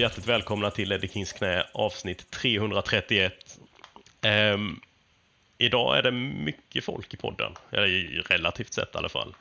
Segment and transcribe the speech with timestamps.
[0.00, 3.58] hjärtligt välkomna till Eddie Kings knä avsnitt 331.
[4.22, 4.80] Ehm,
[5.58, 9.34] idag är det mycket folk i podden, eller relativt sett i alla fall.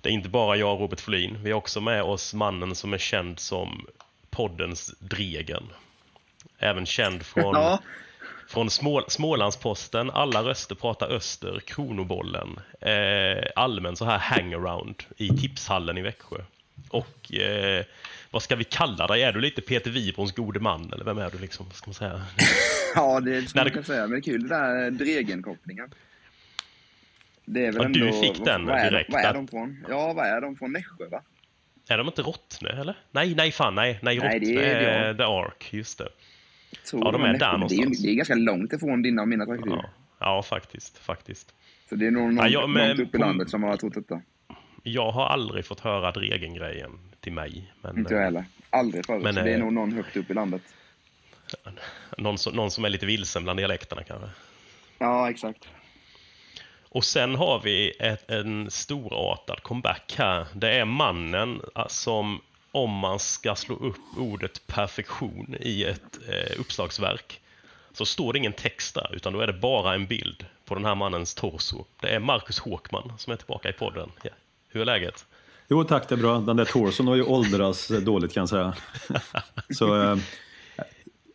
[0.00, 2.92] Det är inte bara jag och Robert Folin, vi har också med oss mannen som
[2.92, 3.86] är känd som
[4.30, 5.68] poddens Dregen.
[6.58, 7.82] Även känd från, Ja.
[8.48, 15.98] från Små, Smålandsposten, Alla röster pratar öster, Kronobollen, eh, allmän så här hangaround i tipshallen
[15.98, 16.38] i Växjö.
[16.90, 17.84] Och eh,
[18.30, 19.22] vad ska vi kalla dig?
[19.22, 21.66] Är du lite Peter Wibrons gode man eller vem är du liksom?
[21.66, 22.22] Vad ska man säga?
[22.94, 24.00] Ja, det skulle man kunna säga.
[24.02, 25.90] Men det är kul det där Dregen-kopplingen.
[27.44, 27.98] Det är väl Ja, ändå...
[27.98, 29.84] du fick den vad är, direkt vad är de från?
[29.88, 30.72] Ja, vad är de från?
[30.72, 31.22] Nässjö, va?
[31.88, 32.96] Är de inte Rottne eller?
[33.10, 33.98] Nej, nej fan nej.
[34.02, 35.16] Nej, Nej, Rottne det är är det.
[35.16, 36.08] The Ark, just det.
[36.92, 38.02] Ja, de är där men det är, någonstans.
[38.02, 39.70] det är ganska långt ifrån dina och mina trakter.
[39.70, 39.84] Ja,
[40.20, 41.54] ja faktiskt, faktiskt.
[41.88, 43.94] Så det är nog någon Ja, jag- men långt upp i landet som har trott
[43.94, 44.22] detta.
[44.82, 47.72] Jag har aldrig fått höra Dregen-grejen till mig.
[47.82, 48.44] Men Inte jag eh, heller.
[48.70, 49.22] Aldrig förut.
[49.22, 50.62] Men, så det är eh, nog någon högt upp i landet.
[52.18, 54.28] någon, som, någon som är lite vilsen bland dialekterna kanske.
[54.98, 55.68] Ja, exakt.
[56.88, 60.46] Och sen har vi ett, en storartad comeback här.
[60.54, 62.40] Det är mannen eh, som,
[62.72, 67.40] om man ska slå upp ordet perfektion i ett eh, uppslagsverk,
[67.92, 70.84] så står det ingen text där, utan då är det bara en bild på den
[70.84, 71.84] här mannens torso.
[72.00, 74.12] Det är Marcus Håkman som är tillbaka i podden.
[74.22, 74.30] Ja.
[74.68, 75.26] Hur är läget?
[75.70, 76.38] Jo tack, det är bra.
[76.38, 78.74] Den där torson har ju åldrats dåligt kan jag säga.
[79.74, 80.16] Så eh,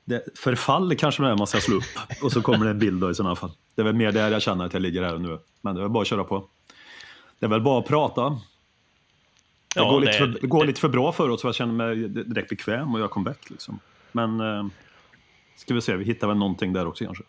[0.05, 1.83] det, förfall kanske det är man ska slå upp.
[2.23, 3.51] Och så kommer det en bild då i sådana fall.
[3.75, 5.39] Det är väl mer där jag känner att jag ligger här nu.
[5.61, 6.47] Men det är väl bara att köra på.
[7.39, 8.29] Det är väl bara att prata.
[8.29, 8.39] Det,
[9.75, 11.55] Ja, går, lite det- för, det går det- lite för bra för oss så jag
[11.55, 13.49] känner mig direkt bekväm och göra comeback.
[13.49, 13.79] Liksom.
[14.11, 14.65] Men eh,
[15.57, 17.23] ska vi se, vi hittar väl någonting där också kanske.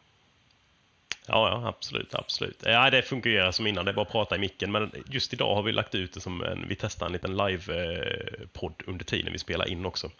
[1.26, 2.62] Ja, ja, absolut, absolut.
[2.64, 4.72] Ja, det fungerar som innan, det är bara att prata i micken.
[4.72, 8.74] Men just idag har vi lagt ut det som en, vi testar en liten live-podd
[8.82, 10.10] eh, under tiden vi spelar in också.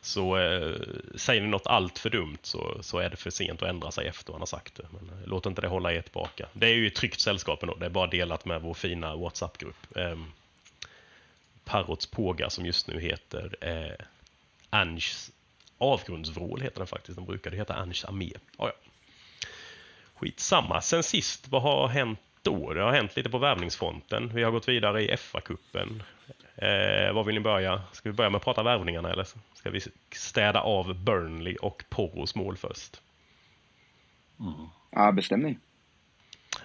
[0.00, 0.76] Så eh,
[1.14, 4.06] säger ni något allt för dumt så, så är det för sent att ändra sig
[4.06, 4.86] efter man har sagt det.
[4.90, 6.46] Men eh, låt inte det hålla er tillbaka.
[6.52, 9.96] Det är ju ett tryggt sällskap ändå, det är bara delat med vår fina WhatsApp-grupp.
[9.96, 10.18] Eh,
[11.64, 14.06] Parrots Påga som just nu heter eh,
[14.70, 15.30] Anges
[15.78, 17.16] avgrundsvrål heter den faktiskt.
[17.16, 18.32] Den brukade heta Anges armé.
[18.56, 18.89] Oh, ja.
[20.20, 20.80] Skitsamma.
[20.80, 22.72] Sen sist, vad har hänt då?
[22.72, 24.30] Det har hänt lite på värvningsfronten.
[24.34, 26.02] Vi har gått vidare i FA-cupen.
[26.56, 27.82] Eh, var vill ni börja?
[27.92, 29.80] Ska vi börja med att prata värvningarna eller ska vi
[30.12, 33.00] städa av Burnley och Porros mål först?
[34.90, 35.58] Ja, bestämning.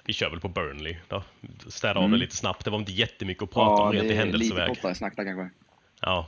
[0.03, 1.23] Vi kör väl på Burnley då.
[1.67, 2.65] Städa av det lite snabbt.
[2.65, 4.69] Det var inte jättemycket att prata om Ja, rent i det är lite händelseväg.
[4.69, 5.49] kortare snack där kanske.
[6.01, 6.27] Ja.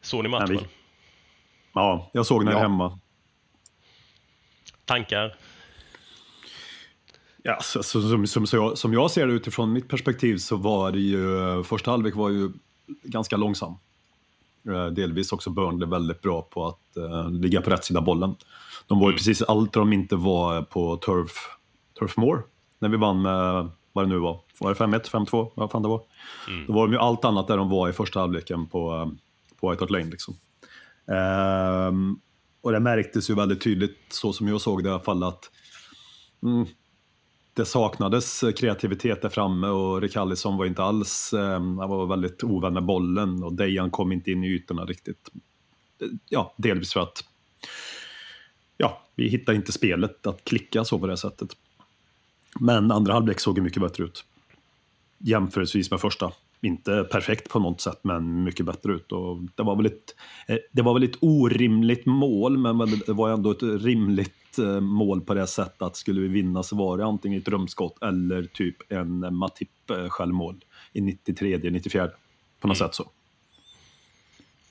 [0.00, 0.48] Såg ni matchen?
[0.56, 0.66] vi-
[1.72, 2.58] Ja, jag såg när Ja.
[2.58, 2.98] hemma.
[4.90, 5.34] Tankar?
[7.42, 10.56] Ja, så, så, som, som, så jag, som jag ser det utifrån mitt perspektiv så
[10.56, 12.50] var det ju, första halvlek var ju
[13.02, 13.74] ganska långsam.
[14.68, 18.34] Eh, Delvis också Burnley väldigt bra på att eh, ligga på rätt sida bollen.
[18.86, 21.32] De var ju precis allt de inte var på Turf,
[21.98, 22.42] Turf Moor
[22.78, 25.88] när vi vann med, vad det nu var, var det 5-1, 5-2, vad fan det
[25.88, 26.02] var.
[26.66, 29.08] Då var de ju allt annat där de var i första halvleken på, eh,
[29.60, 30.10] på White Hart Lane.
[30.10, 30.34] Liksom.
[31.06, 32.20] Ehm,
[32.60, 35.50] och det märktes ju väldigt tydligt, så som jag såg det i alla fall, att
[36.42, 36.66] mm,
[37.54, 42.74] det saknades kreativitet där framme och Rikallison var inte alls, ehm, han var väldigt ovän
[42.74, 45.30] med bollen och Dejan kom inte in i ytorna riktigt.
[46.28, 47.24] Ja, delvis för att
[48.76, 51.56] ja, vi hittade inte spelet att klicka så på det sättet.
[52.60, 54.24] Men andra halvlek såg ju mycket bättre ut.
[55.18, 56.32] Jämförelsevis med första.
[56.62, 59.12] Inte perfekt på något sätt, men mycket bättre ut.
[59.12, 60.14] Och det, var väl ett,
[60.48, 65.20] eh, det var väl ett orimligt mål, men det var ändå ett rimligt eh, mål
[65.20, 68.92] på det sättet att skulle vi vinna så var det antingen ett drömskott eller typ
[68.92, 72.10] en Matip eh, självmål i 93, 94
[72.60, 73.10] på något sätt så.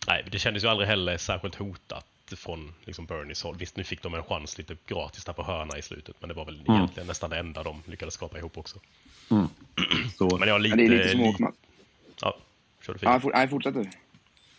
[0.07, 2.05] Nej, det kändes ju aldrig heller särskilt hotat
[2.35, 3.55] från liksom Bernies håll.
[3.59, 6.35] Visst, nu fick de en chans lite gratis där på hörna i slutet, men det
[6.35, 8.79] var väl egentligen nästan det enda de lyckades skapa ihop också.
[10.17, 10.37] så.
[10.37, 10.81] Men jag har lite...
[10.81, 11.51] Ja, det är lite.
[12.21, 12.37] Ja,
[12.81, 13.21] kör du Ja, fint.
[13.23, 13.83] for, nej, fortsätt du.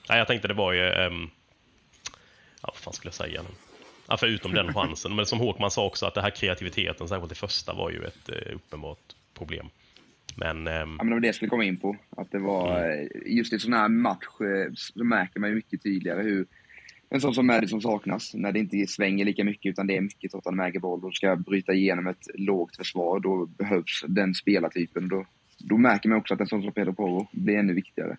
[0.09, 0.81] Nej, jag tänkte det var ju...
[0.89, 1.23] ehm,
[2.63, 3.49] ja, vad fan skulle jag säga nu?
[4.09, 5.15] Ja, förutom den chansen.
[5.15, 8.29] Men som Håkman sa också, att det här kreativiteten, särskilt i första, var ju ett
[8.29, 9.67] eh, uppenbart problem.
[10.37, 11.97] Men ehm, Ja, men det var det jag skulle komma in på.
[12.17, 13.01] Att det var, Mm.
[13.01, 16.47] eh, just i sån här match eh, så märker man ju mycket tydligare hur
[17.11, 18.35] en sån som Madison saknas.
[18.35, 21.37] När det inte svänger lika mycket utan det är mycket Tottenham äger boll och ska
[21.37, 23.21] bryta igenom ett lågt försvar.
[23.21, 25.09] Då behövs den spelartypen.
[25.09, 25.27] Då,
[25.61, 28.17] då märker man också att en sån som Pedro Porro blir ännu viktigare.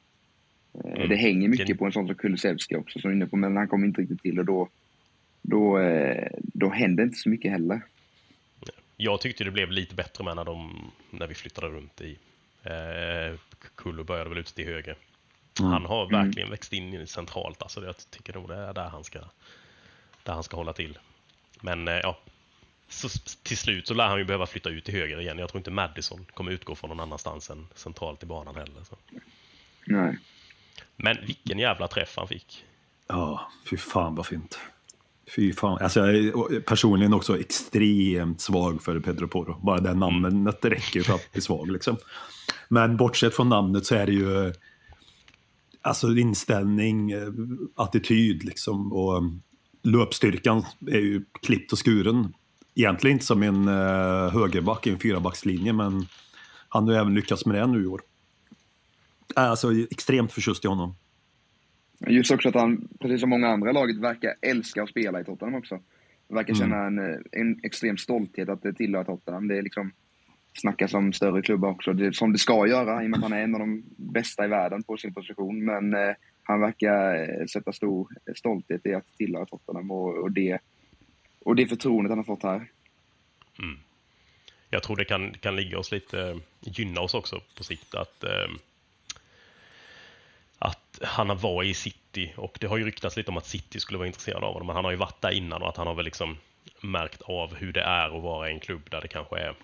[0.74, 1.10] Eh, Mm.
[1.10, 3.68] Det hänger mycket på en sån som Kulusevski också som är inne på, men han
[3.68, 4.70] kommer inte riktigt till och då,
[5.42, 7.82] då, eh, då händer inte så mycket heller.
[8.98, 12.18] jag tyckte det blev lite bättre med när, de, när vi flyttade runt i
[12.64, 13.40] eh,
[13.76, 14.96] Kullo började väl ute till höger.
[15.60, 17.62] Han har verkligen växt in i centralt.
[17.62, 19.20] Alltså jag tycker nog det är där han ska,
[20.24, 20.98] där han ska hålla till.
[21.62, 22.18] Men eh, ja,
[22.92, 23.10] så
[23.44, 25.38] till slut så lär han ju behöva flytta ut till höger igen.
[25.40, 28.84] Jag tror inte Madison kommer utgå från någon annanstans än centralt i banan heller.
[28.90, 28.98] Så.
[29.88, 30.18] Nej.
[30.96, 32.66] Men vilken jävla träff han fick.
[33.08, 34.60] Ja, fy fan vad fint.
[35.36, 35.78] Fy fan.
[35.82, 39.60] Alltså, jag är personligen också extremt svag för Pedro Porro.
[39.64, 41.72] Bara det namnet räcker ju för att bli svag.
[41.72, 41.98] Liksom.
[42.70, 44.54] Men bortsett från namnet så är det ju
[45.82, 47.32] alltså inställning, eh,
[47.76, 48.94] attityd liksom.
[48.94, 49.42] Och um,
[49.84, 52.34] löpstyrkan är ju klippt och skuren.
[52.76, 56.06] Egentligen inte som en uh, högerback i en fyrabackslinje, men
[56.70, 58.02] han har ju även lyckats med det nu i år.
[59.36, 60.96] Alltså extremt förtjust i honom.
[62.08, 65.24] Just också att han, precis som många andra i laget, verkar älska att spela i
[65.24, 65.80] Tottenham också.
[66.28, 66.60] Verkar Mm.
[66.60, 69.48] känna en, eh, en extrem stolthet att det tillhör Tottenham.
[69.48, 69.92] Det är liksom,
[70.54, 73.34] snackas om större klubbar också, det, som det ska göra i och med att han
[73.34, 75.66] är en av de bästa i världen på sin position.
[75.66, 80.60] Men eh, han verkar eh, sätta stor stolthet i att tillhöra Tottenham och, och, det,
[81.46, 82.68] och det förtroendet han har fått här.
[83.60, 83.80] Mm.
[84.70, 88.48] Jag tror det kan, kan ligga oss lite, gynna oss också på sikt att, eh,
[90.60, 93.80] att han har varit i City och det har ju ryktats lite om att City
[93.80, 95.88] skulle vara intresserad av honom, men han har ju varit där innan och att han
[95.88, 96.38] har väl liksom
[96.82, 99.56] märkt av hur det är att vara i en klubb där det kanske är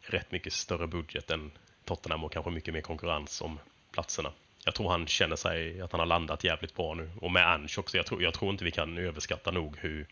[0.00, 1.50] rätt mycket större budget än
[1.84, 3.58] Tottenham och kanske mycket mer konkurrens om
[3.92, 4.32] platserna.
[4.64, 7.68] Jag tror han känner sig att han har landat jävligt bra nu och med Ange
[7.78, 7.96] också.
[7.96, 10.06] Jag tror, jag tror inte vi kan överskatta nog hur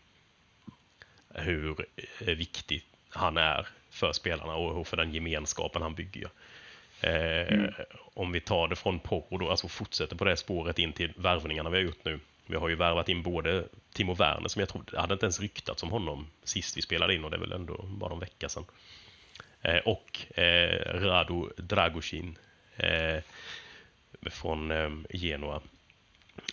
[1.33, 1.85] hur
[2.19, 6.29] viktig han är för spelarna och för den gemenskapen han bygger.
[7.01, 7.69] Eh,
[8.13, 11.69] Om vi tar det från Porro då, alltså fortsätter på det spåret in till värvningarna
[11.69, 12.19] vi har gjort nu.
[12.45, 15.83] Vi har ju värvat in både Timo Werner som jag trodde, hade inte ens ryktats
[15.83, 18.65] om honom sist vi spelade in och det är väl ändå bara en vecka sedan.
[19.61, 22.37] Eh, och eh, Rado Dragoshin
[22.75, 23.23] eh,
[24.31, 25.61] från eh, Genoa.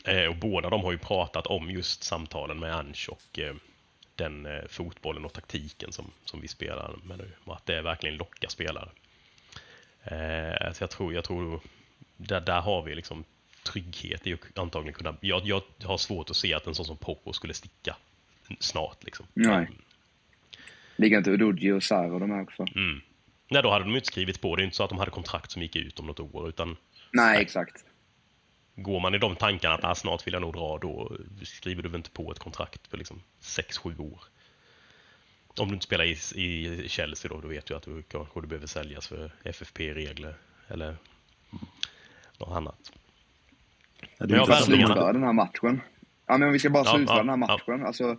[0.05, 3.38] Eh, och båda de har ju pratat om just samtalen med Ange och
[4.20, 7.31] den eh, fotbollen och taktiken som, som vi spelar med nu.
[7.44, 8.88] Och att det verkligen lockar spelare.
[10.05, 11.61] Eh, så jag tror, jag tror
[12.17, 13.25] där, där har vi liksom
[13.62, 15.17] trygghet i att antagligen kunna...
[15.20, 17.96] Jag, jag har svårt att se att en sån som Porro skulle sticka
[18.61, 19.05] snart.
[19.05, 19.26] Liksom.
[19.34, 19.70] Nej.
[20.96, 22.67] Ligger inte Udogi och Sarr och de här också?
[22.75, 23.00] Mm.
[23.49, 24.56] Nej, då hade de inte skrivit på.
[24.56, 26.49] Det är inte så att de hade kontrakt som gick ut om något år.
[26.49, 26.76] Utan
[27.12, 27.84] Nej, exakt.
[28.82, 31.12] Går man i de tankarna att ah, snart vill jag nog dra, då
[31.43, 34.21] skriver du väl inte på ett kontrakt för liksom 6-7 år.
[35.59, 38.47] Om du inte spelar i, i Chelsea då, då vet du att du kanske du
[38.47, 40.35] behöver säljas för FFP-regler
[40.69, 40.97] eller
[42.38, 42.93] något annat.
[44.00, 45.81] Ja, Men det är inte slutföra den här matchen.
[46.27, 47.59] Ja, men om vi ska bara Ja, slutföra ja, den här ja.
[47.59, 47.87] matchen.
[47.87, 48.17] Alltså,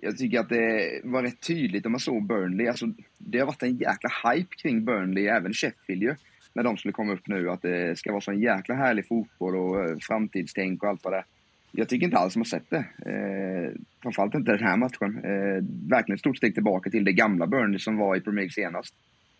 [0.00, 2.68] jag tycker att det var rätt tydligt när man såg Burnley.
[2.68, 2.86] Alltså,
[3.18, 6.16] det har varit en jäkla hype kring Burnley, även Sheffield ju.
[6.56, 9.56] När de skulle komma upp nu, att det ska vara så en jäkla härlig fotboll
[9.56, 11.24] och eh, framtidstänk och allt vad det är.
[11.70, 12.84] Jag tycker inte alls som har sett det.
[13.06, 15.24] Eh, framförallt inte den här matchen.
[15.24, 18.50] Eh, verkligen ett stort steg tillbaka till det gamla Burnley som var i Premier League
[18.50, 18.94] senast.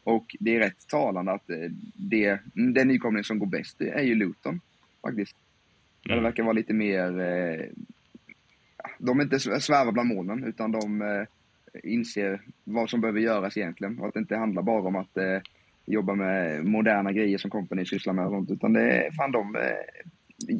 [0.04, 4.14] Och det är rätt talande att eh, det, den nykomling som går bäst är ju
[4.14, 4.60] Luton,
[5.02, 5.36] faktiskt.
[6.04, 7.20] Där det verkar vara lite mer...
[7.20, 7.66] Eh,
[8.98, 11.26] de är inte svävar bland molnen, utan de eh,
[11.92, 13.98] inser vad som behöver göras egentligen.
[13.98, 15.40] Och att det inte handlar bara om att eh,
[15.86, 19.56] jobba med moderna grejer som Company sysslar med och sånt, utan det är fan de...
[19.56, 19.62] Eh,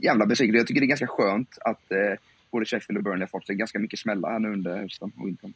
[0.02, 0.58] jävla besvikelse.
[0.58, 1.98] Jag tycker det är ganska skönt att eh,
[2.50, 5.26] både Sheffield och Burnley har fått sig ganska mycket smällar här nu under hösten och
[5.26, 5.54] vintern.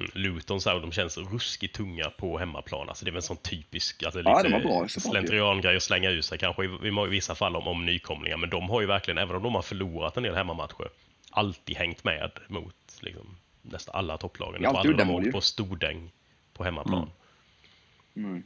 [0.00, 0.10] Mm.
[0.14, 2.88] Luton så här, de känns ruskigt tunga på hemmaplan.
[2.88, 6.38] Alltså det är väl en sån typisk alltså Ja, lite slentriangrej att slänga ur sig
[6.38, 8.36] kanske i, i vissa fall om, om nykomlingar.
[8.36, 10.88] Men de har ju verkligen, även om de har förlorat en del hemmamatcher,
[11.30, 14.62] alltid hängt med mot liksom, nästan alla topplagen.
[14.62, 16.10] Ja, Jag tror alltid de har på stordäng
[16.54, 16.98] på hemmaplan.
[16.98, 17.10] Mm.
[18.16, 18.42] Mm.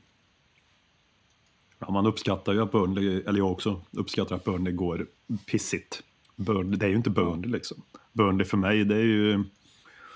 [1.79, 5.07] Ja, man uppskattar ju att Burnley, eller jag också, uppskattar att Burnley går
[5.47, 6.03] pissigt.
[6.37, 7.83] Burnley, det är ju inte Burnley liksom.
[8.13, 9.45] Burnley för mig, det är ju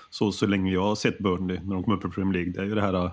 [0.09, 2.61] så, så länge jag har sett Burnley när de kommer upp i Premier League, det
[2.61, 3.11] är ju det här äh,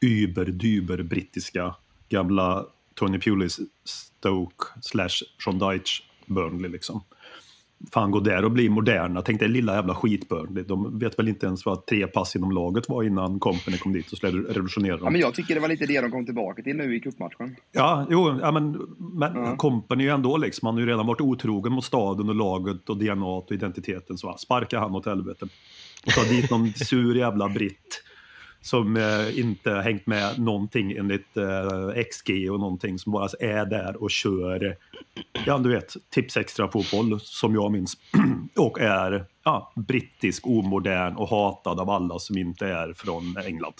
[0.00, 1.74] über-dyber brittiska
[2.08, 7.04] gamla Tony Pulis Stoke slash Sean Dyche Burnley liksom
[7.92, 9.22] fan gå där och bli moderna.
[9.22, 10.64] Tänk dig lilla jävla skitbörn.
[10.68, 14.12] De vet väl inte ens vad tre pass inom laget var innan Company kom dit
[14.12, 15.04] och skulle revolutionera dem.
[15.04, 17.56] Ja, men jag tycker det var lite det de kom tillbaka till nu i cupmatchen.
[17.72, 21.72] Ja, jo, ja, men, men är ju ändå liksom, han har ju redan varit otrogen
[21.72, 24.18] mot staden och laget och DNA och identiteten.
[24.18, 25.46] Så sparka han åt helvete.
[26.06, 28.02] Och ta dit någon sur jävla britt
[28.62, 34.02] som eh, inte hängt med någonting enligt eh, XG och någonting som bara är där
[34.02, 34.76] och kör,
[35.46, 37.96] ja du vet, tips extra fotboll som jag minns.
[38.56, 43.74] och är ja, brittisk, omodern och hatad av alla som inte är från England.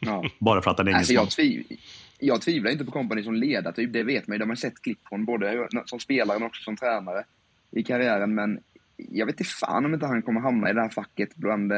[0.00, 0.24] Ja.
[0.38, 1.46] Bara för att den är Alltså engelsman.
[1.46, 1.78] jag, tviv,
[2.18, 4.38] jag tvivlar inte på Company som ledartyp, det vet man ju.
[4.38, 7.24] De har sett klipp från både som spelare men också som tränare
[7.70, 8.34] i karriären.
[8.34, 8.60] Men
[8.96, 11.72] jag vet inte fan om inte han kommer hamna i det här facket bland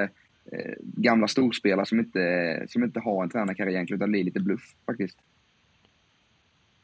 [0.53, 4.75] eh, gamla storspelare som inte, som inte har en tränarkarriär egentligen, utan blir lite bluff
[4.87, 5.19] faktiskt.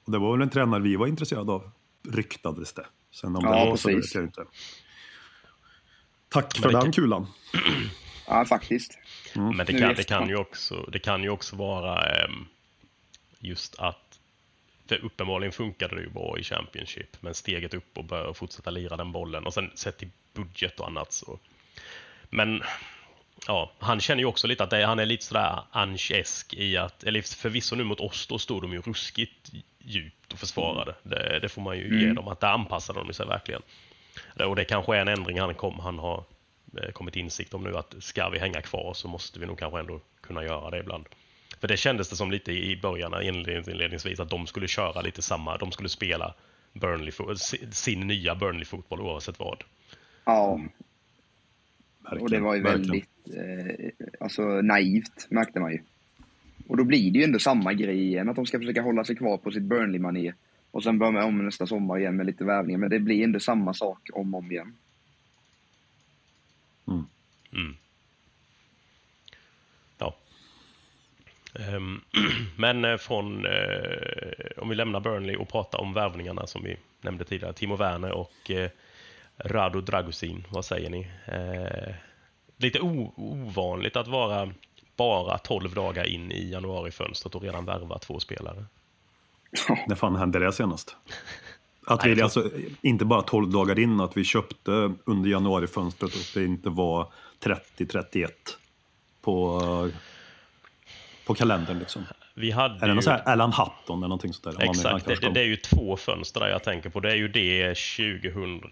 [0.04, 1.70] Och det var väl en tränare vi var intresserade av,
[2.08, 2.86] ryktades det.
[3.10, 4.44] Sen om Ja, det var så vet jag inte.
[6.28, 7.26] Tack för det den kan- kulan.
[8.28, 8.98] Ja, faktiskt.
[9.34, 12.44] Men det kan, det, kan ju också, det kan ju också vara ehm,
[13.38, 14.20] just att
[14.88, 18.96] för uppenbarligen funkade det ju bra i Championship, men steget upp och börja fortsätta lira
[18.96, 21.38] den bollen och sen sett till budget och annat så.
[22.30, 22.62] Men
[23.46, 27.04] ja, han känner ju också lite att det, han är lite sådär Ange-esk i att,
[27.04, 30.94] eller förvisso nu mot oss, då stod de ju ruskigt djupt och försvarade.
[31.02, 32.14] Det, det får man ju ge Mm.
[32.14, 33.62] dem, att där anpassade de sig verkligen.
[34.34, 36.24] Det- Och det kanske är en ändring han, kom, han har
[36.82, 39.80] eh, kommit insikt om nu att ska vi hänga kvar så måste vi nog kanske
[39.80, 41.06] ändå kunna göra det ibland.
[41.60, 45.22] För det kändes det som lite i början, inlednings- inledningsvis, att de skulle köra lite
[45.22, 46.34] samma, de skulle spela
[46.72, 47.12] Burnley,
[47.72, 49.64] sin nya Burnley-fotboll oavsett vad.
[50.24, 50.60] Ja,
[52.10, 53.06] och det var ju verkligen.
[53.26, 55.78] väldigt eh, alltså, naivt, märkte man ju.
[56.66, 59.16] Och då blir det ju ändå samma grej igen, att de ska försöka hålla sig
[59.16, 60.34] kvar på sitt Burnley-manér.
[60.70, 63.74] Och sen börja om nästa sommar igen med lite värvningar, men det blir ändå samma
[63.74, 64.74] sak om och om igen.
[67.54, 67.74] Mm.
[69.98, 70.16] Ja.
[71.54, 72.00] Ehm,
[72.56, 73.52] Men eh, från, eh,
[74.56, 78.50] om vi lämnar Burnley och pratar om värvningarna som vi nämnde tidigare, Timo Werner och
[78.50, 78.70] eh,
[79.38, 81.10] Rado Dragusin, vad säger ni?
[81.26, 81.94] Eh,
[82.56, 84.52] Lite ovanligt att vara
[84.96, 88.64] bara 12 dagar in i januarifönstret och redan värva två spelare.
[89.88, 90.96] När fan hände det senast?
[91.86, 92.50] Att vi alltså,
[92.80, 98.28] inte bara 12 dagar in, att vi köpte under januarifönstret och det inte var 30-31
[99.22, 99.90] på,
[101.26, 102.04] på kalendern liksom.
[102.34, 102.94] Vi hade Är det ju...
[102.94, 104.70] någon sån här Alan Hutton eller någonting sånt där?
[104.70, 107.00] Exakt, det, det är ju två fönster där jag tänker på.
[107.00, 108.62] Det är ju det 2000...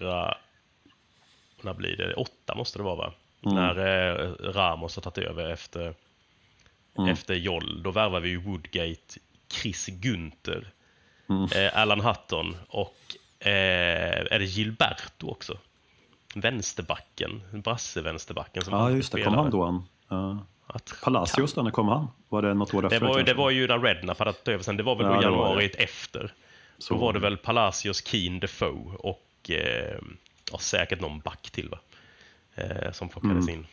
[1.63, 2.15] När blir det?
[2.15, 3.13] Åtta måste det vara va?
[3.47, 3.55] Mm.
[3.57, 5.95] När eh, Ramos har tagit över efter,
[6.99, 7.11] Mm.
[7.11, 7.83] efter Joll.
[7.83, 9.19] Då värvar vi ju Woodgate,
[9.53, 10.71] Chris Gunther,
[11.29, 11.45] Mm.
[11.45, 12.97] eh, Alan Hutton och
[13.39, 13.51] eh,
[14.31, 15.59] är det Gilberto också?
[16.35, 19.23] Vänsterbacken, brasse-vänsterbacken som Ja, just det.
[19.23, 19.65] Kom han då?
[20.09, 20.41] Han?
[20.67, 22.09] Att- Palacios, då, när kom han?
[22.29, 23.07] Var det något år Det efter?
[23.09, 24.77] var, det var ju när Redknapp hade tagit över sen.
[24.77, 26.33] Det var väl Ja, då januari efter.
[26.79, 29.99] Så Då var det väl Palacios, Keen, Defoe och eh,
[30.53, 31.79] ja, säkert någon back till va?
[32.55, 33.67] Eh, som plockades in.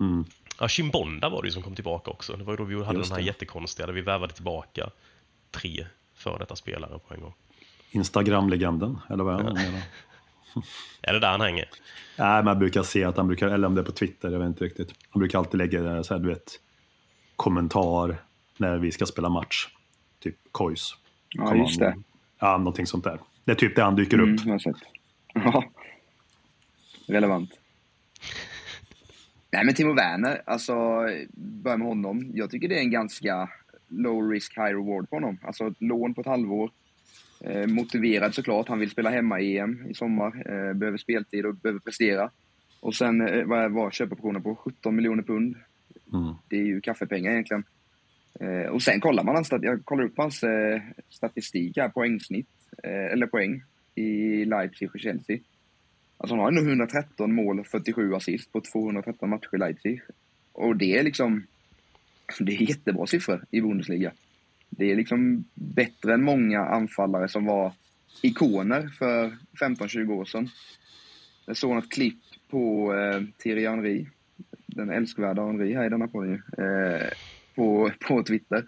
[0.00, 0.24] Mm.
[0.60, 2.36] Ja, Chimbonda var det ju som kom tillbaka också.
[2.36, 3.26] Det var ju då vi hade Just den här det.
[3.26, 4.90] jättekonstiga där vi värvade tillbaka
[5.50, 7.34] tre för detta spelare på en gång.
[7.90, 9.56] Instagram-legenden, eller vad är han?
[11.02, 11.68] Är det där han hänger?
[12.18, 14.46] Nej, man brukar se att han brukar, eller om det är på Twitter, jag vet
[14.46, 14.94] inte riktigt.
[15.10, 16.60] Han brukar alltid lägga så här, du vet,
[17.36, 18.16] kommentar
[18.56, 19.68] när vi ska spela match.
[20.20, 20.94] Typ Kois.
[21.28, 21.96] Ja, just det.
[22.38, 23.18] Ja, någonting sånt där.
[23.44, 24.40] Det är typ det han dyker Mm, upp.
[24.44, 24.76] jag har sett.
[25.34, 25.64] Ja.
[27.06, 27.50] Relevant.
[29.52, 30.74] Nej, men Timo Werner, alltså,
[31.32, 32.30] börja med honom.
[32.34, 33.48] Jag tycker det är en ganska
[33.88, 35.38] low risk, high reward på honom.
[35.42, 36.70] Alltså ett lån på ett halvår.
[37.40, 38.68] Eh, motiverad såklart.
[38.68, 40.26] Han vill spela hemma i sommar.
[40.46, 42.30] Eh, behöver speltid och behöver prestera.
[42.80, 44.54] Och sen eh, vad var köpoptionen på?
[44.54, 45.56] 17 miljoner pund.
[46.12, 46.34] Mm.
[46.48, 47.64] Det är ju kaffepengar egentligen.
[48.40, 52.48] Eh, och sen kollar man jag kollar upp hans eh, statistik här, poängsnitt,
[52.82, 53.62] eh, eller poäng
[53.94, 55.38] i Leipzig och Chelsea.
[56.22, 60.02] Alltså han har ändå 113 mål och 47 assist på 213 matcher i Leipzig.
[60.52, 61.46] Och det är liksom,
[62.38, 64.12] det är jättebra siffror i Bundesliga.
[64.70, 67.72] Det är liksom bättre än många anfallare som var
[68.22, 70.48] ikoner för 15-20 år sedan.
[71.46, 74.06] Jag såg något klipp på eh, Thierry Henry,
[74.66, 77.08] den älskvärda Henry här i denna podden ju, eh,
[77.54, 78.64] på, på Twitter.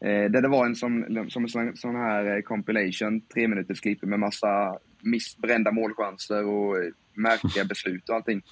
[0.00, 3.80] Eh, där det var en som, som en sån, sån här eh, compilation, tre minuters
[3.80, 6.76] klipp med massa missbrända målchanser och
[7.14, 8.42] märkliga beslut och allting.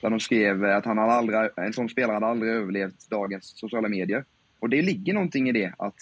[0.00, 3.88] Där de skrev att han hade aldrig, en sån spelare hade aldrig överlevt dagens sociala
[3.88, 4.24] medier.
[4.58, 5.94] Och det ligger någonting i det att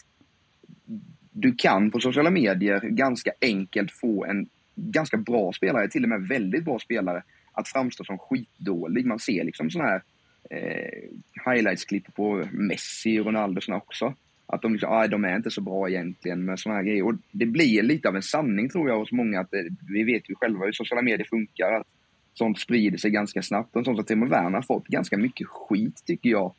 [1.31, 6.29] du kan på sociala medier ganska enkelt få en ganska bra spelare, till och med
[6.29, 7.23] väldigt bra spelare,
[7.53, 9.07] att framstå som skitdålig.
[9.07, 10.03] Man ser liksom sådana här
[10.51, 11.11] eh,
[11.47, 14.15] highlights-klipp på Messi och Ronaldo och såna också.
[14.47, 17.03] Att de liksom, ah, de är inte så bra egentligen med såna här grejer.
[17.07, 20.31] Och det blir lite av en sanning tror jag hos många att eh, vi vet
[20.31, 21.73] ju själva hur sociala medier funkar.
[21.73, 21.87] Att
[22.35, 23.75] sånt sprider sig ganska snabbt.
[23.75, 26.55] Och en sån som Timo Werner har fått ganska mycket skit tycker jag.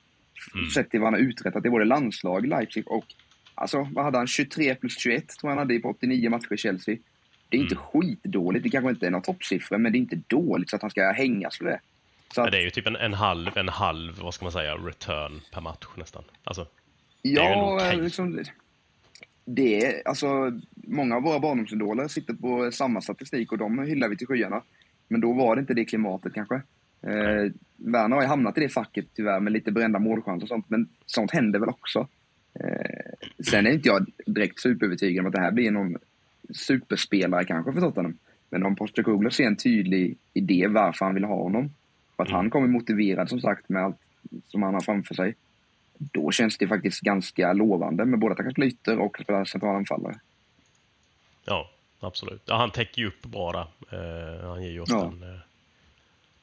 [0.56, 0.70] Mm.
[0.70, 3.06] Sett till vad han har uträttat i både landslag, Leipzig och
[3.60, 4.28] Alltså, vad hade han?
[4.28, 6.98] 23 plus 21 tror jag han hade på 89 matcher i Chelsea.
[7.50, 7.86] Det är inte Mm.
[7.88, 8.64] skitdåligt.
[8.64, 11.12] Det kanske inte är någon toppsiffra, men det är inte dåligt så att han ska
[11.12, 11.80] hängas för det.
[12.34, 14.76] Så att, det är ju typ en, en halv, en halv, vad ska man säga,
[14.76, 16.24] return per match nästan.
[16.44, 16.68] Alltså,
[17.22, 18.02] ja, okej.
[18.02, 18.44] liksom,
[19.46, 24.18] det är, alltså, många av våra barndomsidoler sitter på samma statistik och de hyllar vi
[24.18, 24.62] till skyarna.
[25.08, 26.56] Men då var det inte det klimatet kanske.
[27.02, 30.70] Eh, Werner har ju hamnat i det facket tyvärr med lite brända målchanser och sånt,
[30.70, 32.08] men sånt händer väl också.
[32.60, 35.98] Eh, sen är inte jag direkt superövertygad om att det här blir någon
[36.54, 38.18] superspelare kanske för Tottenham.
[38.50, 41.70] Men om Postecoglou ser en tydlig idé varför han vill ha honom,
[42.16, 43.98] och att han kommer motiverad som sagt med allt
[44.48, 45.36] som han har framför sig,
[46.00, 49.46] då känns det faktiskt ganska lovande med både att han kan spela ytter och spela
[49.46, 50.20] centrala anfallare.
[51.46, 52.42] ja, absolut.
[52.46, 53.60] Ja, han täcker ju upp där.
[53.60, 55.04] Eh, han ger ju oss Ja.
[55.04, 55.40] den, eh,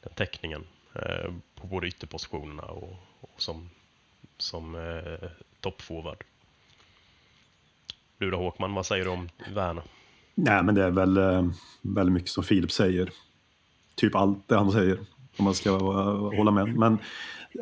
[0.00, 3.70] den täckningen eh, på både ytterpositionerna och, och som,
[4.38, 5.28] som eh,
[5.61, 6.25] toppforward.
[8.18, 9.84] Du då Håkman, vad säger du om Werner?
[10.34, 11.49] Nej, men det är väl eh,
[11.82, 13.11] väldigt mycket som Filip säger.
[13.94, 14.99] Typ allt det han säger,
[15.37, 15.71] om man ska
[16.37, 16.76] hålla med.
[16.76, 16.99] Men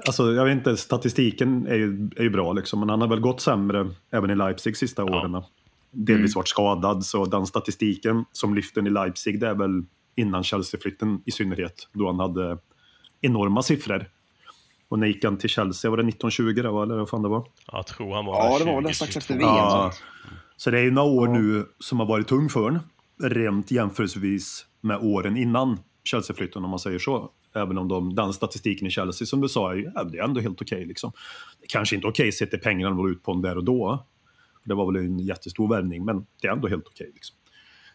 [0.07, 3.21] alltså, jag vet inte, statistiken är ju, är ju bra, liksom, men han har väl
[3.21, 5.43] gått sämre även i Leipzig sista åren.
[5.91, 11.23] Delvis varit skadad, så den statistiken som lyften i Leipzig, det är väl innan Chelsea-flytten
[11.25, 12.59] i synnerhet, då han hade
[13.21, 14.07] enorma siffror.
[14.89, 15.91] Och när gick han till Chelsea?
[15.91, 17.47] Var det 1920 då, eller vad fan det var?
[17.73, 19.47] Jag tror han var Ja, det 20, var väl strax efter 22.
[19.47, 19.57] VM.
[19.57, 19.93] Ja.
[20.57, 22.81] Så det är ju några år nu som har varit tung för honom.
[23.23, 27.31] Rent jämförelsevis med åren innan Chelsea-flytten om man säger så.
[27.55, 30.41] Även om de, den statistiken i Chelsea som du sa, är, ja, det är ändå
[30.41, 30.85] helt okej.
[30.85, 31.13] liksom.
[31.61, 34.07] Det är kanske inte okej sett till pengarna de var ut på där och då.
[34.65, 37.11] Det var väl en jättestor värvning, men det är ändå helt okej.
[37.15, 37.37] liksom.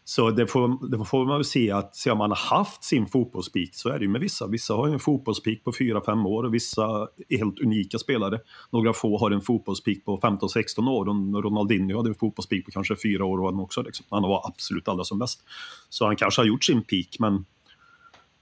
[0.10, 3.08] Så det får, det får man väl se att se om man har haft sin
[3.08, 4.48] fotbollspik, så är det ju med vissa.
[4.48, 8.40] Vissa har ju en fotbollspik på 4-5 år och vissa är helt unika spelare.
[8.72, 12.96] Några få har en fotbollspik på 15-16 år och Ronaldinho hade en fotbollspik på kanske
[12.96, 13.82] 4 år och han också.
[13.82, 14.06] Liksom.
[14.10, 15.44] Han var absolut allra som bäst.
[15.90, 17.46] Så han kanske har gjort sin peak men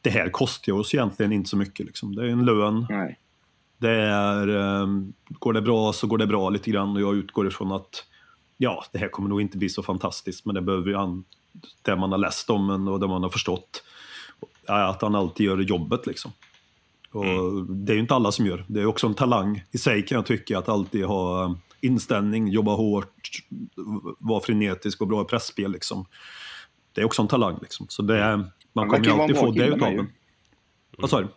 [0.06, 1.86] det här kostar oss egentligen inte så mycket.
[1.86, 2.16] Liksom.
[2.16, 3.20] Det är en lön, Nej.
[3.78, 7.48] det är, ehm, går det bra så går det bra lite grann och jag utgår
[7.48, 8.06] ifrån att
[8.58, 11.24] ja, det här kommer nog inte bli så fantastiskt men det behöver ju han,
[11.82, 13.84] det man har läst om en och det man har förstått
[14.68, 16.32] att han alltid gör jobbet liksom.
[17.12, 18.66] Och Det är ju inte alla som gör.
[18.68, 22.76] Det är också en talang i sig kan jag tycka att alltid ha inställning, jobba
[22.76, 23.30] hårt,
[24.20, 26.06] vara frenetisk och bra i pressspel liksom.
[26.94, 27.86] Det är också en talang liksom.
[27.90, 30.08] Så det är, man kommer ju vara en alltid få det utav den.
[30.98, 31.28] Vad sa du?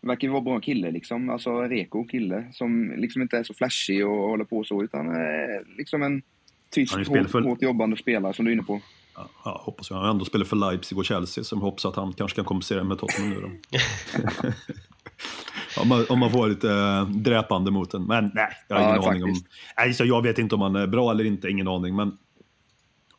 [0.00, 1.30] Verkar ju vara en bra kille liksom.
[1.30, 5.76] Alltså reko kille som liksom inte är så flashig och håller på så utan är
[5.78, 6.22] liksom en
[6.70, 8.80] tyst, hårt, hårt jobbande spelare som du är inne på.
[9.16, 9.96] Ja, ja, hoppas jag.
[9.96, 12.44] Han har ändå spelat för Leipzig och Chelsea, så jag hoppas att han kanske kan
[12.44, 13.50] kompensera med Tottenham nu då.
[15.82, 18.04] om, man, om man får lite äh, dräpande mot den.
[18.04, 19.34] Men nej, jag har Ja, ingen aning om...
[19.76, 21.96] Nej, så jag vet inte om han är bra eller inte, ingen aning.
[21.96, 22.18] Men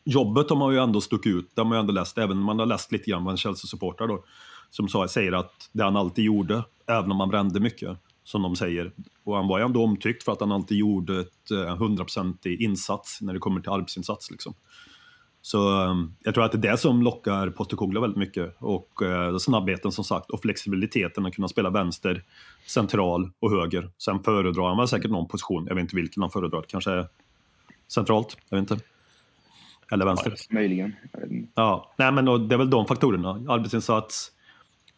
[0.08, 1.50] jobbet har man ju ändå stuckit ut.
[1.56, 3.38] Det har man ju ändå läst, även om man har läst lite grann vad en
[3.38, 4.24] Chelsea-supporter då.
[4.70, 8.56] Som sa, säger att det han alltid gjorde, även om han brände mycket, som de
[8.56, 8.92] säger.
[9.24, 11.52] Och han var ju ändå omtyckt för att han alltid gjorde ett
[12.46, 14.32] eh, insats när det kommer till arbetsinsats.
[14.32, 14.54] Liksom.
[15.42, 18.56] Så ehm, jag tror att det är det som lockar Postecoglou väldigt mycket.
[18.60, 22.24] Och eh, snabbheten som sagt och flexibiliteten att kunna spela vänster,
[22.68, 23.90] central och höger.
[23.98, 25.66] Sen föredrar han väl säkert någon position.
[25.68, 26.66] Jag vet inte vilken han föredrar.
[26.68, 27.08] Kanske
[27.88, 28.86] centralt, jag vet inte.
[29.92, 30.34] Eller vänster.
[30.50, 30.96] Möjligen.
[31.14, 31.52] Vet inte.
[31.56, 33.30] Ja, nej men det är väl de faktorerna.
[33.54, 34.32] Arbetsinsats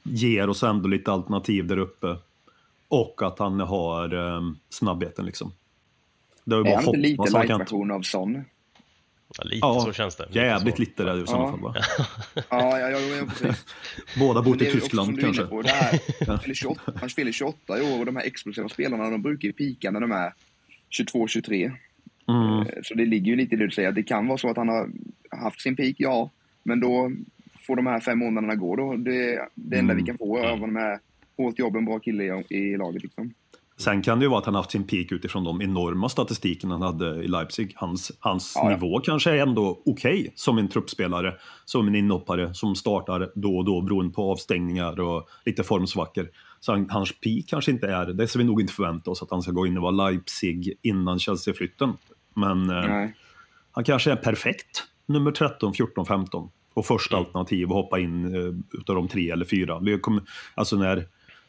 [0.03, 2.17] ger oss ändå lite alternativ där uppe.
[2.87, 5.51] Och att han har um, snabbheten liksom.
[6.43, 8.43] Det är Är bara han inte lite light-version av Son?
[9.37, 10.25] Ja, lite Ja, så känns det.
[10.25, 10.81] Lite Jävligt så.
[10.81, 11.51] lite där i sådana Ja.
[11.51, 11.73] fall va?
[12.49, 13.65] Ja, ja, ja, ja precis.
[14.19, 15.45] Båda Det i Tyskland kanske.
[15.45, 18.69] På, det här, han, fyller 28, han fyller 28 i år och de här explosiva
[18.69, 20.33] spelarna de brukar ju pika när de är
[21.13, 21.71] 22-23.
[22.29, 22.59] Mm.
[22.59, 24.57] Eh, Så det ligger ju lite i det du säger, det kan vara så att
[24.57, 24.89] han har
[25.43, 26.29] haft sin peak, ja.
[26.63, 27.11] Men då
[27.67, 28.95] får de här fem månaderna gå då.
[28.95, 29.97] Det, det enda Mm.
[29.97, 30.99] vi kan få av honom är
[31.37, 33.33] hårt jobb, en bra kille i, i laget liksom.
[33.77, 36.81] Sen kan det ju vara att han haft sin peak utifrån de enorma statistiken han
[36.81, 37.73] hade i Leipzig.
[37.75, 38.75] Hans, hans Ja, ja.
[38.75, 41.33] nivå kanske är ändå okej som en truppspelare,
[41.65, 46.29] som en inhoppare som startar då och då beroende på avstängningar och lite formsvackor.
[46.59, 49.31] Så han, hans peak kanske inte är, det ska vi nog inte förvänta oss att
[49.31, 51.93] han ska gå in och vara Leipzig innan Chelsea-flytten.
[52.35, 53.09] Men eh,
[53.71, 58.79] han kanske är perfekt nummer 13, 14, 15 Och första alternativ och hoppa in eh,
[58.79, 59.79] utav de tre eller fyra.
[59.79, 60.23] Vi kommer,
[60.55, 61.07] alltså när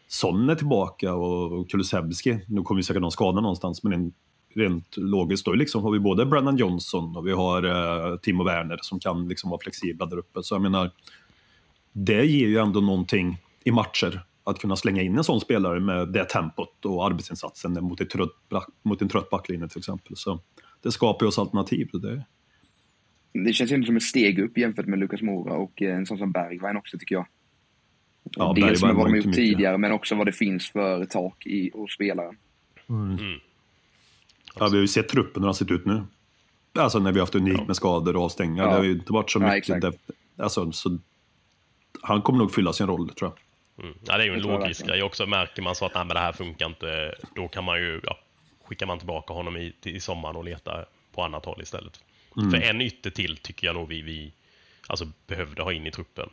[0.08, 4.12] Son är tillbaka och, och Kulusevski, nu kommer vi säkert någon skada någonstans, men en,
[4.54, 8.78] rent logiskt då liksom har vi både Brennan Johnson och vi har eh, Timo Werner
[8.82, 10.42] som kan liksom vara flexibla där uppe.
[10.42, 10.90] Så jag menar,
[11.92, 16.08] det ger ju ändå någonting i matcher att kunna slänga in en sån spelare med
[16.08, 18.30] det tempot och arbetsinsatsen mot, ett trött,
[18.82, 20.16] mot en trött backlinje till exempel.
[20.16, 20.40] Så
[20.82, 21.88] det skapar ju oss alternativ.
[21.92, 22.24] Det,
[23.32, 26.06] Det känns ju ändå som ett steg upp jämfört med Lukas Mora och eh, en
[26.06, 27.26] sån som Bergwijn också tycker jag.
[28.22, 31.46] Ja, Dels med vad var de gjort tidigare, men också vad det finns för tak
[31.46, 32.36] i, hos spelaren.
[34.54, 36.02] ja, vi har ju sett truppen hur den har sett ut nu.
[36.74, 38.64] Alltså när vi har haft unikt med skador och avstängningar.
[38.64, 38.70] Ja.
[38.70, 39.80] Det har ju inte varit så Ja, mycket.
[39.80, 40.10] depth.
[40.36, 40.98] alltså, så,
[42.02, 43.32] han kommer nog fylla sin roll, tror
[43.76, 43.84] jag.
[43.84, 43.96] Mm.
[44.06, 45.26] Ja, det är ju en logisk grej också.
[45.26, 48.18] Märker man så att nej, men det här funkar inte, då kan man ju, ja,
[48.70, 52.00] skickar man tillbaka honom i, i sommaren och letar på annat håll istället.
[52.34, 54.32] För en ytter till tycker jag nog vi, vi
[54.86, 56.30] alltså, behövde ha in i truppen.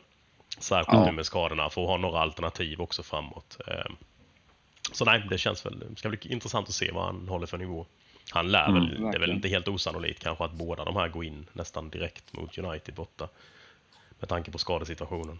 [0.58, 1.06] Särskilt Ja.
[1.06, 3.58] nu med skadorna, för att ha några alternativ också framåt.
[3.66, 3.96] Ehm,
[4.92, 7.58] Så nej, det känns väl, det ska bli intressant att se vad han håller för
[7.58, 7.86] nivå.
[8.30, 11.24] Han lär väl, det är väl inte helt osannolikt kanske att båda de här går
[11.24, 13.28] in nästan direkt mot United borta.
[14.20, 15.38] Med tanke på skadesituationen.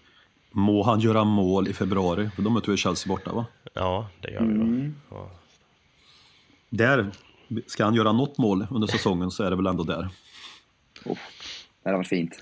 [0.51, 2.31] Må han göra mål i februari?
[2.37, 3.47] För då möter vi Chelsea borta, va?
[3.75, 4.95] Ja, det gör vi Mm.
[5.09, 5.17] va?
[5.17, 5.31] Ja.
[6.71, 7.11] Där,
[7.67, 10.09] ska han göra något mål under säsongen så är det väl ändå där.
[11.05, 11.19] Oh,
[11.83, 12.39] det hade varit fint.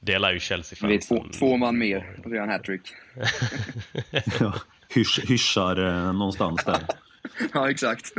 [0.00, 1.00] Det lär ju Vi är Chelsea-fansen.
[1.00, 2.82] två, två man mer och gör han hattrick.
[4.40, 4.54] Ja,
[4.88, 6.80] hysch, hyschar eh, någonstans där.
[7.52, 8.12] ja, exakt.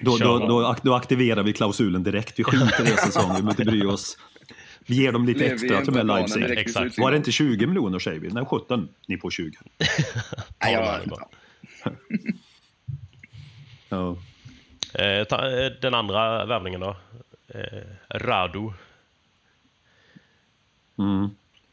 [0.00, 0.46] Då, då, då.
[0.48, 2.38] då, ak- då aktiverar vi klausulen direkt.
[2.38, 4.18] Vi skiter i det säsongen, vi behöver inte bry oss.
[4.86, 6.42] Vi ger dem lite extra till på med Leipzig.
[6.50, 6.98] Exakt.
[6.98, 8.28] Var det inte 20 miljoner säger vi?
[8.28, 8.88] Nej, 17.
[9.08, 9.52] Ni får 20.
[9.78, 11.96] Nej, Ja, jag.
[13.88, 14.16] Ja.
[14.94, 16.96] Eh, ta, eh, den andra värvningen då?
[17.48, 17.60] Eh,
[18.08, 18.70] Radu.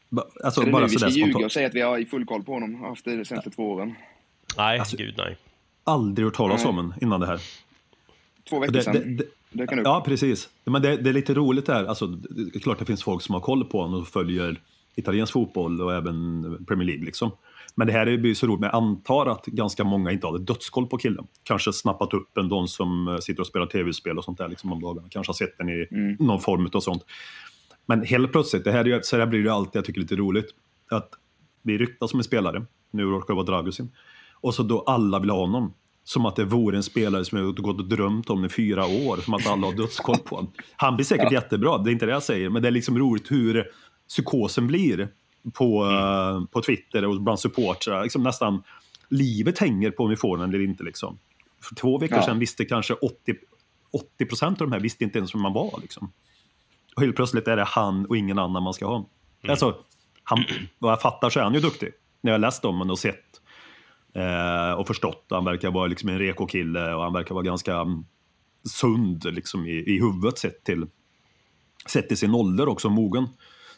[0.08, 2.24] Ba- Alltså, är det nu bara vi ska ljuga och säga att vi har full
[2.24, 2.74] koll på honom?
[2.82, 3.94] Haft det de senaste två åren.
[4.56, 5.36] Nej, Alltså- gud nej.
[5.84, 6.68] Aldrig hört talas Nej.
[6.70, 7.40] om en innan det här.
[8.48, 8.92] Två veckor Det, sedan.
[8.92, 9.84] det, det, dök han upp.
[9.84, 10.48] ja, precis.
[10.64, 11.84] Men det, det är lite roligt där.
[11.84, 14.60] Alltså, det är klart det finns folk som har koll på honom och följer
[14.94, 17.04] italiensk fotboll och även Premier League.
[17.04, 17.30] Liksom.
[17.76, 18.60] Men det här är ju så roligt.
[18.60, 21.26] Men jag antar att ganska många inte hade dödskoll på killen.
[21.42, 24.72] Kanske snappat upp en de som eh, sitter och spelar tv-spel och sånt där liksom,
[24.72, 25.08] om dagarna.
[25.10, 25.86] Kanske har sett den i
[26.18, 27.04] någon form av sånt.
[27.86, 30.46] Men helt plötsligt, det här, är så här blir det alltid jag tycker lite roligt.
[30.90, 31.10] Att
[31.62, 33.92] vi ryktas som en spelare, nu råkar det vara Dragusin.
[34.40, 35.74] Och så då alla vill ha honom.
[36.06, 39.16] Som att det vore en spelare som jag gått och drömt om i fyra år.
[39.16, 40.52] Som att alla har dödskoll på honom.
[40.76, 42.50] Han blir säkert jättebra, det är inte det jag säger.
[42.50, 43.64] Men det är liksom roligt hur
[44.08, 45.08] psykosen blir
[45.52, 48.02] på, eh, på Twitter och bland supportrar.
[48.02, 48.62] Liksom nästan
[49.08, 50.84] livet hänger på om vi får den eller inte.
[50.84, 51.18] Liksom.
[51.62, 52.24] För två veckor Ja.
[52.24, 53.34] sedan visste kanske 80,
[53.92, 55.78] 80 procent av de här visste inte ens vem man var.
[55.82, 56.12] Liksom.
[56.96, 59.08] Och helt plötsligt är det han och ingen annan man ska ha.
[59.48, 59.76] Alltså,
[60.22, 60.44] han,
[60.78, 61.92] vad jag fattar så är han ju duktig.
[62.20, 63.40] När jag läst om honom och sett
[64.14, 65.26] eh, och förstått.
[65.30, 68.04] Han verkar vara liksom en reko-kille och han verkar vara ganska mm,
[68.70, 70.86] sund liksom, i, i huvudet sett till,
[71.86, 73.28] sett till sin ålder också, mogen.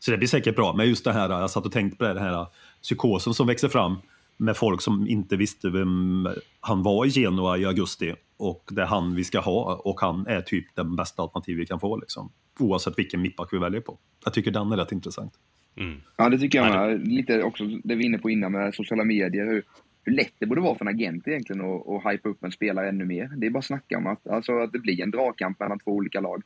[0.06, 0.72] Så det blir säkert bra.
[0.72, 2.46] Men just det här, jag satt och tänkte på det, den här
[2.82, 3.96] psykosen som växer fram
[4.36, 6.28] med folk som inte visste vem
[6.60, 10.26] han var i Genua i augusti och det är han vi ska ha och han
[10.26, 12.32] är typ den bästa alternativ vi kan få liksom.
[12.58, 13.98] Oavsett vilken mittback vi väljer på.
[14.24, 15.32] Jag tycker den är rätt intressant.
[15.76, 16.00] Mm.
[16.16, 17.08] Ja, det tycker jag Ja, med.
[17.08, 19.46] Lite också det vi var inne på innan med sociala medier.
[19.46, 19.62] Hur,
[20.04, 22.88] hur lätt det borde vara för en agent egentligen att, att hypa upp en spelare
[22.88, 23.30] ännu mer.
[23.36, 25.90] Det är bara att snacka om att, alltså, att det blir en dragkamp mellan två
[25.90, 26.42] olika lag.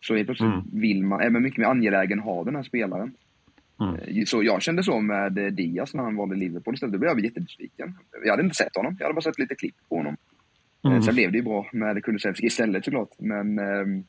[0.00, 0.64] Så helt plötsligt Mm.
[0.72, 3.14] vill man, är man mycket mer angelägen ha den här spelaren.
[3.80, 3.94] Mm.
[3.94, 6.92] Eh, Så jag kände så med eh, Diaz när han valde Liverpool istället.
[6.92, 7.98] Då blev jag jättebesviken.
[8.24, 8.96] Jag hade inte sett honom.
[8.98, 10.16] Jag hade bara sett lite klipp på honom.
[10.84, 11.02] Eh, Mm.
[11.02, 13.10] Sen blev det ju bra med Kulusevski istället såklart.
[13.18, 14.04] Men ehm,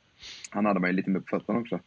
[0.50, 1.80] han hade man ju lite mer på fötterna också.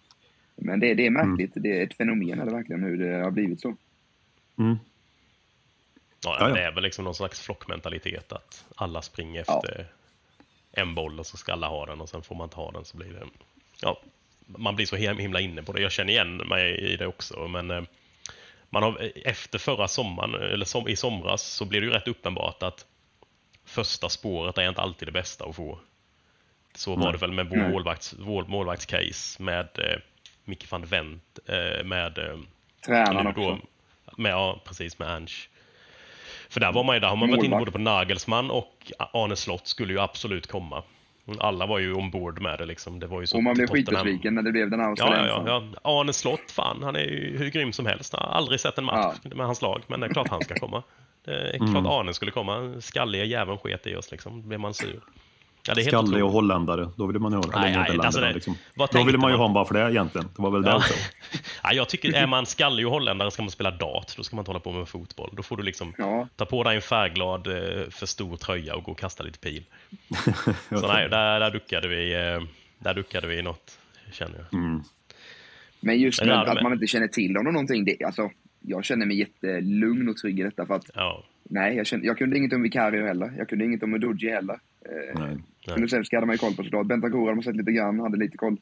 [0.57, 1.53] Men det, det är märkligt.
[1.55, 3.69] Det är ett fenomen är det verkligen hur det har blivit så.
[4.59, 4.77] Mm.
[6.25, 6.55] Ja, Ja, ja.
[6.55, 9.57] Det är väl liksom någon slags flockmentalitet att alla springer Ja.
[9.65, 9.87] efter
[10.73, 12.97] en boll och så ska alla ha den och sen får man ha den så
[12.97, 13.25] blir det...
[13.83, 14.01] Ja,
[14.47, 15.83] man blir så himla inne på det.
[15.83, 17.83] Jag känner igen mig i det också, men eh,
[18.71, 22.63] man har, efter förra sommaren, eller som, i somras, så blir det ju rätt uppenbart
[22.63, 22.87] att
[23.65, 25.79] första spåret är inte alltid det bästa att få.
[26.75, 29.99] Så var det väl med vår målvakts, vår målvaktscase med eh,
[30.45, 32.39] Micke van Wendt, eh, med eh,
[32.87, 33.59] Tränaren också.
[34.17, 35.33] med, ja, precis med Ange.
[36.49, 37.73] För där var man ju, där har man varit inne Målvakt.
[37.73, 40.83] både på Nagelsmann och Arne Slott skulle ju absolut komma.
[41.39, 43.01] Alla var ju ombord med det liksom.
[43.01, 45.27] Det var ju så Och man blev skitbesviken när det blev den här Ja, ja,
[45.27, 46.01] ja, ja.
[46.01, 48.13] Arne Slott, fan, han är ju hur grym som helst.
[48.13, 50.55] Jag har aldrig sett en match med hans lag, men det är klart han ska
[50.55, 50.83] komma.
[51.25, 52.75] Det är klart Arne skulle komma.
[52.81, 54.43] Skalliga jäveln sket i oss liksom.
[54.43, 55.01] Då blev man sur.
[55.69, 58.07] Ja, det är helt Skallig och holländare, då vill man ju ha Nej, eller nej,
[58.07, 58.57] alltså det- liksom.
[58.75, 60.29] Då vill tänkte man ju ha honom bara för det egentligen.
[60.37, 60.95] Det var väl det också.
[61.63, 64.41] Ja, jag tycker, är man skallig och holländare ska man spela dart, då ska man
[64.43, 65.31] inte hålla på med fotboll.
[65.37, 68.83] Då får du liksom Ja, ta på dig en färgglad eh, för stor tröja och
[68.83, 69.65] gå och kasta lite pil.
[70.69, 72.41] Så nej, där, där duckade vi, eh,
[72.79, 73.79] där duckade vi något,
[74.13, 74.61] känner jag.
[74.61, 74.83] Mm.
[75.81, 76.63] men just det att med.
[76.63, 77.85] man inte känner till honom någonting.
[77.85, 81.87] Det, alltså, jag känner mig jättelugn och trygg i detta för att Ja, nej, jag,
[81.87, 83.35] kände, jag kunde inget om Vicario heller.
[83.39, 84.59] Jag kunde inget om Udoji heller.
[85.15, 85.33] Eh,
[85.67, 85.77] Nej.
[85.77, 86.87] Kulusevski hade man ju koll på såklart.
[86.87, 88.57] Bentancur hade man sett lite grann, hade lite koll.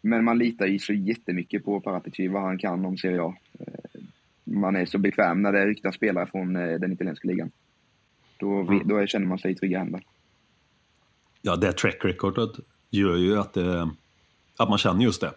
[0.00, 3.34] Men man litar ju så jättemycket på Paratici, vad han kan om Serie A.
[3.60, 4.00] Eh,
[4.44, 7.50] Man är så bekväm när det ryktas spelare från eh, den italienska ligan.
[8.38, 8.88] Då, Mm.
[8.88, 10.02] då känner man sig i trygga händer.
[11.42, 12.50] Ja, det track recordet
[12.90, 13.90] gör ju att, det,
[14.56, 15.32] att man känner just det.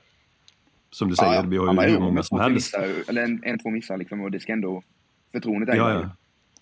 [0.92, 2.56] Som du säger, vi har ju hur många som helst.
[2.78, 4.84] Missar, eller en, en, två missar liksom och det ska ändå...
[5.32, 6.10] Förtroendet är Ja, ja.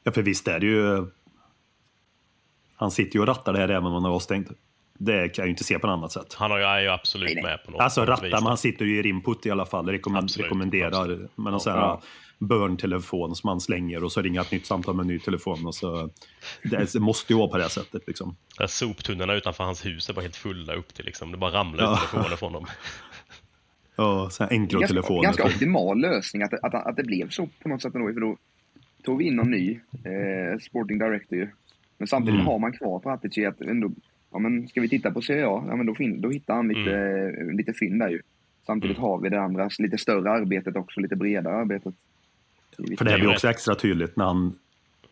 [0.04, 1.08] ja, för visst är det ju...
[2.76, 4.50] Han sitter ju och rattar det här även om han är avstängd.
[4.98, 6.34] Det kan jag ju inte se på något annat sätt.
[6.34, 7.44] han har är ju absolut Nej, nej.
[7.44, 9.90] med på något Alltså rattar, men han sitter ju i input i alla fall.
[9.90, 11.38] Rekommend, Absolut, rekommenderar absolut.
[11.38, 12.02] med någon sån här Ja.
[12.40, 15.66] burn-telefon som han slänger och så ringer ett nytt samtal med en ny telefon.
[15.66, 16.10] Och så,
[16.64, 18.04] det, måste ju vara på det här sättet.
[18.08, 18.36] Liksom.
[18.58, 21.32] Där soptunnorna utanför hans hus är bara helt fulla upp till liksom.
[21.32, 21.94] Det bara ramlar Ja.
[21.94, 22.66] ut telefoner från dem.
[23.98, 25.24] Ja, så här Ganska, Encro-telefoner.
[25.24, 28.14] ganska optimal lösning att, att, att det blev så på något sätt ändå.
[28.14, 28.38] För då
[29.06, 31.54] tog vi in någon ny eh, sporting director.
[31.98, 32.48] Men samtidigt Mm.
[32.48, 33.92] har man kvar Paratici att ändå...
[34.32, 35.64] Ja, men ska vi titta på Serie A?
[35.68, 37.58] Ja, men då, fin, då hittar han lite, Mm.
[37.58, 38.22] lite fynd där ju.
[38.66, 41.94] Samtidigt har vi det andra, lite större arbetet också, lite bredare arbetet.
[42.98, 44.56] För det är blir ju också extra tydligt när han,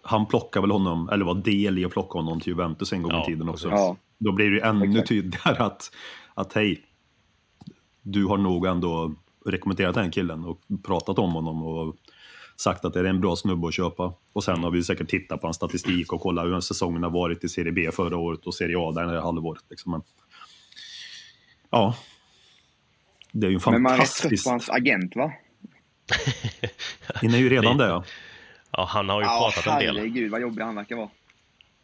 [0.01, 3.11] han plockar väl honom, eller var del i att plocka honom till Juventus en gång
[3.11, 3.69] Ja, i tiden också.
[3.69, 3.95] Ja.
[4.17, 5.07] Då blir det ju ännu Exakt.
[5.07, 5.91] tydligare att,
[6.33, 6.81] att hej,
[8.01, 9.13] du har nog ändå
[9.45, 11.95] rekommenderat den killen och pratat om honom och
[12.55, 14.13] sagt att det är en bra snubbe att köpa.
[14.33, 17.43] Och sen har vi säkert tittat på hans statistik och kollat hur säsongen har varit
[17.43, 19.63] i Serie B förra året och Serie A det här halvåret.
[19.69, 19.91] Liksom.
[19.91, 20.01] Men,
[21.69, 21.95] ja,
[23.31, 24.43] det är ju en Men man är trött fantastisk...
[24.43, 25.33] på hans agent va?
[27.21, 27.87] Ni är ju redan det.
[27.87, 28.03] Ja.
[28.71, 29.97] Ja, han har ju Ja, pratat en del.
[29.97, 31.09] herregud vad jobbig han verkar vara.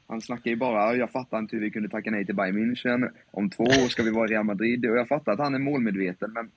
[0.07, 3.09] Han snackar ju bara, jag fattar inte hur vi kunde tacka nej till Bayern München.
[3.31, 4.85] Om två år ska vi vara i Real Madrid.
[4.85, 6.51] Och jag fattar att han är målmedveten, men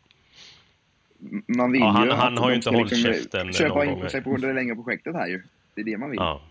[1.57, 4.37] man vill Ja, han- ju han har ju inte hållit käften köpa in sig på
[4.37, 5.43] det längre projektet här ju.
[5.75, 6.19] Det är det man vill.
[6.21, 6.43] Ja.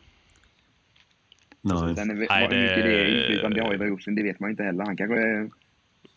[1.62, 1.96] Nej.
[1.96, 4.84] Sen är, Nej, det- mycket det inflytande har i Rosen, det vet man inte heller.
[4.86, 5.50] Han kanske är,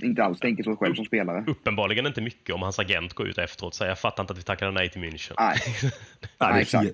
[0.03, 1.45] inte alls tänker så själv som spelare.
[1.47, 4.38] Uppenbarligen inte mycket om hans agent går ut efteråt och säger jag fattar inte att
[4.38, 5.33] vi tackade nej till München.
[5.38, 5.57] Nej,
[6.40, 6.90] Nej, exakt.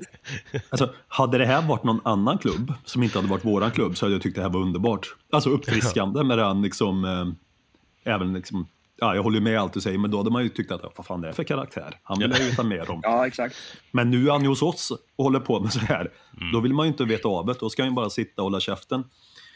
[0.70, 4.04] Alltså, hade det här varit någon annan klubb som inte hade varit våran klubb så
[4.06, 5.06] hade jag tyckt det här var underbart.
[5.32, 8.66] Alltså uppfriskande med den liksom, eh, även liksom,
[9.00, 10.82] ja jag håller ju med allt du säger, men då hade man ju tyckt att
[10.96, 11.94] vad fan det är för karaktär?
[12.02, 13.00] Han vill jag ju veta mer om.
[13.02, 13.56] ja exakt.
[13.90, 16.10] Men nu är han ju hos oss och håller på med så här.
[16.40, 16.52] Mm.
[16.52, 18.46] Då vill man ju inte veta av det, då ska han ju bara sitta och
[18.46, 19.00] hålla käften.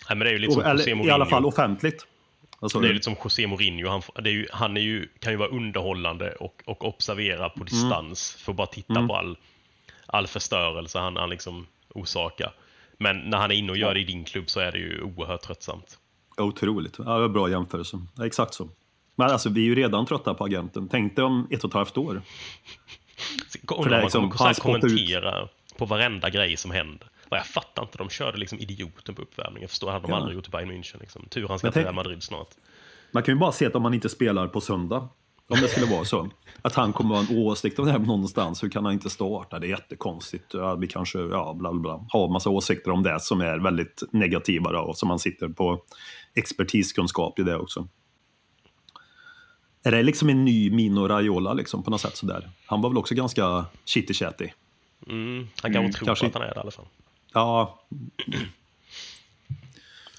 [0.09, 1.09] Nej, men det är ju lite som Och, José eller Mourinho.
[1.09, 2.07] i alla fall offentligt.
[2.61, 3.88] Alltså, Det är lite som José Mourinho.
[3.88, 8.33] Han, är ju, han är ju, kan ju vara underhållande och, och observera på distans
[8.38, 9.37] för att bara titta på all,
[10.07, 12.52] all förstörelse han, han liksom orsakar.
[12.98, 15.02] Men när han är inne och gör det i din klubb så är det ju
[15.02, 15.98] oerhört tröttsamt.
[16.37, 16.94] Otroligt.
[16.98, 17.98] Ja, det var bra jämförelse.
[18.24, 18.68] Exakt så.
[19.16, 20.88] Men alltså, vi är ju redan trötta på agenten.
[20.88, 22.22] Tänk dig om ett och ett halvt år.
[23.68, 25.48] Om man liksom, kommer han ut- kommentera
[25.79, 27.09] på varenda grej som händer.
[27.31, 29.61] Jag fattar inte, de körde liksom idioten på uppvärmningen.
[29.62, 30.16] Jag förstår, hade de Ja.
[30.16, 31.00] aldrig gjort i Bayern München.
[31.00, 31.24] Liksom.
[31.31, 32.48] Tur han ska till Real Madrid snart.
[33.12, 35.09] Man kan ju bara se att om man inte spelar på söndag,
[35.48, 36.29] om det skulle vara så,
[36.62, 39.11] att han kommer att ha en åsikt om det här någonstans, hur kan han inte
[39.11, 39.59] starta?
[39.59, 40.55] Det är jättekonstigt.
[40.55, 44.03] Ja, vi kanske, ja, bla bla bla, har massa åsikter om det som är väldigt
[44.12, 45.83] negativa då, och som man sitter på
[46.35, 47.88] expertiskunskap i det också.
[49.87, 52.51] Är det liksom en ny Mino Raiola liksom på något sätt sådär?
[52.66, 54.51] Han var väl också ganska chitty-chatty.
[55.09, 56.87] Mm, han kanske tror kanske- på att han är det i alla fall.
[57.33, 57.81] Ja,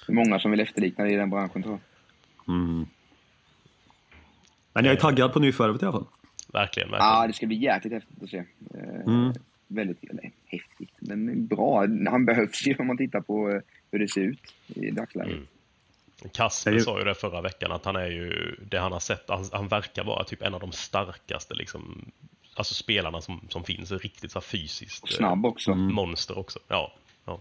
[0.06, 1.80] Det är många som vill efterlikna det i den branschen tror jag.
[4.72, 6.06] men jag är taggad på nyförvärvet i alla fall.
[6.52, 7.12] Verkligen, verkligen.
[7.14, 8.36] Ja, det ska bli jäkligt häftigt att se.
[8.74, 9.32] Eh, Mm.
[9.68, 11.86] Väldigt, eller häftigt, men bra.
[12.10, 15.32] Han behövs ju om man tittar på eh, hur det ser ut i dagsläget.
[15.32, 15.46] Mm.
[16.32, 19.24] Kasper ju- sa ju det förra veckan att han är ju, det han har sett,
[19.28, 22.12] han, han verkar vara typ en av de starkaste liksom,
[22.54, 25.72] alltså spelarna som, som finns, riktigt så fysiskt Och snabb också.
[25.72, 25.88] Mm.
[25.88, 26.58] eh, monster också.
[26.68, 26.92] Ja,
[27.24, 27.40] ja.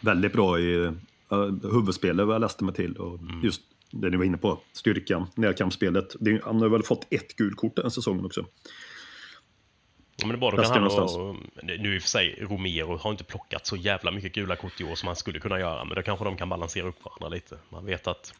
[0.00, 0.92] väldigt bra i uh,
[1.62, 2.96] huvudspelet vad jag läste mig till.
[2.96, 6.16] Och just det ni var inne på, styrkan, närkampsspelet.
[6.20, 8.46] Det, han har väl fått ett gult kort den säsongen också.
[10.16, 12.38] Ja, men det är bara då Bäst kan han och, nu i och för sig,
[12.40, 15.60] Romero har inte plockat så jävla mycket gula kort i år som han skulle kunna
[15.60, 17.58] göra, men då kanske de kan balansera upp varandra lite.
[17.68, 18.34] Man vet att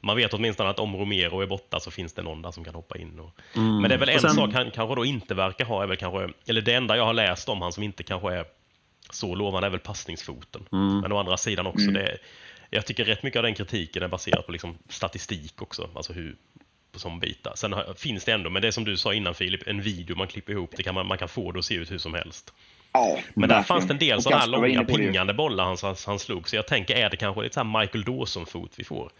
[0.00, 2.74] man vet åtminstone att om Romero är borta så finns det någon där som kan
[2.74, 3.20] hoppa in.
[3.20, 3.30] Och...
[3.54, 5.96] Men det är väl en sen- sak han kanske då inte verkar ha, är väl
[5.96, 8.44] kanske, eller det enda jag har läst om han som inte kanske är
[9.10, 10.66] så lovande är väl passningsfoten.
[11.02, 12.18] Men å andra sidan också, det,
[12.70, 16.36] jag tycker rätt mycket av den kritiken är baserad på liksom statistik också, alltså hur
[16.98, 17.52] som bitar.
[17.56, 20.16] Sen har, finns det ändå, men det är som du sa innan Filip, en video
[20.16, 22.14] man klipper ihop, det kan man, man kan få det att se ut hur som
[22.14, 22.52] helst.
[22.92, 25.96] Ja, Men där fanns det en del sådana här var långa pingande bollar han, han,
[26.06, 29.10] han slog, så jag tänker, är det kanske lite så här Michael Dawson-fot vi får?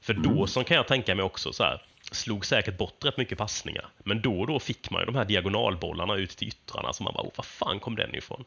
[0.00, 0.36] För Mm.
[0.36, 4.20] Dawson kan jag tänka mig också så här, slog säkert bort rätt mycket passningar, men
[4.22, 7.26] då och då fick man ju de här diagonalbollarna ut till yttrarna, så man bara,
[7.36, 8.44] vad fan kom den ifrån?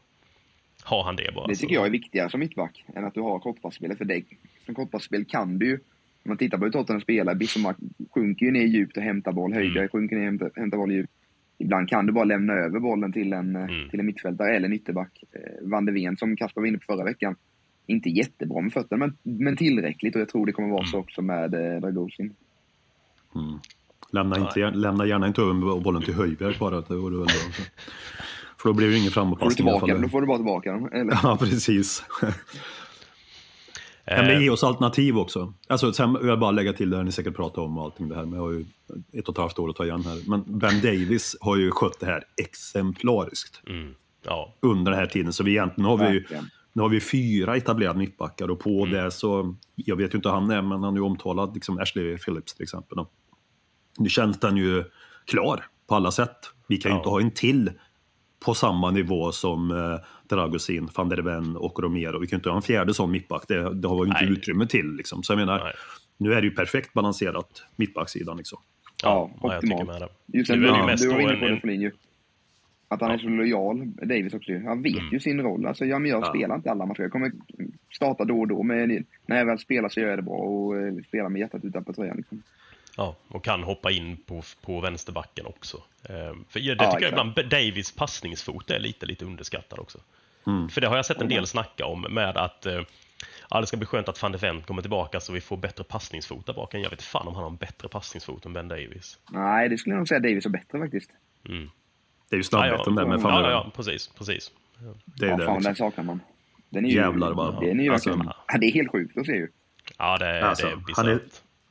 [0.84, 1.48] Har han det bara?
[1.48, 3.98] Det så- tycker jag är viktigare som mittback än att du har kortpassspelet.
[3.98, 4.24] För det,
[4.66, 5.80] som kortpassspel kan du ju,
[6.26, 7.78] man tittar på hur Tottenham spelar, Bismarck
[8.14, 9.90] sjunker ju ner djupt och hämtar boll, Höjbjerg Mm.
[9.90, 11.12] sjunker ner och hämtar, hämtar boll djupt.
[11.58, 13.90] Ibland kan du bara lämna över bollen till en, eh, Mm.
[13.90, 15.24] till en mittfältare eller en ytterback.
[15.32, 17.36] Eh, Van de Ven, som Kasper var inne på förra veckan,
[17.88, 20.16] inte jättebra med fötterna, men, men tillräckligt.
[20.16, 20.92] Och jag tror det kommer vara Mm.
[20.92, 22.34] så också med eh, Dragosin.
[24.12, 26.82] Lämna, inte, lämna gärna inte över bollen till Höjbjerg bara.
[26.82, 27.66] Det vore väl bra.
[28.58, 30.38] För då blir det ingen Får du framåtpassning i alla tillbaka då får du bara
[30.38, 30.90] tillbaka dem.
[30.94, 31.20] Eller?
[31.24, 32.04] Ja, precis.
[34.08, 35.54] Eh, Men det ger oss alternativ också.
[35.68, 38.10] Alltså, sen vill jag bara lägga till det här ni säkert pratar om och allting
[38.10, 38.66] det här, men jag har ju
[39.14, 40.30] ett och ett halvt år att ta igen här.
[40.30, 43.94] Men Ben Davis har ju skött det här exemplariskt mm,
[44.26, 45.34] ja, under den här tiden.
[45.34, 46.26] Så vi egentligen har vi ju
[46.74, 50.34] nu har vi fyra etablerade mittbackar och på det så, jag vet ju inte hur
[50.36, 52.98] han är, men han är ju omtalad, liksom Ashley Phillips till exempel.
[52.98, 53.08] Då.
[53.98, 54.84] Nu känns den ju
[55.26, 56.38] klar på alla sätt.
[56.68, 57.00] Vi kan ju Ja.
[57.00, 57.72] inte ha en till
[58.46, 62.20] på samma nivå som eh, Dragosin, van der Ven och Romero.
[62.20, 64.32] Vi kan ju inte ha en fjärde sån mittback, det, det har vi inte Nej.
[64.34, 64.92] utrymme till.
[64.96, 65.24] Liksom.
[65.24, 65.74] Så jag menar, Nej.
[66.18, 68.38] nu är det ju perfekt balanserat, mittbacksidan.
[68.38, 68.60] Liksom.
[69.04, 69.90] ja, Ja, ja, optimalt.
[70.26, 70.72] Just det, ju du, du
[71.10, 71.92] var inne en- på det ju.
[72.88, 74.64] Att han är så lojal, Davis också ju.
[74.66, 75.10] Han vet Mm.
[75.12, 75.66] ju sin roll.
[75.66, 76.26] Alltså, ja, men jag Ja.
[76.30, 77.02] spelar inte alla matcher.
[77.02, 77.32] Jag kommer
[77.92, 80.78] starta då och då, men när jag väl spelar så gör jag det bra och
[80.78, 82.18] eh, spelar med hjärtat utanpå tröjan.
[82.18, 82.42] Liksom.
[82.98, 85.78] Ja, och kan hoppa in på, på vänsterbacken också.
[86.10, 89.98] Ehm, för det Ja, tycker jag ibland, Davids passningsfot är lite, lite underskattad också.
[90.48, 90.70] Mm.
[90.70, 92.82] För det har jag sett en del snacka om med att eh,
[93.50, 95.84] ja, det ska bli skönt att van de Ven kommer tillbaka så vi får bättre
[95.84, 96.82] passningsfot där baken.
[96.82, 99.20] Jag vet fan om han har en bättre passningsfot än Ben Davis.
[99.32, 101.10] Nej, det skulle jag nog säga Davis är bättre faktiskt.
[101.50, 101.70] Mm.
[102.30, 103.52] Det är ju snabbheten där med ja, van ja, Ven.
[103.52, 104.52] ja, precis, precis.
[105.06, 105.46] Det är Ja, det.
[105.46, 105.64] fan, Liksom.
[105.64, 106.20] den saknar man.
[106.70, 108.32] Den är ju, Jävlar, vad- Den är ju alltså, verkligen...
[108.48, 109.48] Ja, det är helt sjukt att se ju.
[109.98, 111.22] Ja, det, Alltså, det är, bisarrt.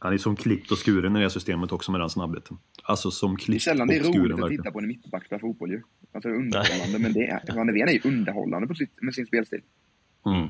[0.05, 2.59] Han är som klippt och skuren i det systemet också med den snabbheten.
[2.83, 4.23] Alltså som Det är klippt sällan och det är skuren.
[4.31, 5.83] roligt att titta på en mittback spela fotboll ju.
[6.13, 9.27] Alltså underhållande, men det är, Van de Ven är ju underhållande på sitt, med sin
[9.27, 9.61] spelstil.
[10.27, 10.49] Mm.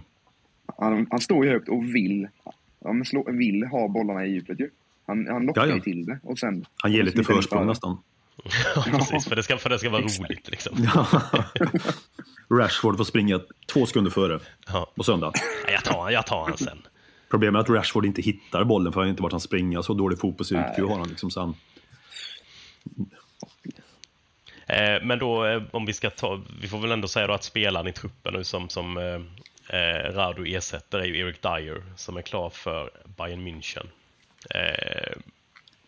[0.78, 2.28] Han, han står ju högt och vill,
[2.84, 4.70] men slå, vill ha bollarna i djupet ju.
[5.06, 6.18] Han, han lockar ju till det.
[6.22, 7.96] Och sen, Han ger och lite försprång nästan.
[8.76, 10.30] Ja, precis, för det ska, för det ska vara Exakt.
[10.30, 10.76] roligt liksom.
[12.50, 13.40] Rashford får springa
[13.72, 14.92] två sekunder före Ja.
[14.96, 15.32] på söndag.
[15.66, 16.78] Ja, Jag tar, jag tar han sen.
[17.35, 19.83] Problemet är att Rashford inte hittar bollen för han har inte varit han springa.
[19.83, 20.88] Så dålig fotbolls-IQ Nej.
[20.88, 21.09] har han.
[21.09, 21.55] Liksom, så han
[24.66, 27.44] Eh, men då eh, om vi ska ta, vi får väl ändå säga då att
[27.44, 29.20] spelaren i truppen nu som, som eh,
[29.79, 33.87] eh, Radu ersätter är ju Eric Dyer som är klar för Bayern München.
[34.51, 35.12] Eh,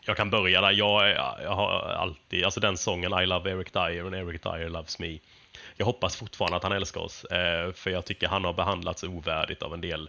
[0.01, 0.73] jag kan börja där.
[0.73, 1.11] Jag,
[1.43, 5.19] jag har alltid, alltså den sången I love Eric Dyer and Eric Dyer loves me.
[5.77, 9.63] Jag hoppas fortfarande att han älskar oss, eh, för jag tycker han har behandlats ovärdigt
[9.63, 10.09] av en del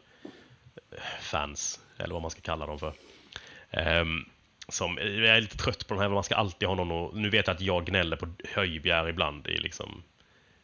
[1.21, 2.93] fans, eller vad man ska kalla dem för.
[3.71, 4.29] Um,
[4.69, 7.29] som, jag är lite trött på den här, man ska alltid ha någon och, Nu
[7.29, 10.03] vet jag att jag gnäller på Höjbjerg ibland i liksom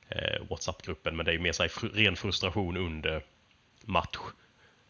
[0.10, 3.24] eh, WhatsApp-gruppen, men det är ju mer så här, fr- ren frustration under
[3.86, 4.18] match.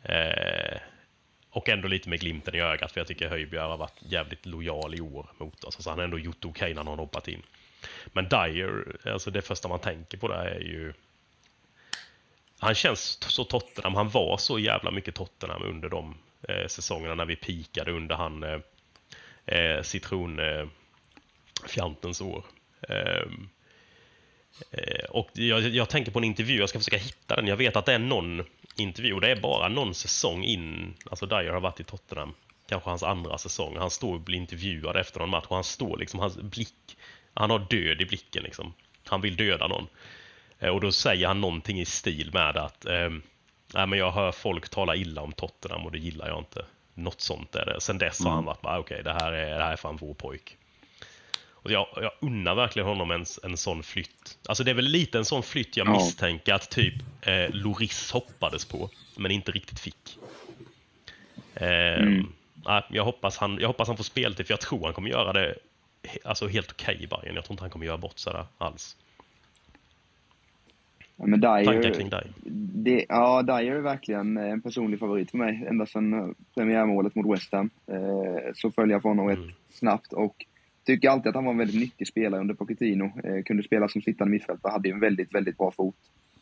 [0.04, 0.78] Eh,
[1.50, 4.96] och ändå lite med glimten i ögat, för jag tycker Höjbjerg har varit jävligt lojal
[4.96, 5.76] i år mot oss.
[5.76, 7.42] Alltså han har ändå gjort okej när han har hoppat in.
[8.06, 10.94] Men Dyer, alltså det första man tänker på där är ju...
[12.64, 16.16] Han känns så Tottenham, han var så jävla mycket Tottenham under de
[16.50, 18.60] eh, säsongerna när vi pikade under han eh,
[19.46, 22.46] eh citronfjantens eh, år.
[22.90, 23.50] Ehm,
[24.72, 27.48] eh, och jag, jag tänker på en intervju, jag ska försöka hitta den.
[27.48, 28.44] Jag vet att det är någon
[28.76, 32.34] intervju, och det är bara någon säsong in, alltså Dyer har varit i Tottenham,
[32.70, 33.78] kanske hans andra säsong.
[33.78, 36.98] Han står och blir intervjuad efter någon match och han står liksom, hans blick,
[37.34, 38.74] han har död i blicken liksom.
[39.06, 39.88] Han vill döda någon.
[40.64, 43.22] Eh, Och då säger han någonting i stil med att ehm,
[43.74, 46.66] Nej, men jag hör folk tala illa om Tottenham och det gillar jag inte.
[46.94, 47.82] Något sånt är det.
[47.82, 50.14] Sen dess har han varit bara, okej, det, här är, det här är fan vår
[50.14, 50.58] pojk.
[51.50, 54.38] Och jag, jag unnar verkligen honom en, en sån flytt.
[54.48, 55.92] Alltså det är väl lite en sån flytt jag Ja.
[55.94, 60.18] misstänker att typ eh, Loris hoppades på, men inte riktigt fick.
[61.56, 62.28] Ehm,
[62.66, 65.34] nej, jag, hoppas han, jag hoppas han får speltid, för jag tror han kommer göra
[65.34, 65.56] det
[66.24, 67.36] alltså helt okej i Bayern.
[67.36, 68.98] Jag tror inte han kommer göra bort sig där alls.
[71.18, 72.32] Ja, men Dyer, Tankar kring dig?
[72.76, 75.66] Det, ja, Dyer är verkligen en personlig favorit för mig.
[75.70, 79.40] Ända sedan eh, premiärmålet mot West Ham eh, så följer jag på honom Mm.
[79.42, 80.46] rätt snabbt och
[80.86, 83.12] tycker alltid att han var en väldigt nyttig spelare under Pochettino.
[83.24, 85.96] Eh, kunde spela som sittande mittfältare, hade en väldigt, väldigt bra fot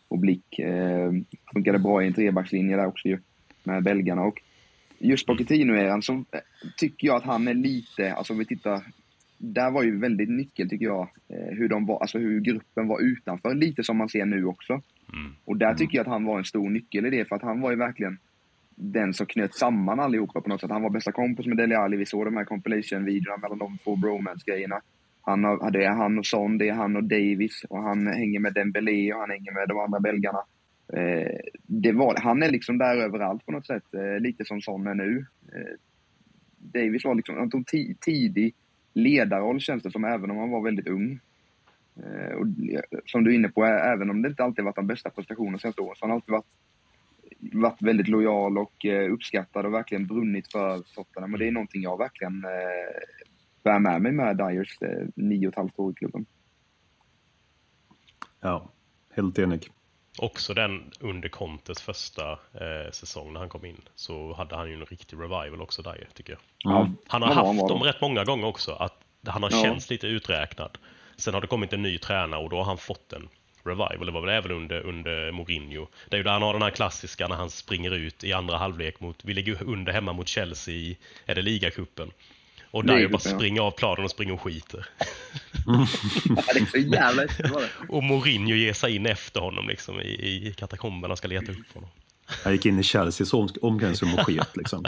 [0.07, 0.59] och blick.
[0.59, 1.11] Eh,
[1.53, 3.19] funkade bra i en trebackslinje där också ju.
[3.63, 4.22] med belgarna.
[4.24, 4.41] Och
[4.99, 6.39] just Pochettino-eran så eh,
[6.78, 8.82] tycker jag att han är lite, alltså om vi tittar,
[9.44, 13.02] där var ju väldigt nyckel tycker jag, eh, hur, de var, alltså hur gruppen var
[13.02, 14.82] utanför, lite som man ser nu också.
[15.46, 17.62] Och där tycker jag att han var en stor nyckel i det, för att han
[17.62, 18.18] var ju verkligen
[18.76, 20.72] den som knöt samman allihopa på något sätt.
[20.72, 23.96] Han var bästa kompis med Dele Alli, vi såg de här compilation-videorna mellan de två
[23.96, 24.82] bromance-grejerna.
[25.22, 28.39] Han har, det är han och Son, det är han och Davis och han hänger
[28.39, 30.44] med Dembélé och han hänger med de andra belgarna.
[30.94, 34.88] Eh, det var, han är liksom där överallt på något sätt, eh, lite som Son
[34.88, 35.26] är nu.
[35.54, 35.74] Eh,
[36.58, 38.54] Davis var liksom, han tog ti, tidig
[38.94, 41.20] ledarroll känns det som, även om han var väldigt ung.
[41.96, 42.46] Eh, och,
[43.06, 45.82] som du är inne på, även om det inte alltid varit de bästa prestationerna senaste
[45.82, 46.46] åren, så har han alltid varit,
[47.39, 51.34] varit väldigt lojal och eh, uppskattad och verkligen brunnit för Tottenham.
[51.34, 53.02] Och det är någonting jag verkligen eh,
[53.64, 56.26] bär med mig med Dyers eh, nio och ett halvt år i klubben.
[58.39, 58.70] Ja,
[59.14, 59.70] helt enig.
[60.22, 64.74] Också den under Contes första eh, säsong när han kom in så hade han ju
[64.76, 66.39] en riktig revival också där tycker jag.
[66.57, 68.93] Ja, Han har haft dem rätt många gånger också, att
[69.28, 69.61] han har Ja.
[69.61, 70.78] känts lite uträknad.
[71.17, 73.30] Sen har det kommit en ny tränare och då har han fått en
[73.63, 74.05] revival.
[74.05, 75.88] Det var väl även under, under Mourinho.
[76.09, 78.57] Det är ju där han har den här klassiska när han springer ut i andra
[78.57, 82.11] halvlek mot, vi ligger under hemma mot Chelsea i, är det ligacupen?
[82.72, 84.88] Och där bara springer av planen och springer och skiter.
[85.65, 85.88] Ja,
[86.53, 87.69] det är så jävla häftigt var det.
[87.89, 90.07] Och Mourinho ger sig in efter honom liksom i,
[90.47, 91.89] i katakomberna och ska leta upp honom.
[92.43, 94.84] Han gick in i Chelseas om- omklädningsrum och sket liksom.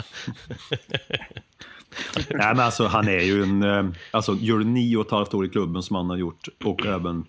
[2.30, 5.46] Nej men alltså han är ju en, eh, alltså gör nio och ett halvt år
[5.46, 7.24] i klubben som han har gjort och även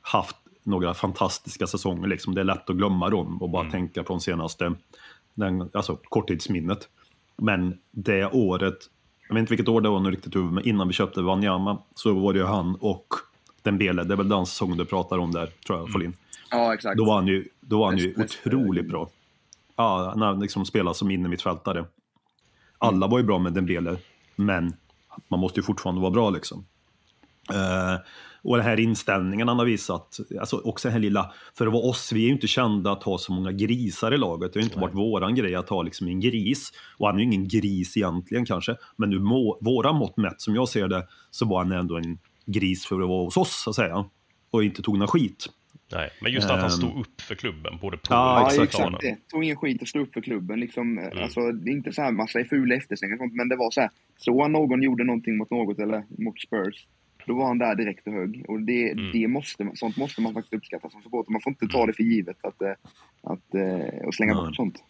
[0.00, 2.34] haft några fantastiska säsonger liksom.
[2.34, 4.74] Det är lätt att glömma dem och bara tänka på de senaste,
[5.34, 6.88] den, alltså korttidsminnet.
[7.36, 8.78] Men det året,
[9.28, 11.78] jag vet inte vilket år det var nu riktigt huvud, men innan vi köpte Wanyama
[11.94, 13.06] så var det ju han och
[13.62, 16.12] Dembele, det är väl den säsongen du pratar om där, tror jag, Folin.
[16.50, 16.96] Ja, exakt.
[16.98, 19.08] Då var han ju, då var han ju bäst- otroligt bra.
[19.76, 21.84] Ja, när han liksom spelade som innermittfältare.
[22.78, 23.96] Alla var ju bra med Dembele,
[24.36, 24.72] men
[25.28, 26.64] man måste ju fortfarande vara bra liksom.
[27.50, 28.00] Eh,
[28.42, 31.82] och den här inställningen han har visat, alltså också den här lilla, för att vara
[31.82, 34.52] oss, vi är ju inte kända att ha så många grisar i laget.
[34.52, 36.70] Det har ju inte varit våran grej att ha liksom en gris.
[36.98, 40.54] Och han är ju ingen gris egentligen kanske, men nu må, våra mått mätt, som
[40.54, 43.70] jag ser det, så var han ändå en gris för att vara hos oss, så
[43.70, 44.04] att säga.
[44.50, 45.46] Och inte tog någon skit.
[45.92, 46.70] Nej, men just att han Ehm.
[46.70, 49.16] stod upp för klubben, både på Ja, och Ja, exakt, det.
[49.28, 50.60] Tog ingen skit och stod upp för klubben.
[50.60, 53.90] Liksom, alltså, det är inte så här massa fula efterslängar men det var så här.
[54.16, 56.86] Så han någon gjorde någonting mot något eller mot Spurs,
[57.28, 58.44] då var han där direkt och högg.
[58.48, 61.32] Och det, det måste, man- sånt måste man faktiskt uppskatta som supporter.
[61.32, 62.70] Man får inte ta det för givet att, eh,
[63.22, 64.82] att, eh, och slänga bort sånt.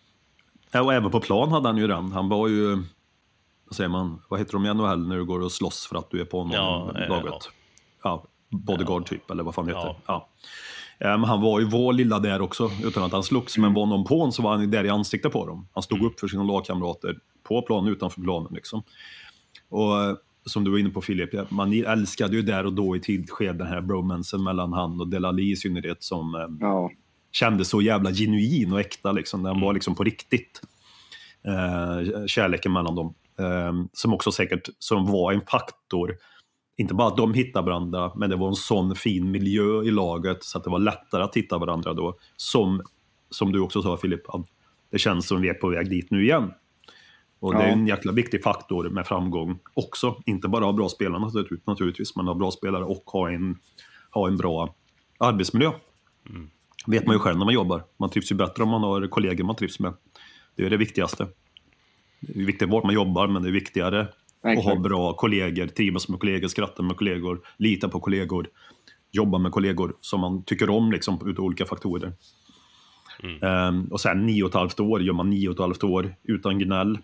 [0.73, 2.13] Ja, och även på plan hade han ju den.
[2.13, 2.77] Han var ju,
[3.65, 6.11] vad säger man, vad heter de i NHL när du går och slåss för att
[6.11, 7.35] du är på någon Ja, eh, laget?
[7.35, 7.41] ja.
[8.03, 8.25] Ja.
[8.59, 9.87] bodyguard typ, eller vad fan det heter.
[9.89, 9.97] Ja.
[10.07, 10.29] Ja.
[11.01, 13.59] Ja, men han var ju vår lilla där också, utan att han slogs.
[13.59, 15.69] Men var någon på honom så var han där i ansiktet på dem.
[15.75, 18.53] Han stod upp för sina lagkamrater, på plan och utanför planen.
[18.55, 18.83] Liksom.
[19.69, 20.17] Och eh,
[20.49, 23.59] som du var inne på Filip, man älskade ju där och då i tidigt skede
[23.59, 26.91] den här bromansen mellan han och Delali i synnerhet som eh, Ja,
[27.33, 29.13] kändes så jävla genuin och äkta.
[29.13, 29.43] Liksom.
[29.43, 30.61] Den var liksom på riktigt.
[31.47, 33.15] Eh, kärleken mellan dem.
[33.39, 36.17] Eh, som också säkert som var en faktor.
[36.77, 40.45] Inte bara att de hittade varandra, men det var en sån fin miljö i laget
[40.45, 42.19] så att det var lättare att hitta varandra då.
[42.37, 42.83] Som,
[43.31, 44.23] som du också sa Filip,
[44.91, 46.53] det känns som vi är på väg dit nu igen.
[47.41, 47.73] Och det är Ja.
[47.73, 50.23] en jäkla viktig faktor med framgång också.
[50.27, 53.59] Inte bara ha bra spelare naturligt- naturligtvis, men ha bra spelare och ha en,
[54.11, 54.75] ha en bra
[55.19, 55.73] arbetsmiljö
[56.87, 57.83] vet man ju själv när man jobbar.
[57.97, 59.93] Man trivs ju bättre om man har kollegor man trivs med.
[60.57, 61.27] Det är det viktigaste.
[62.21, 64.09] Det är viktigt vart man jobbar, men det är viktigare att
[64.43, 64.83] ha exakt.
[64.83, 68.49] bra kollegor, trivas med kollegor, skratta med kollegor, lita på kollegor,
[69.13, 72.13] jobba med kollegor som man tycker om liksom, utav olika faktorer.
[73.43, 76.15] Ehm, och sen nio och ett halvt år, gör man nio och ett halvt år
[76.25, 76.99] utan gnäll.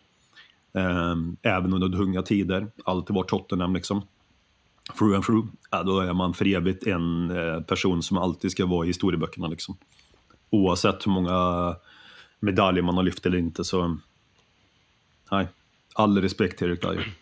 [0.74, 4.02] Ehm, även under tunga tider, alltid varit Tottenham liksom.
[4.98, 8.66] Through and through, ja, då är man för evigt en eh, person som alltid ska
[8.66, 9.46] vara i historieböckerna.
[9.48, 9.76] Liksom.
[10.50, 11.76] Oavsett hur många
[12.40, 13.98] medaljer man har lyft eller inte så...
[15.30, 15.46] Nej,
[15.94, 17.14] all respekt till Erik Dyer.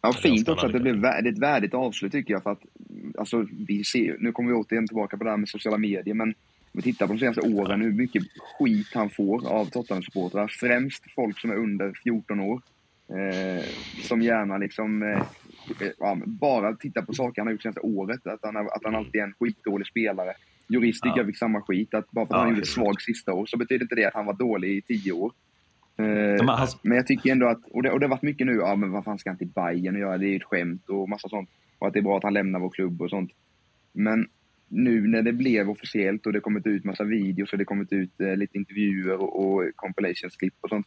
[0.00, 2.42] Ja, fint också att det blev ett värdigt avslut tycker jag.
[2.42, 2.62] För att,
[3.18, 6.34] alltså, vi ser, nu kommer vi återigen tillbaka på det här med sociala medier, men
[6.72, 8.22] vi tittar på de senaste åren hur mycket
[8.58, 10.48] skit han får av Tottenham-supportrar.
[10.48, 12.60] Främst folk som är under 14 år.
[13.10, 13.64] Eh,
[14.02, 15.18] som gärna liksom eh,
[16.08, 18.26] eh, bara tittar på saker han har gjort senaste året.
[18.26, 20.32] Att han, att han alltid är en skitdålig spelare.
[20.68, 21.20] Jurist tycker Ja.
[21.20, 21.94] jag fick samma skit.
[21.94, 24.04] Att bara för att Ja, han gjorde helt svag sista år så betyder inte det
[24.04, 25.32] att han var dålig i tio år.
[25.98, 28.46] Eh, men han- men jag tycker ändå att, och det, och det har varit mycket
[28.46, 30.44] nu, ja men vad fan ska han till Bayern och göra, det är ju ett
[30.44, 31.50] skämt och massa sånt.
[31.78, 33.30] Och att det är bra att han lämnar vår klubb och sånt.
[33.92, 34.28] Men
[34.68, 38.20] nu när det blev officiellt och det kommit ut massa videos och det kommit ut
[38.20, 40.86] eh, lite intervjuer och, och compilations-klipp och sånt.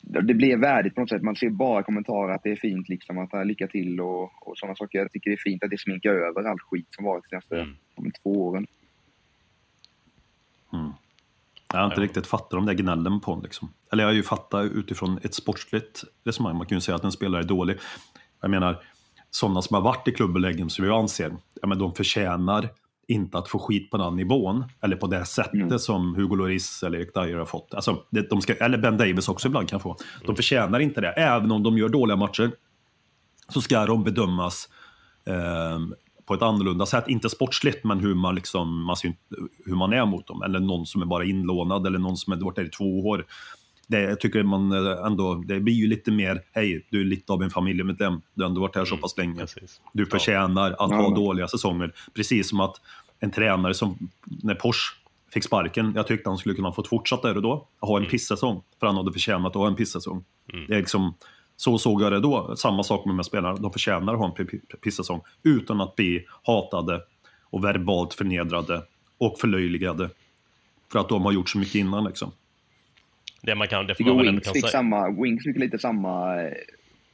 [0.00, 1.22] Det blev värdigt på något sätt.
[1.22, 4.76] Man ser bara kommentarer att det är fint, liksom, att lycka till och, och sådana
[4.76, 4.98] saker.
[4.98, 7.56] Jag tycker det är fint att det sminkar över all skit som varit de senaste
[7.98, 8.12] Mm.
[8.22, 8.66] två åren.
[11.72, 12.04] Jag har inte Ja.
[12.04, 13.42] riktigt fattat de där gnällen på honom.
[13.44, 13.72] Liksom.
[13.92, 16.56] Eller jag har ju fattat utifrån ett sportsligt resonemang.
[16.58, 17.76] Man kan ju säga att en spelare är dålig.
[18.40, 18.82] Jag menar,
[19.34, 22.68] sådana som har varit i klubblägen som jag anser, ja, men de förtjänar
[23.08, 24.64] inte att få skit på den nivån.
[24.80, 25.78] Eller på det sättet Mm.
[25.78, 27.74] som Hugo Lloris eller Erik Dyer har fått.
[27.74, 29.96] Alltså, det, de ska, eller Ben Davis också ibland kan få.
[30.26, 31.08] De förtjänar inte det.
[31.12, 32.52] Även om de gör dåliga matcher
[33.48, 34.68] så ska de bedömas
[35.26, 37.04] ehm, på ett annorlunda sätt.
[37.08, 38.96] Inte sportsligt, men hur man, liksom, man,
[39.64, 40.42] hur man är mot dem.
[40.42, 43.26] Eller någon som är bara inlånad eller någon som har varit där i två år.
[43.86, 47.32] Det, jag tycker man eh, ändå, det blir ju lite mer, hej, du är lite
[47.32, 48.20] av en familjemedlem.
[48.34, 49.40] Du har ändå varit här så pass länge.
[49.40, 49.80] Precis.
[49.92, 51.14] Du förtjänar att ha Ja.
[51.14, 51.92] dåliga säsonger.
[52.14, 52.76] Precis som att
[53.20, 53.98] en tränare som,
[54.42, 54.94] när Porsche
[55.32, 58.62] fick sparken, jag tyckte han skulle kunna fått fortsätta där och då, ha en pissäsong.
[58.80, 60.24] För han hade förtjänat att ha en pissäsong.
[60.68, 61.14] Det är liksom,
[61.56, 62.56] så såg jag det då.
[62.56, 63.56] Samma sak med de här spelarna.
[63.58, 65.20] De förtjänar att ha en pi- pi- pissäsong.
[65.42, 67.00] Utan att bli hatade
[67.50, 68.82] och verbalt förnedrade
[69.18, 70.10] och förlöjligade.
[70.92, 72.32] För att de har gjort så mycket innan liksom.
[73.42, 74.70] Det man kan, det får tycker man ändå Winks kan fick, säga.
[74.70, 76.52] samma, Winks fick lite samma eh,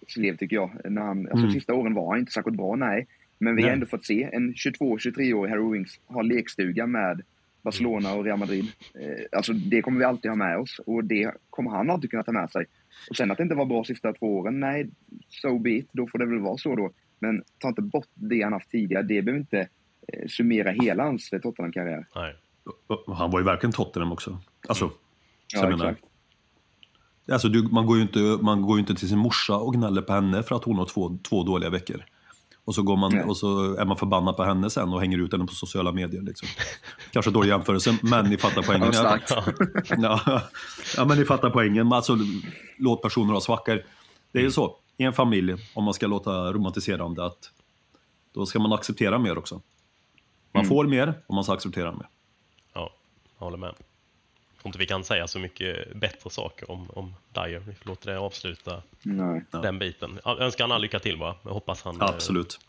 [0.08, 0.70] slev tycker jag.
[0.84, 1.50] När han, alltså, Mm.
[1.50, 3.06] Sista åren var han inte särskilt bra, nej.
[3.38, 3.70] Men vi Nej.
[3.70, 7.22] har ändå fått se en 22-23-årig Harry Winks ha lekstuga med
[7.62, 8.64] Barcelona och Real Madrid.
[8.94, 12.22] Eh, alltså det kommer vi alltid ha med oss och det kommer han alltid kunna
[12.22, 12.66] ta med sig.
[13.10, 14.88] Och sen att det inte var bra sista två åren, nej,
[15.28, 16.90] so be it, då får det väl vara så då.
[17.18, 19.68] Men ta inte bort det han haft tidigare, det behöver inte
[20.12, 22.06] eh, summera hela hans Tottenham-karriär.
[22.14, 22.34] Nej.
[23.16, 24.38] Han var ju verkligen Tottenham också.
[24.68, 24.94] Alltså, så
[25.52, 26.04] Ja, jag menar, exakt.
[27.32, 30.02] Alltså, du, man, går ju inte, man går ju inte till sin morsa och gnäller
[30.02, 32.04] på henne för att hon har två, två dåliga veckor.
[32.64, 33.24] Och så, går man, Nej.
[33.24, 36.22] och så är man förbannad på henne sen och hänger ut henne på sociala medier.
[36.22, 36.48] Liksom.
[37.12, 38.90] Kanske dålig jämförelse, men ni fattar poängen.
[38.94, 39.18] Ja,
[39.88, 40.42] ja,
[40.96, 41.92] ja, men ni fattar poängen.
[41.92, 42.18] Alltså,
[42.78, 43.82] låt personer ha svackor.
[44.32, 47.50] Det är ju så, i en familj, om man ska låta romantisera om det, att
[48.34, 49.54] då ska man acceptera mer också.
[50.52, 50.68] Man Mm.
[50.68, 52.08] får mer och man ska acceptera mer.
[52.74, 52.90] Ja,
[53.38, 53.74] jag håller med.
[54.58, 57.58] Jag tror inte vi kan säga så mycket bättre saker om, om Dyer.
[57.66, 59.42] Vi låter det avsluta Nej.
[59.50, 60.18] den biten.
[60.24, 61.34] Jag önskar han all lycka till bara.
[61.44, 62.60] Jag hoppas han, eh, Absolut.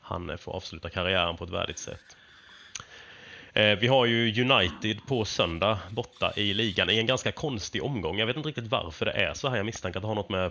[0.00, 2.16] han eh, får avsluta karriären på ett värdigt sätt.
[3.52, 8.18] Eh, Vi har ju United på söndag borta i ligan i en ganska konstig omgång.
[8.18, 9.56] Jag vet inte riktigt varför det är så här.
[9.56, 10.50] Jag misstänker att det har något med,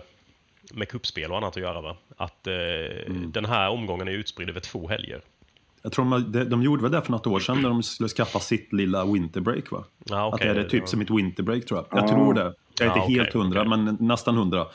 [0.72, 1.80] med kuppspel och annat att göra.
[1.80, 1.96] Va?
[2.16, 2.54] Att eh,
[3.08, 5.20] den här omgången är utspridd över två helger.
[5.86, 8.08] Jag tror de, de, de gjorde väl det för något år sedan när de skulle
[8.08, 9.84] skaffa sitt lilla winterbreak va?
[10.04, 11.98] Ja, Att okej, det är det typ som ett winterbreak tror jag.
[12.00, 12.14] Jag Ja.
[12.14, 12.40] tror det.
[12.40, 13.70] Jag är Ja, inte okej, helt hundra, okej.
[13.70, 14.66] men nästan hundra.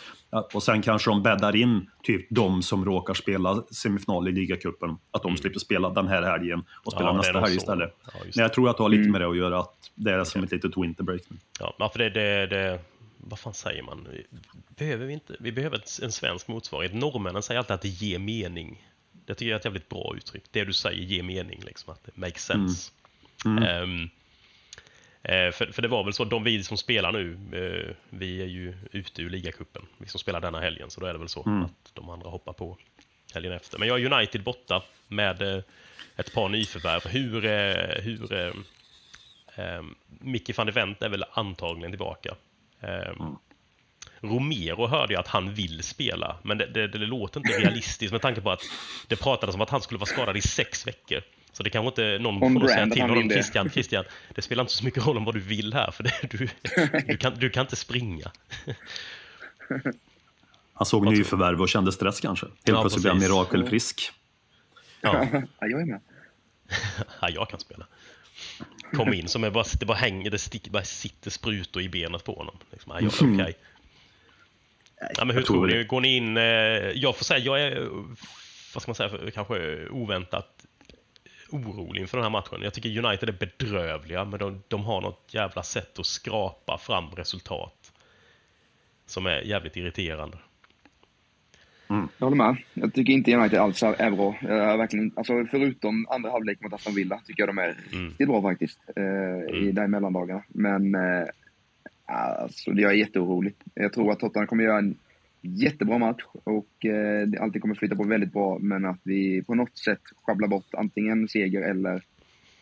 [0.54, 4.98] Och sen kanske de bäddar in typ de som råkar spela semifinal i ligacupen.
[5.12, 7.16] Att de slipper spela den här helgen och spela Mm.
[7.16, 7.96] Ja, nästa helg istället.
[8.06, 9.12] Ja, Men jag tror att det har lite Mm.
[9.12, 11.22] med det att göra, att det är som ett litet winterbreak.
[11.28, 11.38] nu.
[11.60, 12.80] Ja, för det, det, det,
[13.18, 14.08] vad fan säger man?
[14.78, 15.36] Behöver vi inte?
[15.40, 16.94] Vi behöver en svensk motsvarighet.
[16.96, 18.84] Norrmännen säger alltid att det ger mening.
[19.30, 20.44] Det tycker jag är ett jävligt bra uttryck.
[20.52, 22.92] Det du säger ger mening, liksom, att det makes sense.
[23.46, 23.64] Mm.
[23.64, 24.10] Ehm,
[25.24, 28.46] eh, för, för det var väl så, de vi som spelar nu, eh, vi är
[28.46, 31.44] ju ute ur ligacupen, vi som spelar denna helgen, så då är det väl så
[31.46, 31.64] Mm.
[31.64, 32.78] att de andra hoppar på
[33.34, 33.80] helgen efter.
[33.80, 35.64] Men jag är United borta med eh,
[36.16, 37.08] ett par nyförvärv.
[37.08, 38.54] Hur, eh, hur eh,
[39.56, 42.36] eh, Mickey van de Wendt är väl antagligen tillbaka.
[42.80, 43.14] Eh,
[44.22, 48.22] Romero hörde jag att han vill spela, men det, det, det låter inte realistiskt med
[48.22, 48.62] tanke på att
[49.08, 51.22] det pratades om att han skulle vara skadad i sex veckor.
[51.52, 53.30] Så det kanske inte någon On får säga till honom.
[53.30, 54.04] Christian, Christian,
[54.36, 56.50] det spelar inte så mycket roll om vad du vill här, för det, du,
[57.08, 58.32] du, kan, du kan inte springa.
[60.74, 62.46] Han såg nyförvärv och kände stress kanske.
[62.46, 64.12] Helt Ja, plötsligt blev han mirakelfrisk.
[65.02, 66.02] Ja, Ja, jag är med.
[67.22, 67.88] ja, jag kan spela.
[68.94, 72.24] Kom in som är bara, det bara hänger, det stick, bara sitter sprutor i benet
[72.24, 72.58] på honom.
[72.72, 73.54] Liksom, ja, jag
[75.18, 75.74] Ja, men hur Jag tror ni?
[75.74, 75.84] det.
[75.84, 76.38] Går ni in?
[76.38, 76.44] eh,
[76.94, 77.88] Jag får säga, jag är,
[78.74, 80.66] vad ska man säga, kanske oväntat
[81.52, 82.62] orolig inför den här matchen.
[82.62, 87.06] Jag tycker United är bedrövliga, men de, de har något jävla sätt att skrapa fram
[87.16, 87.94] resultat
[89.06, 90.38] som är jävligt irriterande.
[91.88, 92.58] Jag håller med.
[92.74, 94.36] Jag tycker inte United alls är bra.
[94.42, 98.08] Jag är verkligen, alltså förutom andra halvlek mot Aston Villa tycker jag de är Mm.
[98.10, 98.80] riktigt bra faktiskt.
[98.96, 100.44] Eh, I de mellandagarna.
[100.48, 101.28] Men eh,
[102.10, 103.56] alltså, jag är jätteorolig.
[103.74, 104.98] Jag tror att Tottenham kommer göra en
[105.42, 108.58] jättebra match och eh, allting kommer flytta på väldigt bra.
[108.60, 112.04] Men att vi på något sätt sjabblar bort antingen seger eller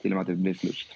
[0.02, 0.88] till och med att det blir förlust.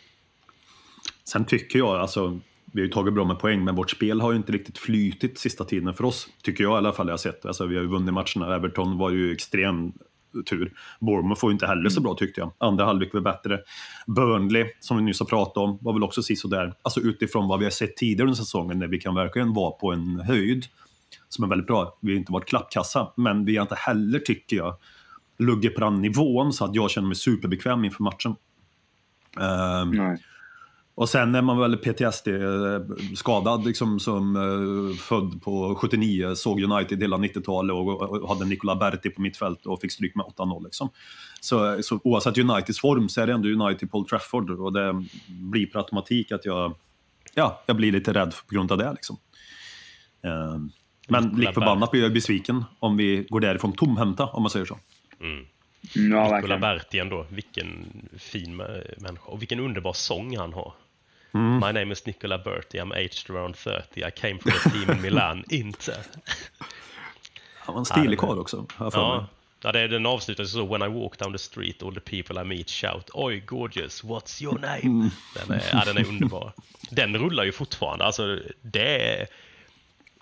[1.24, 2.39] Sen tycker jag, alltså,
[2.74, 5.38] vi har ju tagit bra med poäng, men vårt spel har ju inte riktigt flytit
[5.38, 6.30] sista tiden för oss.
[6.43, 7.45] Tycker jag i alla fall jag har sett.
[7.45, 8.56] Alltså, vi har ju vunnit matcherna.
[8.56, 9.93] Everton var ju extrem
[10.45, 10.73] tur.
[10.99, 12.53] Bournemouth var inte heller så bra tyckte jag.
[12.57, 13.59] Andra halvlek var bättre.
[14.07, 16.73] Burnley, som vi nyss har pratat om, var väl också sådär.
[16.82, 19.91] Alltså utifrån vad vi har sett tidigare under säsongen, när vi kan verkligen vara på
[19.91, 20.65] en höjd
[21.29, 21.97] som är väldigt bra.
[22.01, 24.75] Vi har inte varit klappkassa, men vi har inte heller, tycker jag,
[25.39, 28.36] luggit på den nivån så att jag känner mig superbekväm inför matchen.
[29.39, 30.17] Ehm, Nej.
[31.02, 37.18] Och sen är man väl PTSD-skadad, liksom, som eh, född på 79, såg United hela
[37.18, 40.64] 90-talet och, och hade Nicola Berti på mittfält och fick stryk med 8-0.
[40.64, 40.89] Liksom.
[41.39, 45.04] Så, så oavsett Uniteds form så är det ändå United på Old Trafford och det
[45.28, 46.76] blir per automatik att jag,
[47.34, 48.91] ja, jag blir lite rädd på grund av det.
[48.91, 49.18] Liksom.
[50.24, 50.58] Eh,
[51.08, 54.78] men lik förbannat blir jag besviken om vi går därifrån tomhänta, om man säger så.
[55.93, 56.58] Ja, Nicola.
[56.58, 57.86] Berti ändå, vilken
[58.18, 59.26] fin mä- människa.
[59.26, 60.74] Och vilken underbar sång han har.
[61.34, 61.59] Mm.
[61.59, 65.01] My name is Nicola Berti, I'm aged around 30, I came from a team in
[65.01, 65.97] Milan, inte.
[67.55, 69.09] Han var en stilig Ja, karl också, jag för mig.
[69.09, 69.27] Ja,
[69.63, 72.43] ja det, den avslutas så When I walk down the street all the people I
[72.43, 74.82] meet shout Oj gorgeous, what's your name?
[74.82, 75.09] Mm.
[75.36, 76.53] Den, är, ja, den är underbar.
[76.89, 78.05] Den rullar ju fortfarande.
[78.05, 79.27] Alltså, det är,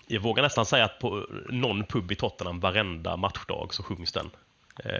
[0.06, 4.30] jag vågar nästan säga att på någon pub i Tottenham varenda matchdag så sjungs den.
[4.84, 4.92] Eh,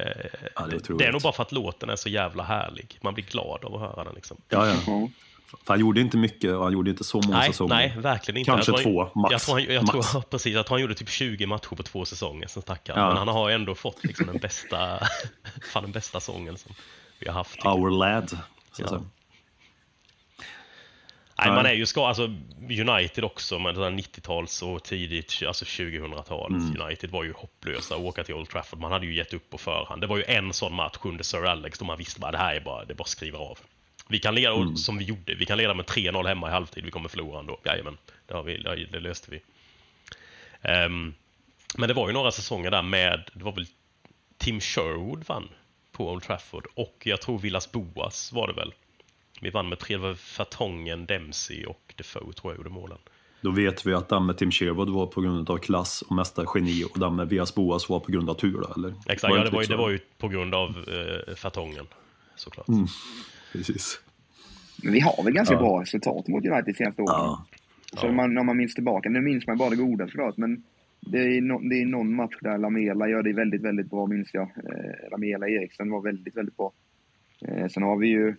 [0.54, 2.98] Ja, det är det, är nog bara för att låten är så jävla härlig.
[3.02, 4.14] Man blir glad av att höra den.
[4.14, 4.36] Liksom.
[4.48, 5.08] Ja, ja.
[5.50, 7.74] För han gjorde inte mycket och han gjorde inte så många Nej, säsonger.
[7.74, 8.50] nej, verkligen inte.
[8.50, 9.32] Kanske jag tror, två, max.
[9.32, 10.10] Jag tror, han, jag Max.
[10.10, 12.98] tror precis, jag tror han gjorde typ 20 matcher på två säsonger, sen stack han.
[12.98, 13.08] Ja.
[13.08, 14.98] Men han har ändå fått liksom den bästa,
[15.72, 16.72] fan den bästa sången som
[17.18, 17.64] vi har haft.
[17.64, 18.38] Our lad.
[18.72, 19.02] Så Ja.
[21.46, 22.22] Nej, man är ju ska, alltså
[22.68, 26.54] United också, men det där 90-tals och tidigt, alltså 2000-tal.
[26.54, 26.80] Mm.
[26.80, 28.78] United var ju hopplösa att åka till Old Trafford.
[28.78, 30.00] Man hade ju gett upp på förhand.
[30.00, 32.54] Det var ju en sån match under Sir Alex då man visste bara det här
[32.54, 33.58] är bara, det bara skriva av.
[34.10, 34.76] Vi kan leda, Mm.
[34.76, 37.60] som vi gjorde, vi kan leda med 3-0 hemma i halvtid, vi kommer förlora ändå.
[37.64, 39.40] Jajamän, det, har vi, det, det löste vi.
[40.62, 41.14] Ehm,
[41.78, 43.66] men det var ju några säsonger där med, det var väl
[44.38, 45.48] Tim Sherwood vann
[45.92, 48.74] på Old Trafford och jag tror Villas Boas var det väl.
[49.40, 52.98] Vi vann med tre, det var Dempsey och Defoe tror jag gjorde målen.
[53.40, 56.44] Då vet vi att den med Tim Sherwood var på grund av klass och mesta
[56.54, 58.64] geni och den med Vias Boas var på grund av tur.
[58.76, 58.94] Eller?
[59.06, 61.86] Exakt, ja, inte det var, ju, lite det var ju på grund av eh, Vertongen
[62.36, 62.68] såklart.
[62.68, 62.86] Mm.
[63.52, 64.00] Precis.
[64.82, 65.60] Men vi har väl ganska Ja.
[65.60, 67.14] bra resultat mot United senaste åren.
[67.16, 67.46] Ja.
[68.00, 68.12] Så Ja.
[68.12, 70.62] man, när man minns tillbaka, nu minns man bara det goda såklart, men
[71.00, 74.34] det är, no, det är någon match där Lamela gör det väldigt, väldigt bra, minns
[74.34, 74.42] jag.
[74.42, 76.72] Eh, Lamela Eriksen var väldigt, väldigt bra.
[77.48, 78.34] Eh, sen har vi ju eh,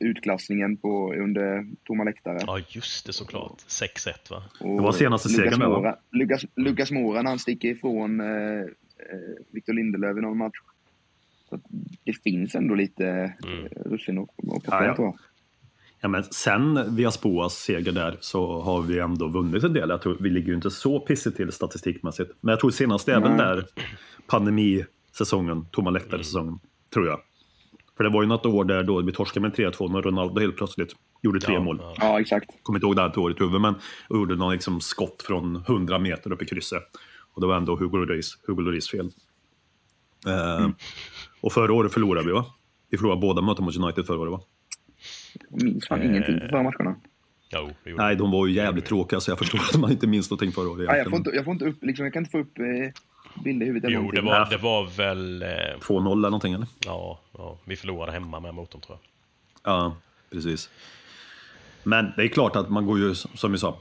[0.00, 2.38] utklassningen på, under tomma läktare.
[2.46, 3.58] Ja, just det såklart.
[3.68, 4.42] 6-1 va?
[4.60, 5.76] Och Det var senaste segern där, va?
[5.78, 8.66] Moura, Lucas, Lucas Moura när han sticker ifrån eh, eh,
[9.50, 10.56] Victor Lindelöf i någon match.
[11.52, 11.60] Så
[12.04, 13.04] det finns ändå lite
[13.44, 13.66] Mm.
[13.86, 15.16] russin att att plocka Ja, ja.
[16.00, 19.88] Ja, men sen Vias Boas seger där så har vi ändå vunnit en del.
[19.88, 22.30] Jag tror, vi ligger ju inte så pissigt till statistikmässigt.
[22.40, 23.38] Men jag tror senast det är väl Nej.
[23.38, 23.64] där
[24.26, 26.58] pandemisäsongen, tomma läktare-säsongen,
[26.94, 27.20] tror jag.
[27.96, 30.56] För det var ju något år där då vi torskade med 3-2 när Ronaldo helt
[30.56, 31.78] plötsligt gjorde tre Ja, mål.
[31.82, 31.94] ja.
[32.00, 32.50] Ja, exakt.
[32.62, 33.74] kommer inte ihåg det här året i huvudet, men
[34.08, 36.82] och gjorde någon liksom skott från 100 meter upp i krysset.
[37.34, 39.10] Och det var ändå Hugo Lloris, Hugo Lloris fel.
[40.26, 40.68] Eh,
[41.42, 42.44] Och förra året förlorade vi va?
[42.90, 44.40] Vi förlorade båda möten mot United förra året va?
[45.50, 46.96] Jag minns fan ingenting på förra matcherna.
[47.54, 50.52] Jo, Nej, de var ju jävligt tråkiga så jag förstår att man inte minns någonting
[50.52, 50.86] förra året.
[50.88, 53.42] Ja, jag, får inte, jag, får inte upp, liksom, jag kan inte få upp eh,
[53.44, 53.90] bilder i huvudet.
[53.90, 55.42] Jo, det var, det var väl...
[55.42, 56.66] Eh, 2-0 eller någonting eller?
[56.86, 59.72] ja, ja, vi förlorade hemma med mot dem tror jag.
[59.72, 59.96] Ja,
[60.30, 60.70] precis.
[61.82, 63.78] Men det är klart att man går ju, som vi sa,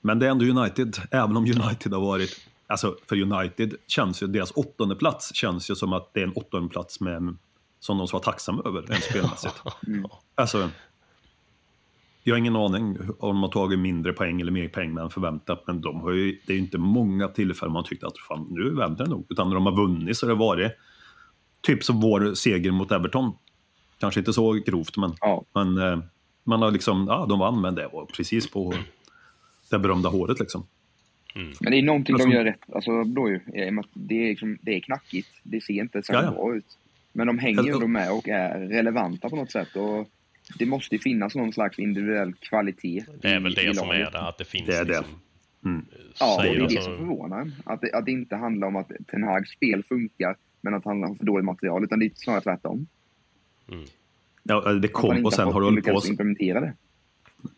[0.00, 4.26] men det är ändå United, även om United har varit, alltså för United känns ju,
[4.26, 7.36] deras åttonde plats känns ju som att det är en åttonde plats med,
[7.80, 9.62] som de ska vara tacksamma över rent spelmässigt.
[10.34, 10.70] Alltså,
[12.22, 15.64] jag har ingen aning om de har tagit mindre poäng eller mer poäng än förväntat,
[15.66, 18.70] men de har ju, det är ju inte många tillfällen man tyckt att fan, nu
[18.74, 19.26] vänder det nog.
[19.28, 20.72] Utan när de har vunnit så har det varit
[21.60, 23.32] typ som vår seger mot Everton.
[23.98, 25.44] Kanske inte så grovt, men, Ja.
[25.54, 25.98] men eh,
[26.44, 28.74] man har liksom, ja, de vann, men det var precis på
[29.70, 30.66] det berömda håret liksom.
[31.34, 32.60] Men det är någonting Alltså- de gör rätt.
[32.74, 35.28] Alltså, då ju, i och med att det, är liksom, det är knackigt.
[35.42, 36.30] Det ser inte så Ja, ja.
[36.30, 36.78] bra ut.
[37.12, 39.76] Men de hänger ju Alltså- ändå med och är relevanta på något sätt.
[39.76, 40.08] Och
[40.58, 43.94] det måste ju finnas någon slags individuell kvalitet Det är väl i det som är
[44.12, 44.98] det, att det finns Det är det.
[44.98, 45.20] liksom...
[45.64, 45.84] Mm.
[46.20, 47.54] Ja, det är det alltså- som förvånar en.
[47.64, 51.02] Att det, att det inte handlar om att Ten Hags spel funkar, men att han
[51.02, 51.84] har för dåligt material.
[51.84, 52.86] Utan det är snarare tvärtom.
[53.66, 53.74] Ja,
[54.42, 56.72] det Att han kom och sen har du hållit på, implementera det.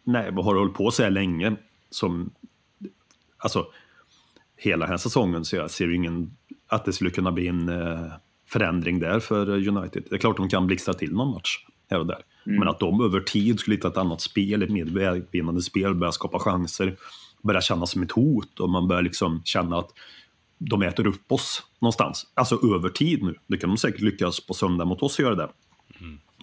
[0.04, 1.54] nej, har du hållit på så här länge
[1.90, 2.30] som,
[3.38, 3.66] alltså
[4.56, 6.36] hela den här säsongen så jag ser ju ingen,
[6.68, 8.12] att det skulle kunna bli en eh,
[8.48, 10.02] förändring där för United.
[10.10, 11.58] Det är klart de kan blixtra till någon match
[11.90, 12.22] här och där.
[12.44, 16.12] Men att de över tid skulle hitta ett annat spel, ett mer välvinnande spel, börja
[16.12, 16.96] skapa chanser,
[17.42, 19.90] börja kännas som ett hot och man börjar liksom känna att
[20.58, 22.26] de äter upp oss någonstans.
[22.34, 23.34] Alltså över tid nu.
[23.46, 25.48] Det kan de säkert lyckas på söndag mot oss göra det.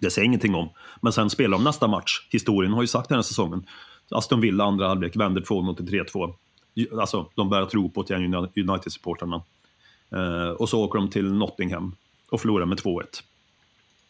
[0.01, 0.69] Det säger ingenting om.
[1.01, 2.27] Men sen spelar de nästa match.
[2.31, 3.65] Historien har ju sagt den här säsongen.
[4.11, 6.33] Aston Villa andra halvlek vänder 2-0 till 3-2.
[6.99, 9.41] Alltså, de börjar tro på igen, United-supportrarna.
[10.11, 11.95] Eh, och så åker de till Nottingham
[12.29, 13.03] och förlorar med 2-1.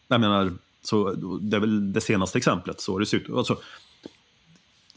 [0.08, 0.52] Jag menar,
[0.82, 2.80] så det är väl det senaste exemplet.
[2.80, 3.30] Så det ser ut.
[3.30, 3.52] Alltså,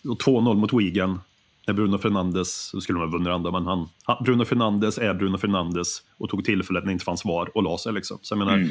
[0.03, 1.21] och 2-0 mot Wigan.
[1.67, 5.13] När Bruno Fernandes, då skulle de ha vunnit andra, men han, han, Bruno Fernandes är
[5.13, 8.17] Bruno Fernandes och tog tillfället när det inte fanns VAR och la sig liksom.
[8.21, 8.69] Så jag menar, Mm.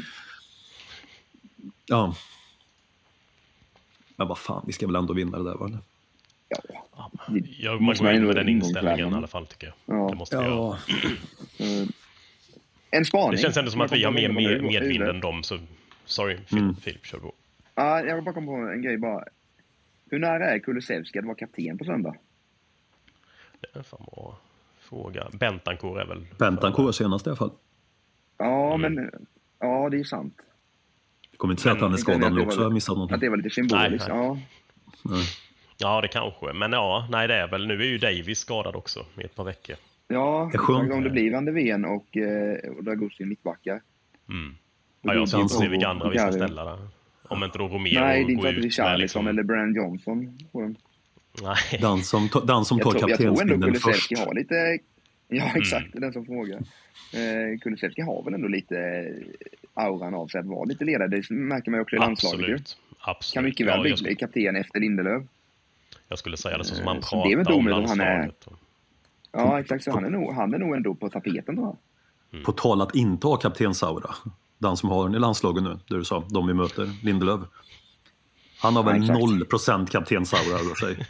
[1.87, 2.15] ja.
[4.17, 5.71] Men vad fan, vi ska väl ändå vinna det där va?
[6.49, 6.59] Ja.
[7.59, 9.99] Ja, man måste går in med den inställningen i alla fall tycker jag.
[9.99, 10.09] Ja.
[10.11, 10.77] Det måste vi göra.
[11.59, 11.89] Eh,
[12.91, 13.31] En spaning.
[13.31, 15.59] Det känns ändå som att vi har mer Jag med, medvind än dem, så
[16.05, 16.77] sorry Filip, Mm.
[16.77, 17.33] Filip kör på.
[17.75, 19.25] Ja, jag vill bara komma på en grej bara.
[20.11, 22.17] Hur nära är Kulusevski att vara kapten på söndag?
[23.61, 24.39] Det är en fan bra
[24.81, 25.27] fråga.
[25.33, 26.27] Bentancourt är väl...
[26.39, 27.51] Bentancourt senast i alla fall.
[28.39, 28.95] Ja, Mm.
[28.95, 29.11] men...
[29.59, 30.35] Ja, det är sant.
[31.31, 33.21] Jag kommer inte säga att han är skadad att också har missat Att någonting.
[33.21, 34.09] det var lite symboliskt.
[34.09, 34.17] Nej,
[35.05, 35.17] Ja.
[35.79, 36.53] Ja, det kanske.
[36.53, 37.67] Men ja, nej det är väl.
[37.67, 39.77] Nu är ju Davis skadad också i ett par veckor.
[40.09, 43.81] Ja, är om det blir Van de Ven och, eh, och Dragossi mittbackar.
[44.29, 44.55] Mm.
[45.03, 46.89] Ja, jag ser blir inte det se vilka andra vi ska ställa där.
[47.29, 49.27] Om inte då Romero Nej, det är går inte att ut Richarlison liksom...
[49.27, 50.39] eller Brian Johnson.
[50.53, 50.77] på dem.
[51.43, 51.81] Nej.
[51.81, 54.09] Den som, den som tar Jag tror, jag tror ändå kaptensbindeln först.
[54.09, 54.79] Kulusevski har lite...
[55.29, 55.57] Ja, Mm.
[55.63, 55.95] exakt.
[55.95, 56.57] Är den som frågar.
[56.57, 58.77] Eh, Kulusevski har väl ändå lite
[59.75, 61.09] auran av sig att vara lite ledare.
[61.09, 62.49] Det märker man ju också i landslaget.
[62.49, 62.55] ju.
[62.55, 62.77] Absolut.
[63.01, 63.35] Absolut.
[63.35, 65.23] Kan mycket väl ja, bli kapten efter Lindelöf.
[66.09, 67.73] Jag skulle säga det så som han Eh, så det är väl pratar om om
[67.89, 68.47] han är- landslaget.
[69.33, 69.85] Ja, exakt.
[69.85, 71.77] Så han är nog, han är nog ändå på tapeten tror
[72.31, 72.45] jag.
[72.45, 74.15] På tal att inte ha kaptensaura.
[74.59, 77.41] Den som har den i landslaget nu, det du sa, de vi möter, Lindelöf.
[78.61, 79.19] Han har Ja, väl exakt.
[79.21, 81.07] 0% kaptensaura över sig.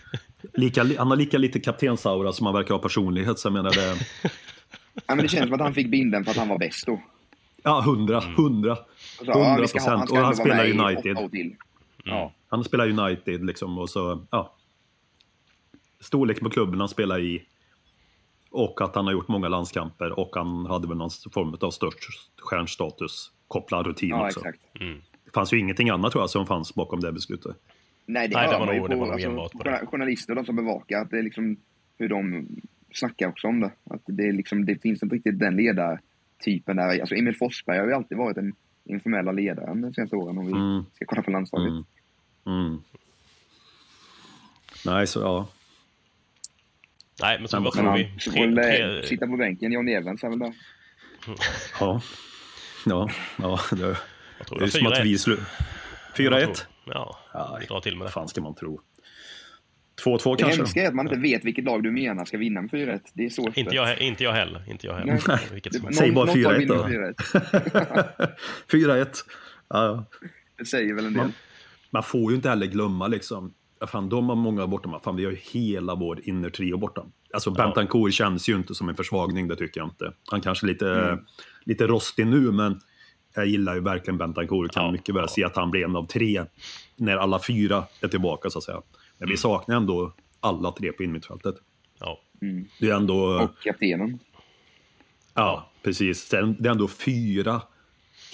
[0.55, 3.39] Lika, li- han har lika lite kaptensaura som han verkar ha personlighet.
[3.39, 3.97] Så jag menar det,
[5.07, 7.03] Ja, men det känns som att han fick binden för att han var bäst då.
[7.63, 8.35] ja, 100, Mm.
[8.35, 8.77] 100.
[9.19, 9.99] Så, ja, vi ska ha- 100%.
[9.99, 11.31] han ska Och han spelar United.
[11.31, 11.55] till.
[12.05, 12.33] Ja.
[12.49, 14.53] Han spelar United liksom och så, ja.
[16.07, 17.43] Storlek på klubben han spelar i.
[18.51, 21.99] Och att han har gjort många landskamper och han hade väl någon form av störst
[22.41, 24.41] stjärnstatus kopplad rutin ja, också.
[24.41, 24.61] exakt.
[24.81, 25.01] Mm.
[25.25, 27.57] Det fanns ju ingenting annat tror jag som fanns bakom det beslutet.
[28.07, 29.71] Nej, det, Nej, det var nog- det var alltså, enbart på det.
[29.71, 31.57] journa- journalister och de som bevakar, att det är liksom
[31.99, 32.47] hur de
[32.95, 33.71] snackar också om det.
[33.91, 37.01] Att det, är liksom, det finns inte riktigt den ledartypen där.
[37.01, 38.53] Alltså Emil Forsberg har ju alltid varit den
[38.85, 40.85] informella ledaren de senaste åren om vi Mm.
[40.95, 41.69] ska kolla på landslaget.
[41.69, 41.85] Mm.
[42.47, 42.79] Mm.
[44.87, 45.49] Nej, så ja.
[47.21, 48.21] Nej, men så Men vad Men tror vi?
[48.21, 50.53] så Tre, tre, sitta på bänken, Johnny Evans är väl där.
[51.81, 52.01] Ja,
[52.87, 53.77] ja, ja det,
[54.45, 55.03] tror det är som att 4-1?
[55.03, 55.37] vi slu...
[55.37, 56.17] Vad 4-1?
[56.17, 56.93] tror du?
[56.93, 58.13] Ja, vi drar till med Vad det.
[58.13, 58.81] fan ska man tro?
[60.05, 60.59] 2-2 Det kanske?
[60.61, 63.01] hemska är att man inte vet vilket lag du menar ska vinna med 4-1.
[63.13, 63.53] Det är så.
[63.55, 64.65] Inte jag, inte jag heller.
[64.71, 65.23] Inte jag heller.
[65.29, 65.39] Nej.
[65.53, 66.89] Vilket Det- som- Säg bara något lag 4-1 vinner då.
[66.89, 68.31] med 4-1.
[68.71, 69.09] 4-1.
[69.69, 70.05] Ja, ja.
[70.59, 71.23] Det säger väl en del.
[71.23, 71.33] Man,
[71.91, 73.55] man får ju inte heller glömma liksom.
[73.87, 75.01] Fan, de har många borta.
[75.05, 77.07] Fan, vi har ju hela vår innertrio borta.
[77.33, 80.13] Alltså Bentancourt känns ju inte som en försvagning, det tycker jag inte.
[80.31, 81.25] Han kanske är lite, Mm.
[81.65, 82.81] lite rostig nu, men
[83.35, 84.73] jag gillar ju verkligen Bentancourt.
[84.73, 85.29] Kan Ja, mycket väl ja.
[85.29, 86.45] se att han blir en av tre
[86.97, 88.83] när alla fyra är tillbaka, så att säga.
[89.19, 89.31] Men Mm.
[89.31, 91.55] vi saknar ändå alla tre på innermittfältet.
[92.01, 92.21] Ja.
[92.43, 92.65] Mm.
[92.81, 93.17] Det är ändå...
[93.25, 94.19] Och kaptenen.
[95.35, 96.29] Ja, precis.
[96.29, 97.63] Det är ändå fyra,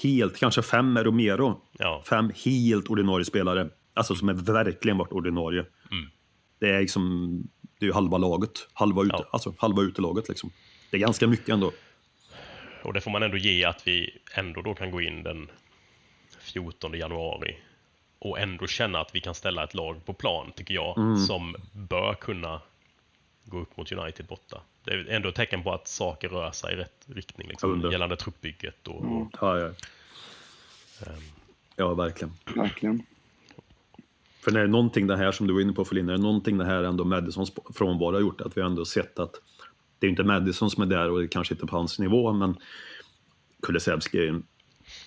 [0.03, 1.61] helt, kanske fem är Romero.
[1.79, 2.03] Ja.
[2.09, 3.69] Fem helt ordinarie spelare.
[3.95, 5.65] Alltså som är verkligen varit ordinarie.
[5.91, 6.11] Mm.
[6.59, 7.43] Det är liksom,
[7.79, 8.69] det är halva laget.
[8.73, 9.25] Halva, ute, Ja.
[9.33, 10.51] alltså, halva utelaget liksom.
[10.91, 11.73] Det är ganska mycket ändå.
[12.83, 15.49] Och det får man ändå ge att vi ändå då kan gå in den
[16.41, 17.57] 14 januari
[18.19, 21.17] och ändå känna att vi kan ställa ett lag på plan, tycker jag, Mm.
[21.17, 22.61] som bör kunna
[23.45, 24.61] gå upp mot United borta.
[24.85, 28.17] Det är ändå ett tecken på att saker rör sig i rätt riktning, liksom, gällande
[28.17, 29.29] truppbygget och, Mm.
[29.41, 29.67] Ja, ja.
[31.07, 31.23] ehm,
[31.77, 32.33] ja verkligen.
[32.57, 33.03] Verkligen.
[34.45, 36.19] För när det är någonting det här som du var inne på Felin, är det
[36.19, 39.31] någonting det här ändå Madisons frånvaro har gjort, att vi har ändå sett att
[39.99, 42.33] det är inte Madison som är där och det är kanske inte på hans nivå,
[42.33, 42.57] men
[43.63, 44.43] Kulusevski är en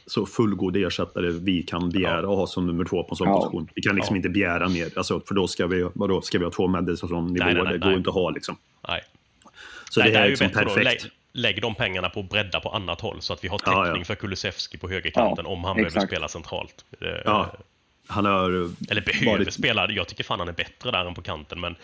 [0.05, 3.38] så fullgod ersättare vi kan begära att ha som nummer två på en sån Ja.
[3.38, 3.67] position.
[3.75, 4.17] Vi kan liksom Ja.
[4.17, 7.53] inte begära mer, alltså, för då ska vi, vadå, ska vi ha två Madison-nivåer?
[7.71, 7.97] Det går nej.
[7.97, 8.55] inte att ha liksom.
[8.88, 9.01] nej.
[9.89, 10.73] Så nej, det här är ju liksom bättre då.
[10.73, 11.05] perfekt.
[11.33, 14.01] Lägg, de pengarna på att bredda på annat håll så att vi har Ja, täckning
[14.01, 14.05] ja.
[14.05, 16.07] för Kulusevski på högerkanten Ja, om han behöver exakt.
[16.11, 16.86] spela centralt.
[16.99, 17.51] Det- Ja,
[18.08, 18.49] han har...
[18.89, 19.91] Eller behöver varit- spela.
[19.91, 21.60] Jag tycker fan han är bättre där än på kanten.
[21.60, 21.76] Men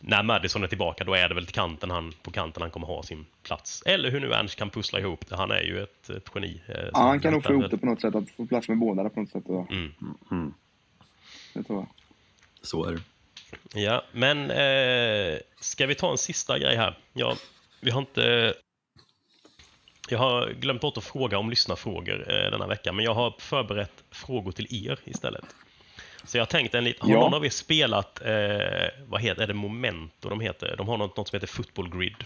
[0.00, 2.86] när Madison är tillbaka då är det väl till kanten han, på kanten han kommer
[2.86, 3.82] ha sin plats.
[3.86, 5.36] Eller hur nu Ernst kan pussla ihop det.
[5.36, 6.60] Han är ju ett, ett geni.
[6.68, 8.78] eh, Ja, han kan nog få ihop det på något sätt, att få plats med
[8.78, 9.48] båda på något sätt.
[9.48, 9.94] Mm.
[10.30, 10.54] Mm,
[11.54, 11.88] det tror jag.
[12.66, 13.00] så är det.
[13.80, 16.98] Ja, men eh, ska vi ta en sista grej här?
[17.12, 17.36] Ja,
[17.80, 18.54] vi har inte
[20.08, 24.04] Jag har glömt bort att fråga om lyssnarfrågor eh, denna vecka, men jag har förberett
[24.10, 25.44] frågor till er istället.
[26.28, 27.06] Så jag har tänkt en liten...
[27.08, 27.20] Har Ja.
[27.20, 30.74] någon av er spelat, eh, vad heter är det, Momento de heter?
[30.76, 32.24] De har något, något som heter Football Grid.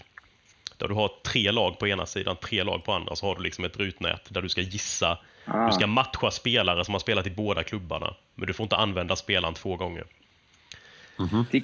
[0.77, 3.41] Där du har tre lag på ena sidan, tre lag på andra, så har du
[3.43, 5.17] liksom ett rutnät där du ska gissa.
[5.45, 5.67] Ah.
[5.67, 9.15] Du ska matcha spelare som har spelat i båda klubbarna, men du får inte använda
[9.15, 10.03] spelaren två gånger.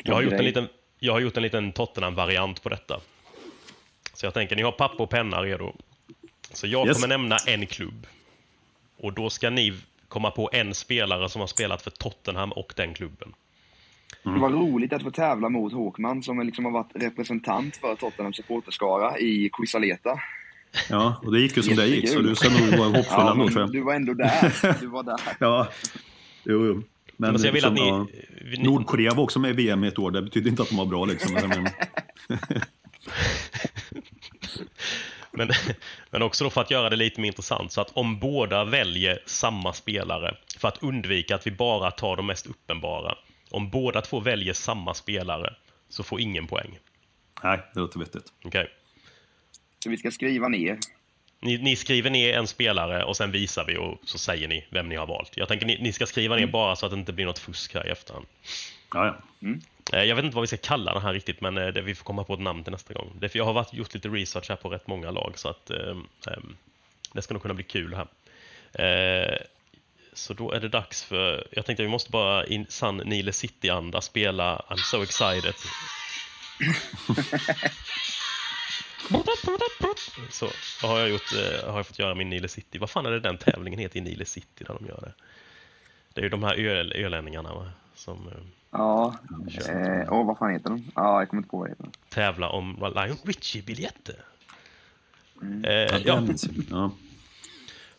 [0.04, 0.68] Jag har, gjort en liten,
[1.00, 3.00] jag har gjort en liten Tottenham-variant på detta.
[4.14, 5.76] Så jag tänker, ni har papper och penna redo.
[6.54, 6.96] Så jag Yes.
[6.98, 8.08] kommer nämna en klubb.
[8.98, 9.74] Och då ska ni
[10.10, 13.34] komma på en spelare som har spelat för Tottenham och den klubben.
[14.24, 18.34] Det var roligt att få tävla mot Håkman som liksom har varit representant för Tottenham
[18.34, 20.20] supporterskara i Quisaleta.
[20.90, 23.32] Ja, och det gick ju som det gick, så du ska nog vara hoppfull Ja,
[23.32, 23.72] ändå tror jag.
[23.72, 24.80] du var ändå där.
[24.80, 25.20] Du var där.
[25.40, 25.68] Ja,
[26.44, 26.84] jo, jo.
[27.18, 27.80] Men Men jag vill att ni...
[27.80, 30.70] liksom, ja, ni Nordkorea var också med i VM ett år, det betyder inte att
[30.70, 31.36] de var bra liksom.
[35.32, 35.50] Men,
[36.10, 39.24] Men, också då för att göra det lite mer intressant, så att om båda väljer
[39.26, 43.18] samma spelare, för att undvika att vi bara tar de mest uppenbara.
[43.52, 45.56] Om båda två väljer samma spelare,
[45.90, 46.80] så får ingen poäng.
[47.44, 48.34] nej, det låter vettigt.
[48.44, 48.68] Okej?
[49.84, 50.78] Så vi ska skriva ner.
[51.42, 54.90] Ni, ni skriver ner en spelare och sen visar vi och så säger ni vem
[54.90, 55.38] ni har valt.
[55.38, 57.74] Jag tänker ni, ni ska skriva ner bara så att det inte blir något fusk
[57.74, 58.26] här i efterhand.
[58.94, 59.50] Ja, ja.
[59.50, 59.56] Eh,
[59.94, 61.96] Eh, jag vet inte vad vi ska kalla den här riktigt, men eh, det, vi
[61.96, 63.12] får komma på ett namn till nästa gång.
[63.20, 65.70] Det för jag har varit, gjort lite research här på rätt många lag, så att
[65.70, 66.58] ehm, ehm,
[67.14, 68.08] det ska nog kunna bli kul här.
[68.74, 69.38] Eh,
[70.14, 74.02] så då är det dags för, jag tänkte vi måste bara i sann Nile City-anda
[74.02, 75.54] spela I'm so excited.
[80.32, 80.50] Så
[80.88, 81.34] har jag, gjort,
[81.66, 82.78] har jag fått göra min Nile City.
[82.78, 85.14] Vad fan är det den tävlingen heter i Nile City där de gör det?
[86.14, 87.72] Det är ju de här öl, ölänningarna va?
[87.96, 88.32] som
[88.74, 89.16] eh, Ja.
[89.68, 90.92] Eh, åh, vad fan heter de?
[90.96, 91.86] Ja, jag kommer inte på vad heter.
[92.10, 94.16] tävlar om Lion Richie-biljetter.
[95.64, 95.72] Eh,
[96.06, 96.24] Ja,
[96.70, 96.92] ja,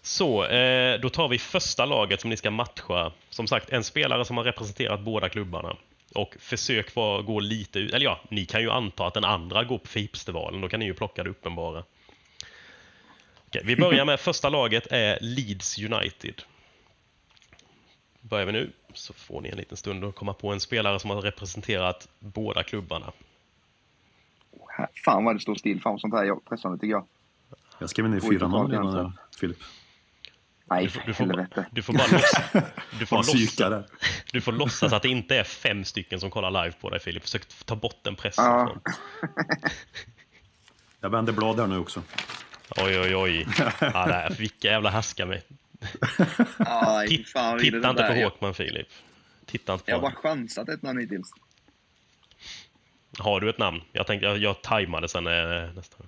[0.03, 3.13] så eh, då tar vi första laget som ni ska matcha.
[3.31, 5.77] Som sagt, en spelare som har representerat båda klubbarna.
[6.15, 9.65] Och försök vara, gå lite ut, eller ja, ni kan ju anta att den andra
[9.65, 11.85] går på Fipstevalen, då kan ni ju plocka det uppenbara.
[13.47, 16.43] Okej, vi börjar med första laget är Leeds United.
[18.21, 21.11] Börjar vi nu så får ni en liten stund att komma på en spelare som
[21.11, 23.13] har representerat båda klubbarna.
[24.69, 25.81] Här- Fan vad det står still.
[25.81, 27.07] Fan sånt här är pressande tycker jag.
[27.79, 28.95] Jag skrev ner fyra namn gränsen.
[28.95, 29.59] där, Filip.
[30.71, 31.67] Nej, Du får, du får, helvete.
[31.71, 32.43] du får bara låtsas,
[32.99, 33.91] du får låtsas,
[34.33, 37.23] du får låtsas att det inte är fem stycken som kollar live på dig Filip.
[37.23, 38.45] Försök ta bort den pressen.
[38.45, 38.77] Ja.
[41.01, 42.03] Jag vänder blad där nu också.
[42.77, 43.47] Oj, oj, oj.
[43.81, 45.43] Ja, där, vilka jävla härskar mig.
[46.59, 48.13] Aj, fan, titta inte på.
[48.15, 48.89] Håkman Filip.
[49.47, 51.33] Titta inte på Jag har bara chansat ett namn hittills.
[53.19, 53.81] Har du ett namn?
[53.93, 56.07] Jag tänkte, jag, jag tajmade sen eh, nästan.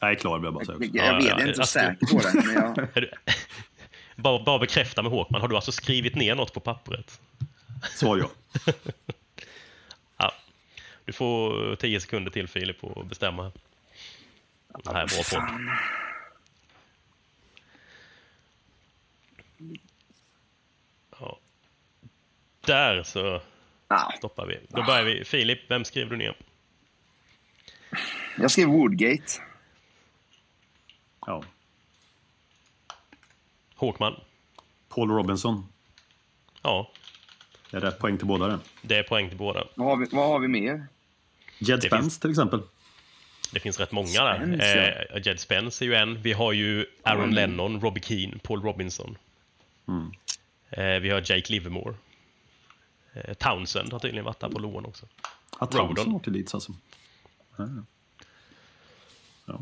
[0.00, 0.78] Jag är klar vill jag bara säga.
[0.80, 2.46] Jag, jag Ja, vet, ja, jag är inte så alltså- säker på det.
[2.46, 2.54] Men
[2.94, 3.08] jag,
[4.16, 5.40] bara, bara bekräfta med Håkman.
[5.40, 7.20] Har du alltså skrivit ner något på pappret?
[7.94, 8.30] Svar ja.
[10.16, 10.32] Ja.
[11.04, 13.52] Du får tio sekunder till Filip att bestämma.
[14.84, 15.58] Det här är bra podd.
[21.20, 21.38] Ja.
[22.60, 23.40] Där så
[23.88, 24.60] ah, stoppar vi.
[24.68, 25.24] Då börjar vi.
[25.24, 26.36] Filip, vem skriver du ner?
[28.38, 29.32] jag skrev Woodgate.
[31.26, 31.42] ja.
[33.74, 34.20] Håkman?
[34.88, 35.66] Paul Robinson.
[36.62, 36.90] Ja,
[37.70, 38.58] Det är rätt poäng till båda det.
[38.82, 39.66] det är poäng till båda.
[39.74, 40.86] Vad har vi, vad har vi mer?
[41.58, 42.62] Jed Spence finns- till exempel.
[43.52, 44.36] Det finns rätt många där.
[44.36, 46.22] Spence, Eh, Jed Spence är ju en.
[46.22, 47.34] Vi har ju Aaron Mm.
[47.34, 49.18] Lennon, Robbie Keane, Paul Robinson.
[50.70, 51.94] Eh, vi har Jake Livermore.
[53.14, 55.06] Eh, Townsend har tydligen varit där på lån också.
[55.50, 56.72] Har Townsend varit i Leeds alltså?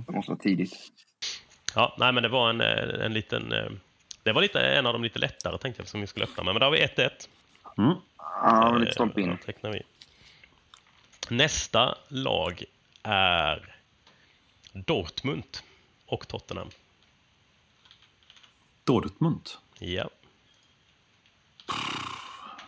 [0.07, 0.77] Det måste vara tidigt.
[1.75, 3.53] Ja, nej men det var en, eh, en liten...
[3.53, 3.71] eh,
[4.23, 6.55] Det var lite, en av de lite lättare tänkte jag som vi skulle öppna med.
[6.55, 7.29] Men där har vi 1-1.
[7.79, 7.95] Mm.
[8.19, 9.39] Ja, lite stolpe Eh, in.
[9.73, 9.83] vi.
[11.29, 12.65] Nästa lag
[13.03, 13.77] är
[14.73, 15.45] Dortmund
[16.07, 16.69] och Tottenham.
[18.85, 19.49] Dortmund.
[19.83, 20.09] Ja.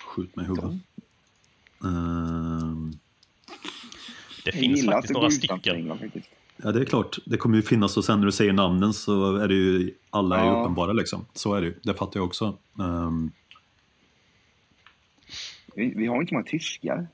[0.06, 0.70] Skjut mig i huvudet.
[1.84, 2.92] Ehm,
[4.44, 5.76] Det finns faktiskt några stycken.
[5.76, 6.28] England faktiskt.
[6.56, 7.18] ja, det är klart.
[7.24, 10.38] Det kommer ju finnas och sen när du säger namnen så är det ju alla
[10.40, 10.60] är ju Ja.
[10.62, 11.26] uppenbara liksom.
[11.34, 11.74] Så är det ju.
[11.82, 12.58] Det fattar jag också.
[12.80, 13.30] Ehm,
[15.76, 17.08] Vi, vi har inte många tyskar.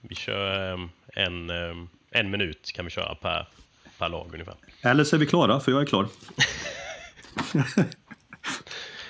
[0.00, 1.76] Vi kör eh, en, eh,
[2.10, 3.48] en minut kan vi köra per,
[3.98, 4.54] per lag ungefär.
[4.82, 6.08] eller så är vi klara, för jag är klar.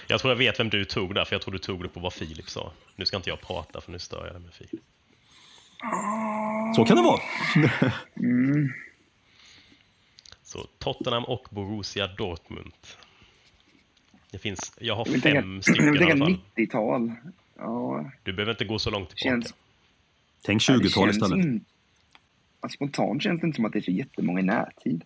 [0.06, 2.00] Jag tror jag vet vem du tog där, för jag tror du tog det på
[2.00, 2.72] vad Filip sa.
[2.96, 4.80] Nu ska inte jag prata, för nu stör jag dig med Filip.
[6.76, 7.20] Så kan det vara.
[10.42, 12.72] Så Tottenham och Borussia Dortmund.
[14.30, 16.38] Det finns, jag har Jag fem tänka, jag stycken i alla fall.
[16.56, 17.12] 90-tal.
[17.58, 19.28] Ja, Du behöver inte gå så långt tillbaka.
[19.42, 19.54] känns...
[20.42, 21.44] Tänk ja, det 20-tal känns istället.
[21.44, 21.64] in-
[22.62, 25.04] ja, Spontant känns det inte som att det är så jättemånga i närtid.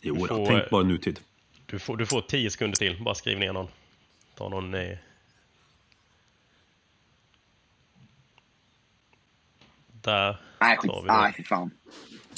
[0.00, 1.20] Jo, får, tänk bara nutid.
[1.70, 3.02] Du får, du får tio sekunder till.
[3.02, 3.68] Bara skriv ner någon.
[4.34, 4.74] Ta någon...
[4.74, 4.98] Eh...
[9.86, 11.36] Där Nej, skit.
[11.36, 11.70] fy fan.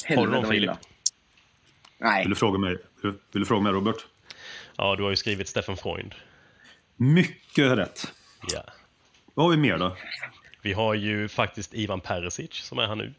[0.08, 0.70] Har du någon Filip?
[1.98, 2.22] Nej.
[2.22, 4.06] Vill du fråga mig, vill du fråga mig Robert?
[4.76, 6.14] Ja, du har ju skrivit Steffen Freund.
[6.96, 8.12] Mycket rätt.
[8.52, 8.62] Ja.
[9.34, 9.96] Vad har vi mer då?
[10.62, 13.14] Vi har ju faktiskt Ivan Perisic som är här nu.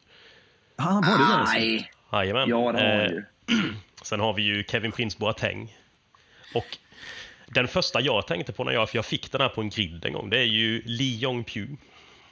[0.76, 1.58] Han var det där alltså.
[1.58, 1.92] Nej.
[2.12, 2.50] Jajamän.
[2.50, 3.64] Ja, det har Eh.
[4.02, 5.78] Sen har vi ju Kevin Prince Boateng.
[6.54, 6.78] Och
[7.48, 10.06] den första jag tänkte på när jag, för jag fick den här på en grid
[10.06, 11.78] en gång, det är ju Lee Jong-Pyu.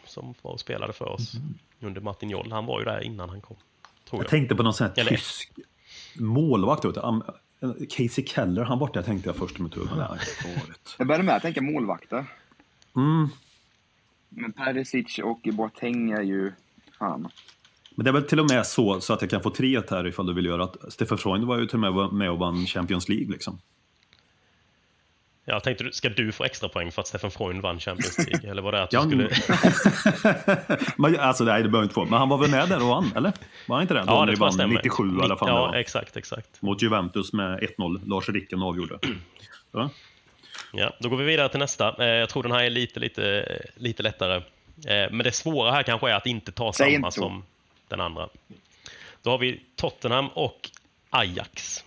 [0.05, 1.31] Som var och spelade för oss
[1.79, 2.51] under Martin Joll.
[2.51, 3.57] Han var ju där innan han kom.
[4.09, 4.29] Tror Jag jag.
[4.29, 5.51] tänkte på någon sån här Eller- tysk
[6.15, 6.85] målvakt.
[6.85, 6.99] Vet du.
[7.01, 7.23] Am-
[7.89, 10.95] Casey Keller, han borta tänkte jag först har inte varit.
[10.97, 12.25] Jag började med att tänka målvakter.
[12.95, 13.29] Mm.
[14.29, 16.51] Men Perisic och Boateng är ju...
[16.99, 17.27] Fan.
[17.95, 20.07] Men det är väl till och med så, så att jag kan få tre här
[20.07, 22.65] ifall du vill göra att Stefan Freund var ju till och med med och vann
[22.65, 23.27] Champions League.
[23.31, 23.59] Liksom.
[25.45, 28.51] Jag tänkte, du- ska du få extra poäng för att Steffen Freund vann Champions League?
[28.51, 29.29] Eller var det att du Ja, skulle...
[30.97, 32.05] Men, alltså, nej, det behöver inte få.
[32.05, 33.33] Men han var väl med där och vann, eller?
[33.67, 33.99] Var han inte det?
[33.99, 34.75] Ja, Då det tror jag vann stämmer.
[34.75, 35.49] 97 i alla fall.
[35.49, 36.61] Ja, exakt, exakt.
[36.61, 38.09] Mot Juventus med 1-0.
[38.09, 38.99] Lars Ricken avgjorde.
[39.71, 39.89] Ja.
[40.73, 41.95] Ja, då går vi vidare till nästa.
[42.05, 44.35] Eh, Jag tror den här är lite, lite, lite lättare.
[44.35, 44.41] Eh,
[45.11, 47.43] Men det svåra här kanske är att inte ta Säg samma inte som
[47.87, 48.29] den andra.
[49.21, 50.69] Då har vi Tottenham och
[51.09, 51.83] Ajax.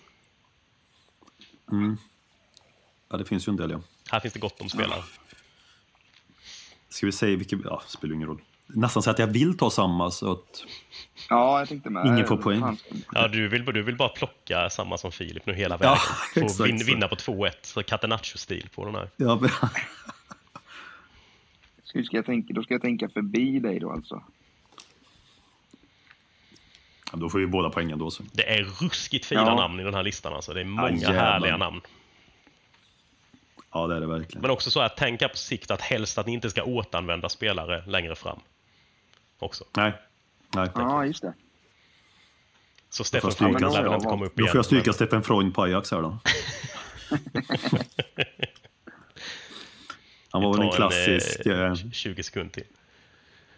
[3.12, 3.80] Ja, det finns ju en del ja.
[4.10, 5.02] Här finns det gott om spelare.
[6.88, 7.58] Ska vi säga vilket...
[7.64, 8.40] Ja, spelar ingen roll.
[8.66, 10.64] Nästan så att jag vill ta samma så att...
[11.28, 12.06] Ja, jag tänkte med.
[12.06, 12.60] Ingen får poäng.
[12.60, 12.76] Fan.
[13.12, 15.98] Ja, du, vill, du vill bara plocka samma som Filip nu hela Ja,
[16.34, 16.48] vägen.
[16.58, 17.50] Få exakt vin, vinna på 2-1.
[17.62, 19.10] Så Catenaccio-stil på den här.
[19.16, 19.50] Ja, men-
[21.94, 22.54] Hur ska jag tänka?
[22.54, 24.22] Då ska jag tänka förbi dig då alltså.
[27.12, 28.10] Ja, då får vi båda poängen då.
[28.10, 28.22] Så.
[28.32, 29.54] Det är ruskigt fina Ja.
[29.54, 30.32] namn i den här listan.
[30.32, 30.52] Alltså.
[30.54, 31.12] Det är många jävlar.
[31.14, 31.80] härliga namn.
[33.72, 34.42] Ja, det är det verkligen.
[34.42, 37.84] Men också så att tänka på sikt att helst att ni inte ska återanvända spelare
[37.86, 38.40] längre fram.
[39.38, 39.64] Också.
[39.76, 39.92] Nej.
[40.54, 40.68] Nej.
[40.74, 41.34] Ja, just det.
[42.90, 43.30] Så Steffen.
[43.30, 44.50] Freund lär väl inte komma upp Då igen.
[44.52, 46.18] får jag stryka men- Steffen Freund på Ajax här då.
[50.30, 51.46] Han var väl en tar klassisk...
[51.46, 52.64] eh, eh, 20 sekunder till.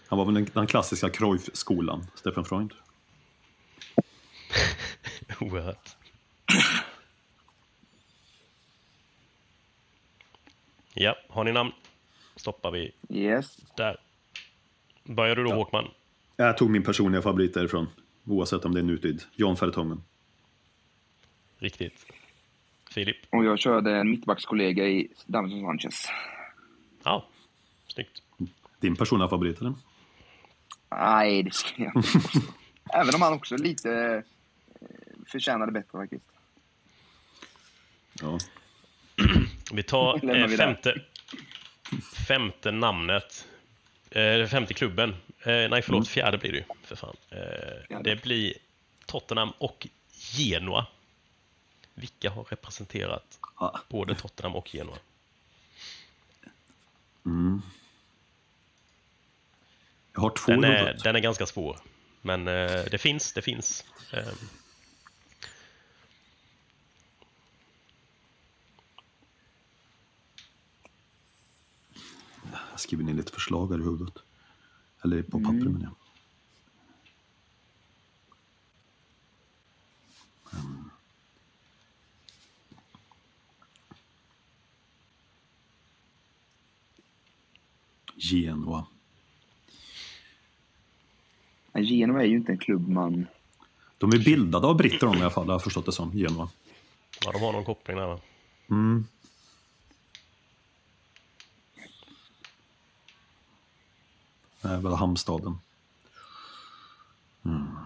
[0.09, 2.73] Han var väl den, den klassiska Cruyff-skolan, Steffen Freund.
[5.41, 5.97] Oerhört.
[10.95, 11.73] Ja, har ni namn?
[12.37, 13.57] Stoppar vi Yes.
[13.77, 13.97] där.
[15.05, 15.89] Börjar du då Håkman?
[16.37, 17.87] Jag tog min personliga favorit därifrån,
[18.25, 19.23] oavsett om det är nutid.
[19.35, 20.03] John Fertongen.
[21.59, 22.07] Riktigt.
[22.91, 23.17] Filip?
[23.31, 26.09] Och jag körde en mittbackskollega i Davinson Sanchez.
[27.05, 27.27] Ja,
[27.89, 28.23] snyggt.
[28.81, 29.75] Din personliga favorit, eller?
[30.91, 32.09] Nej, det ska jag inte.
[32.95, 33.93] Även om han också lite
[34.81, 34.87] eh,
[35.27, 36.25] förtjänade bättre faktiskt.
[38.21, 38.39] Ja.
[39.75, 41.01] Vi tar eh, femte,
[42.27, 43.47] femte namnet.
[44.11, 45.11] Eh, femte klubben.
[45.41, 46.65] Eh, nej, förlåt, fjärde blir det ju.
[46.83, 47.17] För fan.
[47.31, 48.55] Eh, det blir
[49.07, 50.87] Tottenham och Genoa.
[51.95, 53.79] Vilka har representerat Ah.
[53.89, 54.97] både Tottenham och Genoa?
[60.13, 61.79] Jag har två Den är, den är ganska svår.
[62.23, 63.85] Men eh, det finns, det finns.
[72.75, 74.15] Jag skriver ner lite förslag här i huvudet.
[75.05, 75.95] Eller på papper menar jag.
[80.61, 80.91] Mm.
[88.17, 88.87] Genoa.
[91.73, 93.27] Men Genoa är ju inte en klubb man...
[93.99, 96.19] De är bildade av britter de i alla fall, har jag förstått det som.
[96.19, 96.49] Genoa.
[97.25, 98.21] ja, de har någon koppling där va?
[104.65, 105.59] Det är väl hamnstaden.
[107.45, 107.77] Mm.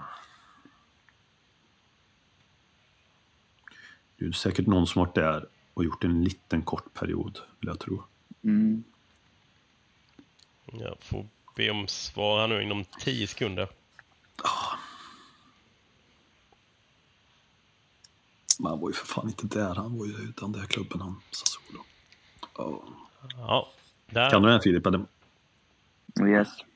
[4.16, 7.78] Det är säkert någon som varit där och gjort en liten kort period, vill jag
[7.78, 8.02] tro.
[8.42, 8.84] Mm.
[10.66, 11.26] Jag får
[11.56, 13.68] be om svar här nu inom 10 sekunder.
[18.58, 21.00] Men han var ju för fan inte där, han var ju i den där klubben,
[21.00, 21.84] han Sassuolo.
[22.56, 22.82] Ja.
[23.36, 23.72] Ja,
[24.06, 24.30] där.
[24.30, 24.86] Kan du den Filip?
[26.28, 26.67] Yes.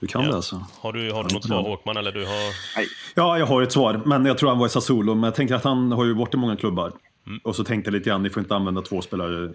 [0.00, 0.28] Du kan Ja.
[0.28, 0.64] det alltså?
[0.80, 2.54] Har du, har du något svar Håkman eller du har...
[3.14, 4.02] Ja, jag har ett svar.
[4.06, 5.14] Men jag tror han var i Sassuolo.
[5.14, 6.92] Men jag tänker att han har ju varit i många klubbar.
[7.42, 9.52] Och så tänkte jag lite grann, ni får inte använda två spelare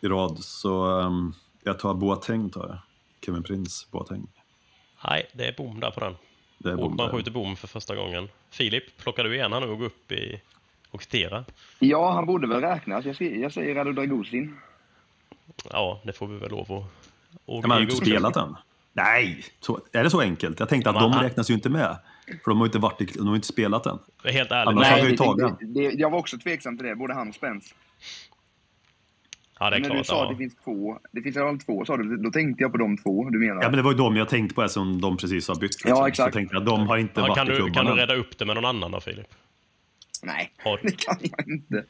[0.00, 0.38] i rad.
[0.38, 1.32] Så ehm,
[1.64, 2.78] jag tar Boateng, tar jag.
[3.26, 4.26] Kevin Prince Boateng.
[5.08, 6.14] Nej, det är bom där på den.
[6.58, 8.28] Det är Håkman bom skjuter bom för första gången.
[8.50, 10.40] Filip, plockar du igen han och går upp i
[10.90, 11.44] och citera?
[11.78, 13.04] Ja, han borde väl räknas.
[13.04, 14.56] Jag säger, jag säger Radu Dragusin.
[15.70, 16.84] Ja, det får vi väl lov att...
[17.46, 18.56] och men han har inte spelat än.
[18.96, 20.60] Nej, så, är det så enkelt?
[20.60, 21.96] Jag tänkte att men de räknas ju inte med.
[22.44, 23.98] För de har ju inte, varit i, de har inte spelat än.
[24.24, 24.68] Helt ärligt.
[24.68, 24.90] Annars Nej.
[25.00, 27.74] hade ju tagit det, det, jag var också tveksam till det, både han och Spence.
[29.60, 29.98] Ja, det är När klart.
[29.98, 30.32] du sa att Ja.
[30.32, 32.96] det finns två, det finns i alla två, sa du, då tänkte jag på de
[32.98, 33.62] två du menar.
[33.62, 35.62] Ja, men det var ju de jag tänkte på eftersom de precis har bytt.
[35.62, 35.90] Liksom.
[35.90, 36.32] Ja, exakt.
[36.34, 38.38] Så tänkte jag de har inte Ja, varit kan, i du, kan du rädda upp
[38.38, 39.26] det med någon annan då, Filip?
[40.24, 41.84] Nej, Har- det kan jag inte.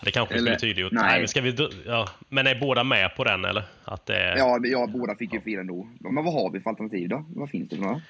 [0.00, 0.92] Det kanske Eller- skulle tydliggjort.
[0.92, 1.02] nej.
[1.04, 1.18] Nej.
[1.18, 2.08] men, ska vi, ja.
[2.28, 3.64] men är båda med på den, eller?
[3.84, 5.88] Att det, är- Ja, ja, båda fick ju fel ändå.
[6.00, 7.24] Men vad har vi för alternativ då?
[7.28, 8.00] Vad finns det för några?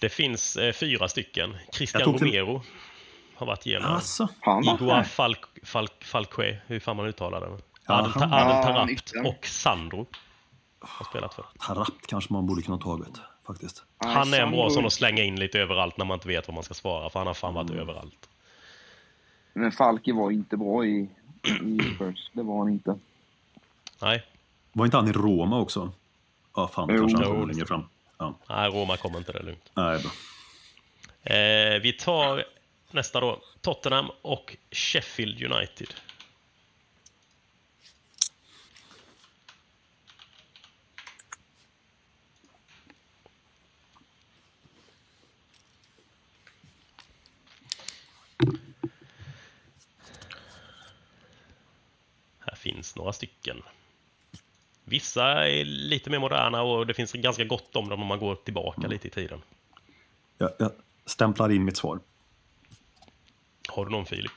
[0.00, 1.56] det finns eh, fyra stycken.
[1.72, 2.62] Christian tog till- Romero
[3.34, 3.92] har varit igenom.
[3.92, 5.02] Alltså, där?
[5.02, 7.46] Falk, Falk, Falque, hur fan man uttalar det.
[7.86, 9.26] Ja, Adel, han- Adel Ja, Tarapt yttern.
[9.26, 10.06] och Sandro
[10.80, 11.44] har spelat för.
[11.66, 13.82] Tarapt kanske man borde kunna tagit, faktiskt.
[13.98, 16.54] Han är en bra sån att slänga in lite överallt när man inte vet vad
[16.54, 18.28] man ska svara, för han har fan varit överallt.
[19.56, 21.08] Men Falke var inte bra i,
[21.64, 22.30] i Spurs.
[22.32, 22.98] Det var han inte.
[24.02, 24.22] Nej,
[24.72, 25.92] Var inte han i Roma också?
[26.56, 26.98] Ja, fan, Jo.
[26.98, 27.82] kanske han kommer längre fram.
[28.18, 29.70] Ja, nej Roma kommer inte det lugnt.
[29.74, 30.10] nej, bra.
[31.36, 32.44] Eh, vi tar
[32.90, 33.40] nästa då.
[33.60, 35.88] Tottenham och Sheffield United.
[52.66, 53.56] Finns några stycken.
[54.84, 58.34] Vissa är lite mer moderna och det finns ganska gott om dem om man går
[58.34, 59.38] tillbaka lite i tiden.
[60.38, 60.70] Jag, jag
[61.04, 61.98] stämplar in mitt svar.
[63.68, 64.32] Har du någon Filip?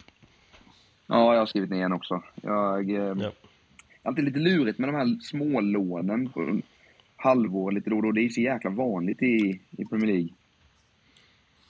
[1.07, 2.23] Ja, jag har skrivit ner en också.
[2.41, 2.89] Jag...
[2.89, 3.31] Eh, Ja.
[4.03, 6.59] Alltid lite lurigt med de här smålånen på
[7.15, 8.11] halvår lite då och då.
[8.11, 10.29] Det är så jäkla vanligt i, i Premier League.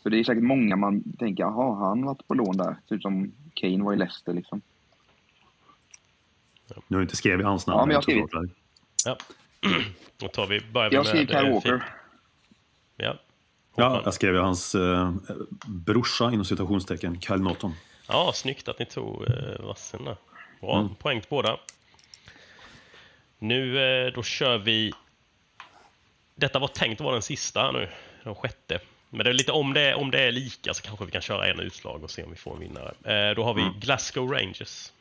[0.03, 2.75] Så det är säkert många man tänker, jaha, har han varit på lån där?
[2.89, 4.61] Typ som Kane var i Leicester liksom.
[6.87, 7.79] Nu har jag inte skrivit hans namn.
[7.79, 8.31] Ja, men jag har skrivit.
[9.05, 9.17] Ja.
[10.17, 11.83] Då tar vi, börjar vi Jag skrev eh, Walker.
[12.97, 13.15] Ja.
[13.75, 15.13] Ja, jag skrev ju hans eh,
[15.67, 17.73] brorsa inom citationstecken, Kyle Norton.
[18.07, 20.15] ja, snyggt att ni tog eh, vassen där.
[20.61, 20.95] Bra, Mm.
[20.95, 21.57] poäng till båda.
[23.39, 24.93] Nu, eh, då kör vi...
[26.35, 27.89] Detta var tänkt att vara den sista nu,
[28.23, 28.79] den sjätte.
[29.09, 31.47] Men det är lite, om, det, om det är lika så kanske vi kan köra
[31.47, 32.93] en utslag och se om vi får en vinnare.
[33.29, 33.79] Eh, då har vi Mm.
[33.79, 34.91] Glasgow Rangers.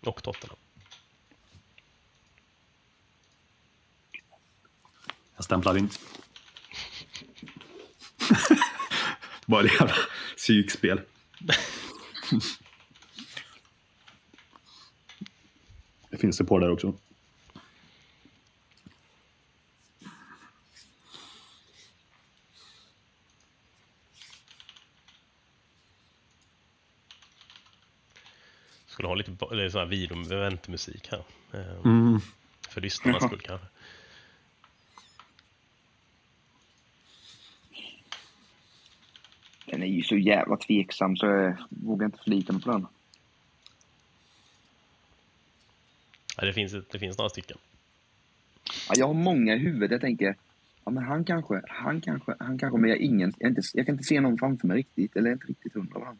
[0.00, 0.58] Och Tottenham.
[5.36, 5.90] Jag stämplar in.
[9.46, 9.94] Bara det jävla
[10.36, 11.00] psykspel.
[16.10, 16.94] det finns det på där också.
[29.00, 31.24] Skulle ha lite eller sån här video-eventmusik här.
[31.52, 32.20] Eh, Mm.
[32.68, 33.66] För lyssnarnas skull kanske.
[39.66, 42.86] Den är ju så jävla tveksam så jag vågar inte förlita mig på den.
[46.36, 47.58] Ja, det, finns, det finns några stycken.
[48.88, 49.90] Ja, jag har många i huvudet.
[49.90, 50.36] Jag tänker,
[50.84, 53.94] ja men han kanske, han kanske, han kanske, men jag, ingen, jag, inte, jag kan
[53.94, 55.16] inte se någon framför mig riktigt.
[55.16, 56.18] Eller jag är inte riktigt hundra på han.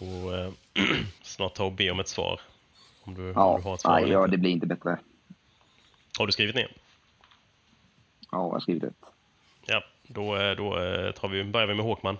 [0.00, 0.52] Får eh,
[1.22, 2.40] snart ta och be om ett svar.
[3.02, 3.98] Om du, om Ja, du har ett svar.
[3.98, 4.98] eller ja, det blir inte bättre.
[6.18, 6.76] Har du skrivit ner?
[8.30, 8.92] Ja, jag har skrivit det.
[9.66, 12.16] Ja, då, eh, då eh, tar vi, börjar vi med Håkman.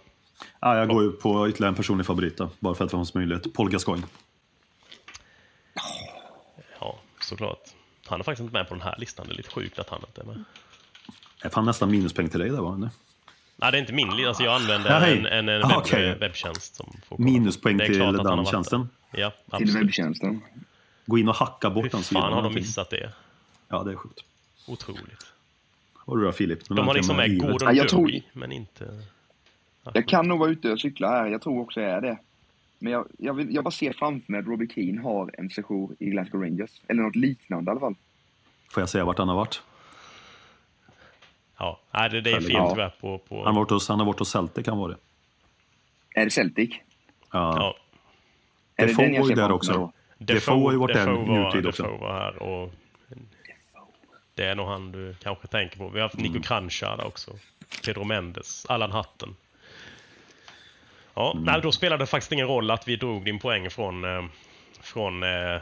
[0.61, 3.15] Ja, jag går ju på ytterligare en personlig favorit då, bara för att det fanns
[3.15, 3.55] möjlighet.
[3.55, 4.07] Paul Gascoigne.
[6.81, 7.61] Ja, såklart.
[8.07, 9.27] Han är faktiskt inte med på den här listan.
[9.27, 10.45] Det är lite sjukt att han inte är med.
[11.43, 12.91] Jag fann nästan minuspoäng till dig där var det?
[13.61, 14.27] Nej, det är inte min.
[14.27, 15.19] Alltså, jag använder Nej.
[15.19, 16.15] en, en, en Ah, webb, okej.
[16.20, 17.24] webbtjänst som får kolla.
[17.31, 18.89] Minuspoäng till klart att han har den varit tjänsten.
[19.11, 19.20] där.
[19.20, 19.74] Ja, Till absolut.
[19.85, 20.43] webbtjänsten.
[21.07, 23.12] Gå in och hacka bort Hur den fan har de missat det?
[23.69, 24.20] Ja, det är sjukt.
[24.69, 25.27] Otroligt.
[26.05, 26.69] Vad har du då Filip?
[26.69, 29.03] De har liksom med Gordon Ja, jag tror- men inte...
[29.95, 31.27] Jag kan nog vara ute och cykla här.
[31.27, 32.19] Jag tror också jag är det.
[32.78, 35.97] Men jag, jag, vill, jag bara ser framför mig att Robbie Keane har en session
[35.99, 36.70] i Glasgow Rangers.
[36.89, 37.95] Eller något liknande i alla fall.
[38.70, 39.62] Får jag säga vart han har varit?
[41.61, 42.70] Ja, det, det är fel Ja.
[42.70, 43.19] tyvärr på...
[43.19, 44.97] på Han har varit hos, han har varit hos Celtic, han var det.
[46.15, 46.70] Är det Celtic?
[46.70, 46.77] Ja.
[47.32, 47.77] ja.
[48.77, 49.93] Är Defoe den jag var ju ser där också.
[50.19, 51.82] Defoe har ju varit där nutid också.
[51.82, 52.73] Defoe var här och...
[54.35, 55.89] Det är nog han du kanske tänker på.
[55.89, 57.31] Vi har haft Nico Kranjčar där också.
[57.85, 59.37] Pedro Mendes, Allan Hatten.
[61.15, 64.24] Ja, nej, då spelade det faktiskt ingen roll att vi drog din poäng från, eh,
[64.81, 65.55] från eh,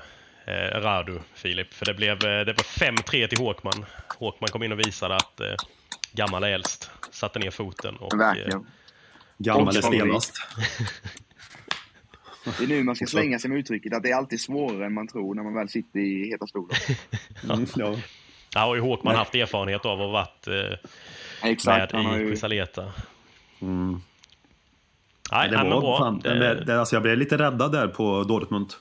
[0.45, 1.75] eh, Radu, Filip.
[1.75, 3.85] För det blev, eh, det var 5-3 till Håkman.
[4.19, 5.55] Håkman kom in och visade att eh,
[6.13, 6.91] gammal är äldst.
[7.11, 7.97] Satte ner foten.
[7.97, 8.67] Och, eh, Verkligen.
[9.39, 10.35] Gammal är stenast.
[12.59, 14.95] Det är nu man ska slänga sig med uttrycket att det är alltid svårare än
[14.95, 16.77] man tror när man väl sitter i heta stolen.
[17.53, 17.95] Mm, ja.
[18.55, 20.79] Ja, har ju Håkman haft erfarenhet av att varit eh,
[21.51, 22.31] Exakt, med i ju...
[22.31, 22.93] Crisaleta.
[23.63, 24.01] Mm.
[25.33, 25.99] Nej, Det nej, var, bra.
[25.99, 28.73] fan, Det- det, det, alltså jag blev lite räddad där på Dortmund.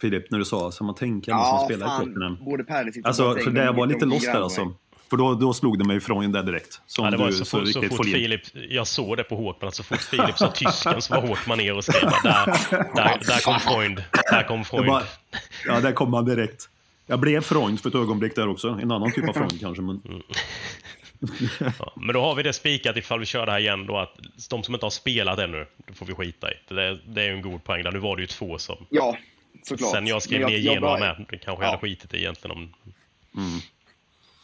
[0.00, 2.04] Filip, när du sa så man tänker ändå som Ja, spelar i fan.
[2.06, 2.38] Tottenham.
[2.44, 4.74] Både Perisic och Alltså, för de- det var lite lost där alltså.
[5.10, 6.80] För då, då slog det mig ifrån där direkt.
[6.86, 8.06] Som Ja, det var du så, så, fort, så riktigt fort.
[8.06, 8.40] Filip,
[8.70, 11.76] jag såg det på Håkman, att så fort Filip sa tysken så var Håkman ner
[11.76, 12.46] och skrev där,
[12.94, 14.86] där, där kom Freund, där kom Jag Freund.
[14.86, 15.02] bara,
[15.66, 16.68] ja, där kom man direkt.
[17.06, 18.68] Jag blev Freund för ett ögonblick där också.
[18.68, 19.82] En annan typ av Freund kanske.
[19.82, 20.00] Men...
[20.08, 20.22] Mm.
[21.78, 24.14] Ja, men då har vi det spikat ifall vi kör det här igen då att
[24.50, 26.54] de som inte har spelat ännu, det får vi skita i.
[26.68, 27.92] Det, det är ju en god poäng där.
[27.92, 28.76] Nu var det ju två som...
[28.90, 29.16] Ja,
[29.62, 29.90] såklart.
[29.90, 31.76] Sen jag skrev Men ner jag Genoa bara- med, det kanske jag Ja.
[31.76, 32.74] hade skitit i egentligen om...
[33.36, 33.60] Mm.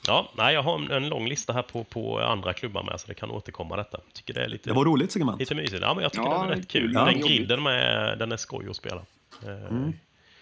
[0.06, 3.14] Ja, nej, jag har en, lång lista här på, på andra klubbar med, så det
[3.14, 4.01] kan återkomma detta.
[4.12, 4.70] Tycker det är lite...
[4.70, 5.40] Det var roligt segment.
[5.40, 5.82] Lite mysigt.
[5.82, 6.93] Ja, men jag tycker Ja, den är rätt kul.
[6.94, 7.05] ja.
[7.05, 9.02] Den griden med, den är skoj att spela.
[9.43, 9.76] Eh,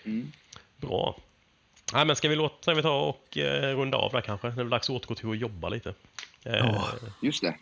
[0.04, 0.32] Mm.
[0.76, 1.16] Bra.
[1.92, 4.46] Nej, men ska vi låta ska vi ta och eh, runda av där kanske?
[4.46, 5.94] Det är väl dags att återgå till att jobba lite.
[6.44, 6.84] Eh,
[7.20, 7.54] Just det.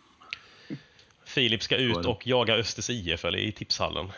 [1.24, 4.12] Filip ska ut och jaga Östers IF eller i tipshallen.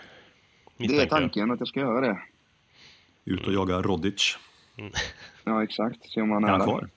[0.76, 2.22] Det är tanken att jag ska göra det.
[3.24, 4.38] Ut och jaga Rodic.
[5.44, 6.10] Ja, exakt.
[6.10, 6.66] Se om han Är är han där.
[6.66, 6.88] kvar?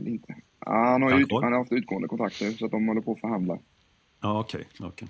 [0.00, 0.34] Eller inte.
[0.66, 3.20] Ja, han, har ju han har haft utgående kontakter så att de håller på att
[3.20, 3.58] förhandla.
[4.20, 4.66] Ja, okej.
[4.80, 5.08] okej.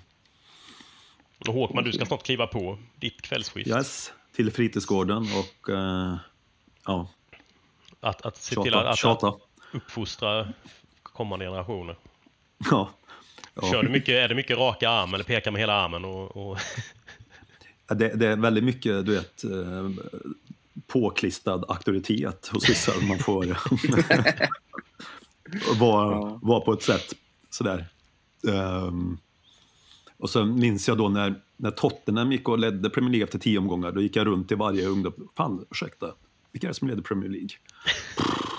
[1.47, 3.69] Och Håkman, du ska snart kliva på ditt kvällsskift.
[3.69, 6.15] Yes, till fritidsgården och eh,
[6.85, 7.09] ja,
[7.99, 8.89] Att, att se till att, tjata.
[8.89, 9.27] att, tjata.
[9.27, 9.39] att
[9.73, 10.53] uppfostra
[11.03, 11.95] kommande generationer.
[12.71, 12.89] Ja.
[13.53, 13.71] Ja.
[13.71, 16.05] Kör du mycket, är det mycket raka arm eller pekar med hela armen?
[16.05, 16.57] Och, och...
[17.87, 19.89] Det, det är väldigt mycket, du vet, eh,
[20.87, 22.91] påklistrad auktoritet hos vissa.
[23.07, 23.45] Man får
[25.79, 26.39] vara, Ja.
[26.41, 27.13] vara på ett sätt
[27.49, 27.87] sådär.
[28.47, 29.17] Ehm,
[30.17, 33.57] och så minns jag då när, när Tottenham gick och ledde Premier League efter tio
[33.57, 33.91] omgångar.
[33.91, 35.13] Då gick jag runt i varje ungdom.
[35.37, 36.07] Fan, ursäkta.
[36.51, 37.49] Vilka är det som leder Premier League?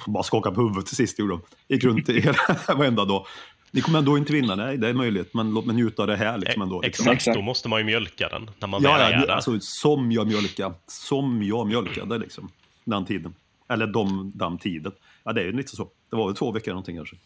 [0.07, 1.41] Bara skakade på huvudet till sist gjorde de.
[1.69, 3.27] Gick runt i hela, varenda dag.
[3.75, 5.35] Ni kommer ändå inte vinna, nej det är möjligt.
[5.35, 6.81] Men låt mig njuta av det här liksom ändå.
[6.81, 7.09] Liksom.
[7.09, 9.33] Exakt, då måste man ju mjölka den när man väl Ja, är ja där.
[9.35, 10.75] alltså, som jag mjölkade.
[10.87, 12.51] Som jag mjölkade liksom.
[12.85, 13.35] Den tiden.
[13.69, 14.93] Eller de, den tiden.
[15.25, 15.89] Ja, det är ju lite så.
[16.11, 17.17] Det var väl två veckor någonting kanske.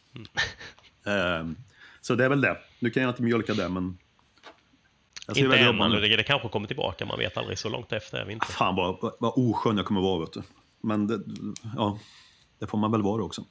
[1.13, 1.57] Ehm,
[2.01, 2.57] så det är väl det.
[2.79, 3.99] Nu kan jag inte mjölka det, men...
[5.37, 7.07] Inte än, men det, det kanske kommer tillbaka.
[7.07, 7.59] Man vet aldrig.
[7.59, 8.47] Så långt efter är vi inte.
[8.47, 10.43] Fan vad, vad- vad oskön jag kommer vara, vet du.
[10.81, 11.21] Men det,
[11.77, 11.99] ja,
[12.59, 13.45] det får man väl vara också.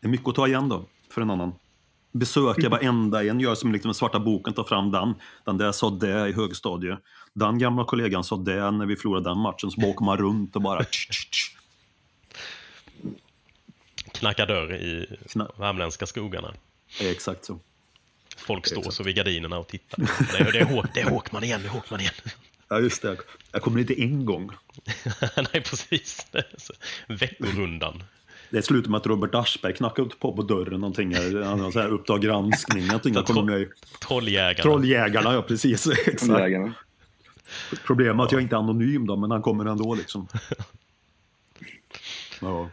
[0.00, 1.52] Det är mycket att ta igen då, för en annan.
[2.18, 5.14] Besöka varenda en, gör som liksom den svarta boken, ta fram den.
[5.44, 6.98] Den där sa det i högstadiet.
[7.32, 9.70] Den gamla kollegan sa det när vi förlorade den matchen.
[9.70, 10.84] Så bara åker man runt och bara...
[10.84, 11.56] tsch, tsch, tsch.
[14.12, 16.54] Knacka dörr i Kna- värmländska skogarna.
[17.00, 17.58] Exakt så.
[18.36, 18.96] Folk står Exakt.
[18.96, 19.98] så vid gardinerna och tittar.
[20.32, 22.12] Det är, det är, Håk, det är Håkman igen, det är Håkman igen.
[22.68, 23.16] Ja, just det.
[23.52, 24.50] Jag kommer inte en gång.
[25.36, 26.26] Nej, precis.
[27.08, 28.02] Veckorundan.
[28.50, 31.14] Det slutar med att Robert Aschberg knackar upp på, på dörren någonting.
[31.44, 32.86] Han så här Uppdrag granskning.
[32.86, 33.14] Någonting.
[33.16, 33.66] I
[34.00, 34.62] Trolljägarna.
[34.62, 35.86] Trolljägarna, ja precis.
[36.06, 36.40] Exakt.
[36.40, 36.72] Jägarna.
[37.86, 40.28] Problemet är att jag inte är anonym då, men han kommer ändå liksom.
[42.40, 42.68] Ja.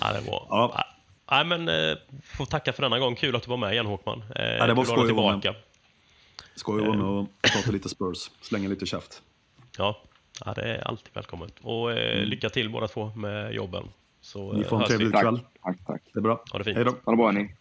[0.00, 0.46] Ja, det var...
[0.48, 0.84] Ja.
[1.30, 3.14] Nej, men eh, får tacka för denna gång.
[3.16, 4.22] Kul att du var med igen, Håkman.
[4.36, 5.42] Eh, Ja, det var att skoj att vara med.
[5.42, 5.60] tillbaka.
[6.54, 8.30] Ska ju vara med och prata lite Spurs.
[8.40, 9.22] Slänga lite käft.
[9.78, 10.02] Ja.
[10.44, 11.52] ja, det är alltid välkommet.
[11.62, 13.88] Och eh, lycka till båda två med jobben.
[14.28, 14.52] Så.
[14.52, 14.88] Ni eh, får en vi.
[14.88, 15.40] trevlig Tack, kväll.
[15.62, 16.02] tack, tack.
[16.12, 16.42] Det är bra.
[16.52, 16.76] Ha det fint.
[16.76, 16.90] Hej då.
[17.04, 17.54] Ha det bra ni.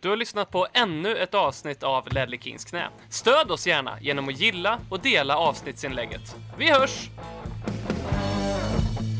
[0.00, 2.88] Du har lyssnat på ännu ett avsnitt av Ledley Kings knä.
[3.08, 6.36] Stöd oss gärna genom att gilla och dela avsnittsinlägget.
[6.58, 7.10] Vi hörs!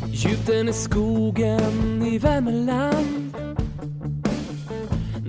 [0.06, 3.36] Djupt i skogen i Värmeland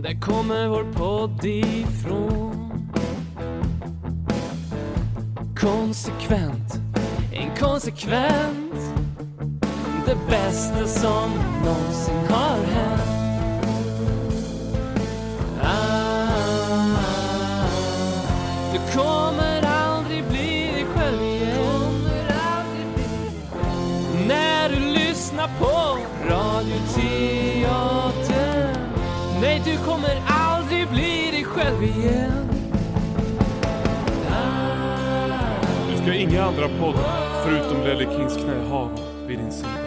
[0.03, 2.71] Där kommer vår podd ifrån
[5.55, 6.73] Konsekvent,
[7.33, 8.94] inkonsekvent
[10.05, 11.31] det bästa som
[11.65, 13.01] någonsin har hänt.
[15.63, 16.97] Ah,
[18.73, 22.09] du kommer aldrig bli dig själv igen.
[24.27, 25.97] När du lyssnar på
[26.29, 27.55] Radioteatern
[29.41, 32.49] Nej, du kommer aldrig bli dig själv igen.
[35.91, 38.89] Du ska inga andra poddar förutom Lelle Kings knä ha
[39.27, 39.84] vid din sida.